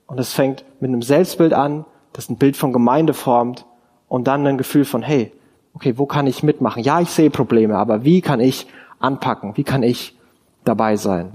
Und 0.07 0.19
es 0.19 0.33
fängt 0.33 0.63
mit 0.79 0.89
einem 0.89 1.01
Selbstbild 1.01 1.53
an, 1.53 1.85
das 2.13 2.29
ein 2.29 2.37
Bild 2.37 2.57
von 2.57 2.73
Gemeinde 2.73 3.13
formt 3.13 3.65
und 4.07 4.27
dann 4.27 4.45
ein 4.45 4.57
Gefühl 4.57 4.85
von, 4.85 5.01
hey, 5.01 5.31
okay, 5.73 5.97
wo 5.97 6.05
kann 6.05 6.27
ich 6.27 6.43
mitmachen? 6.43 6.83
Ja, 6.83 7.01
ich 7.01 7.09
sehe 7.09 7.29
Probleme, 7.29 7.75
aber 7.75 8.03
wie 8.03 8.21
kann 8.21 8.39
ich 8.39 8.67
anpacken? 8.99 9.57
Wie 9.57 9.63
kann 9.63 9.83
ich 9.83 10.15
dabei 10.63 10.95
sein? 10.95 11.33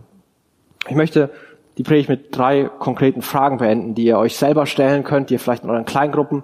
Ich 0.88 0.94
möchte 0.94 1.30
die 1.78 1.82
Predigt 1.82 2.09
mit 2.09 2.36
drei 2.36 2.64
konkreten 2.64 3.22
Fragen 3.22 3.59
beenden, 3.59 3.94
die 3.94 4.05
ihr 4.05 4.18
euch 4.18 4.36
selber 4.36 4.66
stellen 4.66 5.05
könnt, 5.05 5.30
die 5.30 5.34
ihr 5.34 5.40
vielleicht 5.40 5.64
in 5.64 5.70
euren 5.70 5.84
Kleingruppen 5.84 6.42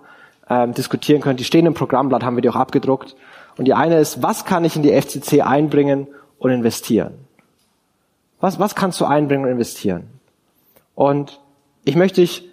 ähm, 0.48 0.74
diskutieren 0.74 1.20
könnt. 1.20 1.40
Die 1.40 1.44
stehen 1.44 1.66
im 1.66 1.74
Programmblatt, 1.74 2.22
haben 2.22 2.36
wir 2.36 2.42
die 2.42 2.50
auch 2.50 2.56
abgedruckt. 2.56 3.16
Und 3.56 3.64
die 3.66 3.74
eine 3.74 3.98
ist, 3.98 4.22
was 4.22 4.44
kann 4.44 4.64
ich 4.64 4.76
in 4.76 4.82
die 4.82 4.92
FCC 4.92 5.42
einbringen 5.42 6.08
und 6.38 6.50
investieren? 6.50 7.14
Was, 8.40 8.58
was 8.58 8.74
kannst 8.74 9.00
du 9.00 9.04
einbringen 9.04 9.44
und 9.44 9.50
investieren? 9.50 10.08
Und 10.94 11.40
ich 11.84 11.96
möchte 11.96 12.20
dich, 12.20 12.48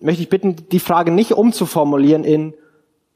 möchte 0.00 0.22
ich 0.22 0.28
bitten, 0.28 0.68
die 0.68 0.80
Frage 0.80 1.10
nicht 1.10 1.32
umzuformulieren 1.32 2.24
in, 2.24 2.54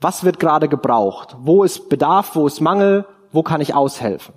was 0.00 0.24
wird 0.24 0.38
gerade 0.38 0.68
gebraucht? 0.68 1.36
Wo 1.40 1.64
ist 1.64 1.88
Bedarf? 1.88 2.34
Wo 2.34 2.46
ist 2.46 2.60
Mangel? 2.60 3.04
Wo 3.32 3.42
kann 3.42 3.60
ich 3.60 3.74
aushelfen? 3.74 4.34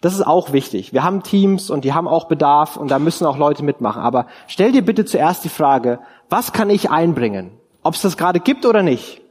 Das 0.00 0.14
ist 0.14 0.26
auch 0.26 0.52
wichtig. 0.52 0.92
Wir 0.92 1.04
haben 1.04 1.22
Teams 1.22 1.70
und 1.70 1.84
die 1.84 1.92
haben 1.92 2.08
auch 2.08 2.28
Bedarf 2.28 2.76
und 2.76 2.90
da 2.90 2.98
müssen 2.98 3.26
auch 3.26 3.36
Leute 3.36 3.64
mitmachen. 3.64 4.02
Aber 4.02 4.26
stell 4.46 4.72
dir 4.72 4.82
bitte 4.84 5.04
zuerst 5.04 5.44
die 5.44 5.48
Frage, 5.48 6.00
was 6.28 6.52
kann 6.52 6.70
ich 6.70 6.90
einbringen? 6.90 7.52
Ob 7.82 7.94
es 7.94 8.02
das 8.02 8.16
gerade 8.16 8.40
gibt 8.40 8.66
oder 8.66 8.82
nicht. 8.82 9.22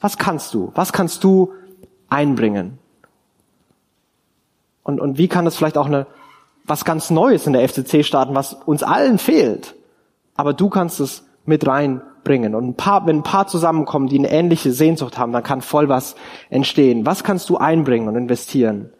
Was 0.00 0.18
kannst 0.18 0.54
du? 0.54 0.72
Was 0.74 0.92
kannst 0.92 1.24
du 1.24 1.52
einbringen? 2.08 2.78
Und, 4.82 5.00
und 5.00 5.18
wie 5.18 5.28
kann 5.28 5.44
das 5.44 5.56
vielleicht 5.56 5.78
auch 5.78 5.86
eine, 5.86 6.06
was 6.64 6.84
ganz 6.84 7.10
Neues 7.10 7.46
in 7.46 7.52
der 7.52 7.66
FCC 7.68 8.04
starten, 8.04 8.34
was 8.34 8.52
uns 8.52 8.82
allen 8.82 9.18
fehlt. 9.18 9.74
Aber 10.34 10.52
du 10.52 10.68
kannst 10.68 11.00
es 11.00 11.24
mit 11.44 11.66
reinbringen. 11.66 12.54
Und 12.54 12.68
ein 12.68 12.74
paar, 12.74 13.06
wenn 13.06 13.18
ein 13.18 13.22
paar 13.22 13.46
zusammenkommen, 13.46 14.08
die 14.08 14.18
eine 14.18 14.30
ähnliche 14.30 14.72
Sehnsucht 14.72 15.16
haben, 15.18 15.32
dann 15.32 15.42
kann 15.42 15.60
voll 15.60 15.88
was 15.88 16.16
entstehen. 16.50 17.06
Was 17.06 17.24
kannst 17.24 17.48
du 17.48 17.56
einbringen 17.56 18.08
und 18.08 18.16
investieren? 18.16 18.92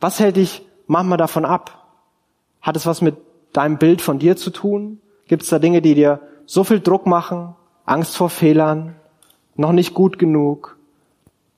Was 0.00 0.20
hält 0.20 0.36
dich 0.36 0.66
manchmal 0.86 1.18
davon 1.18 1.44
ab? 1.44 1.86
Hat 2.60 2.76
es 2.76 2.86
was 2.86 3.00
mit 3.00 3.16
deinem 3.52 3.78
Bild 3.78 4.02
von 4.02 4.18
dir 4.18 4.36
zu 4.36 4.50
tun? 4.50 5.00
Gibt 5.26 5.42
es 5.42 5.48
da 5.48 5.58
Dinge, 5.58 5.82
die 5.82 5.94
dir 5.94 6.20
so 6.46 6.64
viel 6.64 6.80
Druck 6.80 7.06
machen? 7.06 7.54
Angst 7.84 8.16
vor 8.16 8.30
Fehlern? 8.30 8.96
Noch 9.58 9.72
nicht 9.72 9.92
gut 9.92 10.20
genug? 10.20 10.78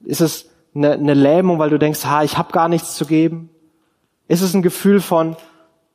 Ist 0.04 0.22
es 0.22 0.48
eine, 0.74 0.92
eine 0.92 1.12
Lähmung, 1.12 1.58
weil 1.58 1.68
du 1.68 1.78
denkst, 1.78 2.06
ha, 2.06 2.22
ich 2.22 2.38
habe 2.38 2.50
gar 2.50 2.68
nichts 2.68 2.96
zu 2.96 3.04
geben? 3.04 3.50
Ist 4.26 4.40
es 4.40 4.54
ein 4.54 4.62
Gefühl 4.62 5.00
von, 5.00 5.36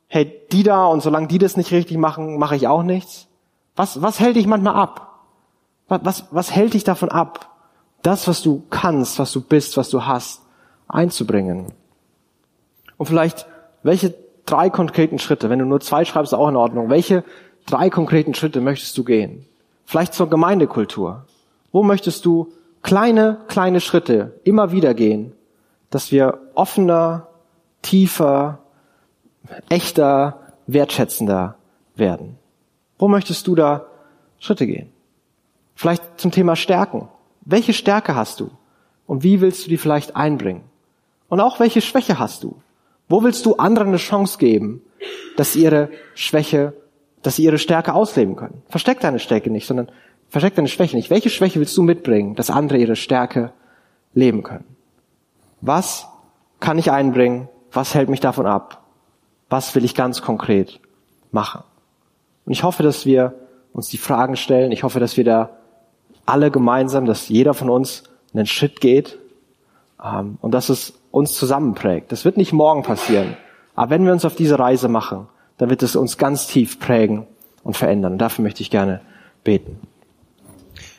hey, 0.06 0.40
die 0.52 0.62
da 0.62 0.86
und 0.86 1.02
solange 1.02 1.26
die 1.26 1.38
das 1.38 1.56
nicht 1.56 1.72
richtig 1.72 1.98
machen, 1.98 2.38
mache 2.38 2.54
ich 2.54 2.68
auch 2.68 2.84
nichts? 2.84 3.26
Was, 3.74 4.02
was 4.02 4.20
hält 4.20 4.36
dich 4.36 4.46
manchmal 4.46 4.76
ab? 4.76 5.24
Was, 5.88 6.00
was, 6.04 6.24
was 6.30 6.50
hält 6.52 6.74
dich 6.74 6.84
davon 6.84 7.08
ab, 7.08 7.50
das, 8.02 8.28
was 8.28 8.40
du 8.40 8.62
kannst, 8.70 9.18
was 9.18 9.32
du 9.32 9.40
bist, 9.40 9.76
was 9.76 9.90
du 9.90 10.06
hast, 10.06 10.42
einzubringen? 10.86 11.72
Und 12.98 13.06
vielleicht, 13.06 13.46
welche 13.82 14.14
drei 14.44 14.70
konkreten 14.70 15.18
Schritte, 15.18 15.50
wenn 15.50 15.58
du 15.58 15.64
nur 15.64 15.80
zwei 15.80 16.04
schreibst, 16.04 16.34
auch 16.34 16.48
in 16.48 16.56
Ordnung, 16.56 16.88
welche 16.88 17.24
drei 17.66 17.90
konkreten 17.90 18.32
Schritte 18.34 18.60
möchtest 18.60 18.96
du 18.96 19.02
gehen? 19.02 19.44
Vielleicht 19.84 20.14
zur 20.14 20.30
Gemeindekultur. 20.30 21.24
Wo 21.72 21.82
möchtest 21.82 22.24
du 22.24 22.52
kleine, 22.82 23.40
kleine 23.48 23.80
Schritte 23.80 24.40
immer 24.44 24.72
wieder 24.72 24.94
gehen, 24.94 25.32
dass 25.90 26.12
wir 26.12 26.38
offener, 26.54 27.28
tiefer, 27.82 28.60
echter, 29.68 30.40
wertschätzender 30.66 31.56
werden? 31.94 32.38
Wo 32.98 33.08
möchtest 33.08 33.46
du 33.46 33.54
da 33.54 33.86
Schritte 34.38 34.66
gehen? 34.66 34.90
Vielleicht 35.74 36.02
zum 36.18 36.30
Thema 36.30 36.56
Stärken. 36.56 37.08
Welche 37.42 37.72
Stärke 37.72 38.14
hast 38.14 38.40
du? 38.40 38.50
Und 39.06 39.22
wie 39.22 39.40
willst 39.40 39.64
du 39.64 39.68
die 39.68 39.76
vielleicht 39.76 40.16
einbringen? 40.16 40.64
Und 41.28 41.40
auch 41.40 41.60
welche 41.60 41.80
Schwäche 41.80 42.18
hast 42.18 42.42
du? 42.42 42.56
Wo 43.08 43.22
willst 43.22 43.46
du 43.46 43.56
anderen 43.56 43.88
eine 43.88 43.98
Chance 43.98 44.38
geben, 44.38 44.82
dass 45.36 45.52
sie 45.52 45.62
ihre 45.62 45.90
Schwäche, 46.14 46.72
dass 47.22 47.36
sie 47.36 47.44
ihre 47.44 47.58
Stärke 47.58 47.94
ausleben 47.94 48.36
können? 48.36 48.62
Versteck 48.68 49.00
deine 49.00 49.18
Stärke 49.18 49.50
nicht, 49.50 49.66
sondern 49.66 49.90
versteck 50.28 50.54
deine 50.54 50.68
Schwäche 50.68 50.96
nicht. 50.96 51.10
Welche 51.10 51.30
Schwäche 51.30 51.60
willst 51.60 51.76
du 51.76 51.82
mitbringen, 51.82 52.34
dass 52.34 52.50
andere 52.50 52.78
ihre 52.78 52.96
Stärke 52.96 53.52
leben 54.14 54.42
können? 54.42 54.64
Was 55.60 56.06
kann 56.60 56.78
ich 56.78 56.90
einbringen? 56.90 57.48
Was 57.72 57.94
hält 57.94 58.08
mich 58.08 58.20
davon 58.20 58.46
ab? 58.46 58.82
Was 59.48 59.74
will 59.74 59.84
ich 59.84 59.94
ganz 59.94 60.22
konkret 60.22 60.80
machen? 61.30 61.62
Und 62.44 62.52
ich 62.52 62.62
hoffe, 62.62 62.82
dass 62.82 63.06
wir 63.06 63.34
uns 63.72 63.88
die 63.88 63.98
Fragen 63.98 64.36
stellen. 64.36 64.72
Ich 64.72 64.82
hoffe, 64.82 65.00
dass 65.00 65.16
wir 65.16 65.24
da 65.24 65.50
alle 66.24 66.50
gemeinsam, 66.50 67.04
dass 67.04 67.28
jeder 67.28 67.54
von 67.54 67.70
uns 67.70 68.04
einen 68.34 68.46
Schritt 68.46 68.80
geht 68.80 69.18
ähm, 70.02 70.38
und 70.40 70.52
dass 70.52 70.68
es 70.68 70.94
uns 71.10 71.34
zusammenprägt. 71.34 72.12
Das 72.12 72.24
wird 72.24 72.36
nicht 72.36 72.52
morgen 72.52 72.82
passieren. 72.82 73.36
Aber 73.74 73.90
wenn 73.90 74.04
wir 74.04 74.12
uns 74.12 74.24
auf 74.24 74.34
diese 74.34 74.58
Reise 74.58 74.88
machen, 74.88 75.28
dann 75.58 75.70
wird 75.70 75.82
es 75.82 75.96
uns 75.96 76.18
ganz 76.18 76.46
tief 76.46 76.80
prägen 76.80 77.26
und 77.62 77.76
verändern. 77.76 78.14
Und 78.14 78.18
dafür 78.18 78.42
möchte 78.42 78.62
ich 78.62 78.70
gerne 78.70 79.00
beten. 79.44 79.80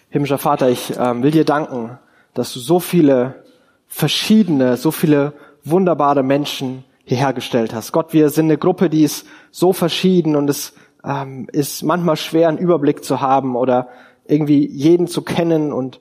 Himmlischer 0.09 0.37
Vater, 0.37 0.69
ich 0.69 0.93
ähm, 0.97 1.23
will 1.23 1.31
dir 1.31 1.45
danken, 1.45 1.99
dass 2.33 2.53
du 2.53 2.59
so 2.59 2.79
viele 2.79 3.43
verschiedene, 3.87 4.77
so 4.77 4.91
viele 4.91 5.33
wunderbare 5.63 6.23
Menschen 6.23 6.83
hierher 7.03 7.33
gestellt 7.33 7.73
hast. 7.73 7.91
Gott, 7.91 8.13
wir 8.13 8.29
sind 8.29 8.45
eine 8.45 8.57
Gruppe, 8.57 8.89
die 8.89 9.03
ist 9.03 9.25
so 9.51 9.73
verschieden 9.73 10.35
und 10.35 10.49
es 10.49 10.73
ähm, 11.03 11.47
ist 11.51 11.83
manchmal 11.83 12.17
schwer, 12.17 12.49
einen 12.49 12.57
Überblick 12.57 13.03
zu 13.03 13.21
haben 13.21 13.55
oder 13.55 13.89
irgendwie 14.25 14.67
jeden 14.67 15.07
zu 15.07 15.21
kennen. 15.21 15.71
Und 15.71 15.99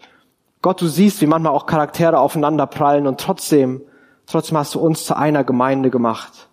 Gott, 0.63 0.81
du 0.81 0.87
siehst, 0.87 1.21
wie 1.21 1.27
manchmal 1.27 1.53
auch 1.53 1.67
Charaktere 1.67 2.19
aufeinander 2.19 2.67
prallen 2.67 3.07
und 3.07 3.21
trotzdem 3.21 3.83
Trotzdem 4.27 4.59
hast 4.59 4.75
du 4.75 4.81
uns 4.81 5.05
zu 5.05 5.17
einer 5.17 5.45
Gemeinde 5.45 5.91
gemacht. 5.91 6.49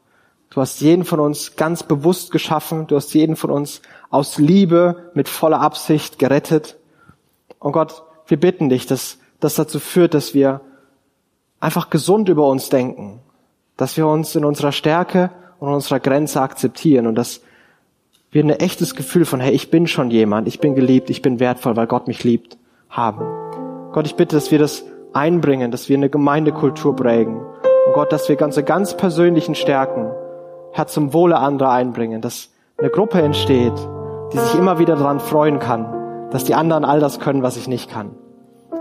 Du 0.52 0.62
hast 0.62 0.82
jeden 0.82 1.04
von 1.04 1.20
uns 1.20 1.56
ganz 1.56 1.82
bewusst 1.82 2.32
geschaffen. 2.32 2.86
Du 2.86 2.96
hast 2.96 3.14
jeden 3.16 3.36
von 3.36 3.50
uns 3.50 3.82
aus 4.12 4.38
Liebe 4.38 5.12
mit 5.16 5.28
voller 5.28 5.60
Absicht 5.60 6.20
gerettet. 6.20 6.78
Und 7.64 7.72
Gott, 7.72 8.04
wir 8.28 8.38
bitten 8.38 8.68
dich, 8.68 8.86
dass 8.86 9.18
das 9.40 9.56
dazu 9.56 9.80
führt, 9.80 10.14
dass 10.14 10.34
wir 10.34 10.60
einfach 11.62 11.90
gesund 11.90 12.28
über 12.28 12.46
uns 12.48 12.68
denken, 12.68 13.22
dass 13.78 13.96
wir 13.96 14.06
uns 14.06 14.36
in 14.36 14.44
unserer 14.44 14.74
Stärke 14.74 15.32
und 15.60 15.74
unserer 15.74 16.02
Grenze 16.02 16.42
akzeptieren 16.42 17.08
und 17.08 17.16
dass 17.16 17.40
wir 18.32 18.44
ein 18.44 18.50
echtes 18.50 18.96
Gefühl 18.96 19.24
von, 19.24 19.40
hey, 19.40 19.54
ich 19.54 19.72
bin 19.72 19.88
schon 19.88 20.12
jemand, 20.12 20.50
ich 20.50 20.60
bin 20.60 20.76
geliebt, 20.76 21.10
ich 21.10 21.22
bin 21.22 21.40
wertvoll, 21.40 21.78
weil 21.78 21.88
Gott 21.88 22.08
mich 22.08 22.26
liebt, 22.26 22.58
haben. 22.90 23.26
Gott, 23.94 24.08
ich 24.08 24.16
bitte, 24.16 24.36
dass 24.36 24.52
wir 24.52 24.60
das 24.60 24.84
einbringen, 25.14 25.72
dass 25.72 25.88
wir 25.88 25.96
eine 25.96 26.10
Gemeindekultur 26.10 26.98
prägen 26.98 27.38
und 27.38 27.94
Gott, 27.94 28.12
dass 28.12 28.28
wir 28.28 28.36
ganze 28.36 28.64
ganz 28.64 28.98
persönlichen 28.98 29.56
Stärken, 29.56 30.12
Herr, 30.74 30.88
zum 30.88 31.14
Wohle 31.14 31.38
anderer 31.38 31.72
einbringen, 31.72 32.20
dass 32.20 32.50
eine 32.78 32.90
Gruppe 32.90 33.22
entsteht, 33.22 33.74
die 34.34 34.38
sich 34.38 34.56
immer 34.56 34.80
wieder 34.80 34.98
daran 34.98 35.22
freuen 35.22 35.60
kann, 35.60 36.03
dass 36.34 36.44
die 36.44 36.56
anderen 36.56 36.84
all 36.84 37.00
das 37.00 37.20
können, 37.20 37.44
was 37.44 37.58
ich 37.58 37.68
nicht 37.68 37.92
kann. 37.92 38.16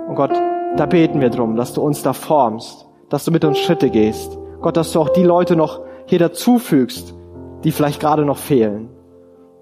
Und 0.08 0.14
Gott, 0.14 0.32
da 0.76 0.86
beten 0.86 1.20
wir 1.20 1.28
drum, 1.28 1.54
dass 1.54 1.74
du 1.74 1.82
uns 1.82 2.02
da 2.02 2.14
formst, 2.14 2.88
dass 3.10 3.26
du 3.26 3.30
mit 3.30 3.44
uns 3.44 3.58
Schritte 3.58 3.90
gehst. 3.90 4.38
Gott, 4.62 4.78
dass 4.78 4.92
du 4.92 5.00
auch 5.00 5.10
die 5.10 5.22
Leute 5.22 5.54
noch 5.54 5.82
hier 6.06 6.18
dazufügst, 6.18 7.14
die 7.62 7.70
vielleicht 7.70 8.00
gerade 8.00 8.24
noch 8.24 8.38
fehlen. 8.38 8.88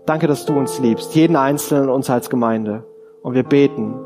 Danke, 0.06 0.28
dass 0.28 0.46
du 0.46 0.56
uns 0.56 0.78
liebst, 0.78 1.16
jeden 1.16 1.34
Einzelnen 1.34 1.90
uns 1.90 2.08
als 2.08 2.30
Gemeinde. 2.30 2.84
Und 3.22 3.34
wir 3.34 3.42
beten, 3.42 3.96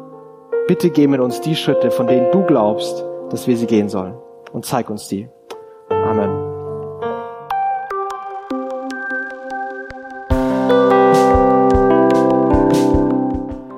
bitte 0.67 0.89
geh 0.89 1.07
mit 1.07 1.21
uns 1.21 1.43
die 1.43 1.55
Schritte, 1.55 1.91
von 1.91 2.07
denen 2.07 2.33
du 2.33 2.43
glaubst, 2.43 3.05
dass 3.29 3.47
wir 3.47 3.57
sie 3.57 3.67
gehen 3.67 3.91
sollen 3.91 4.15
und 4.53 4.65
zeig 4.65 4.89
uns 4.89 5.09
die. 5.09 5.29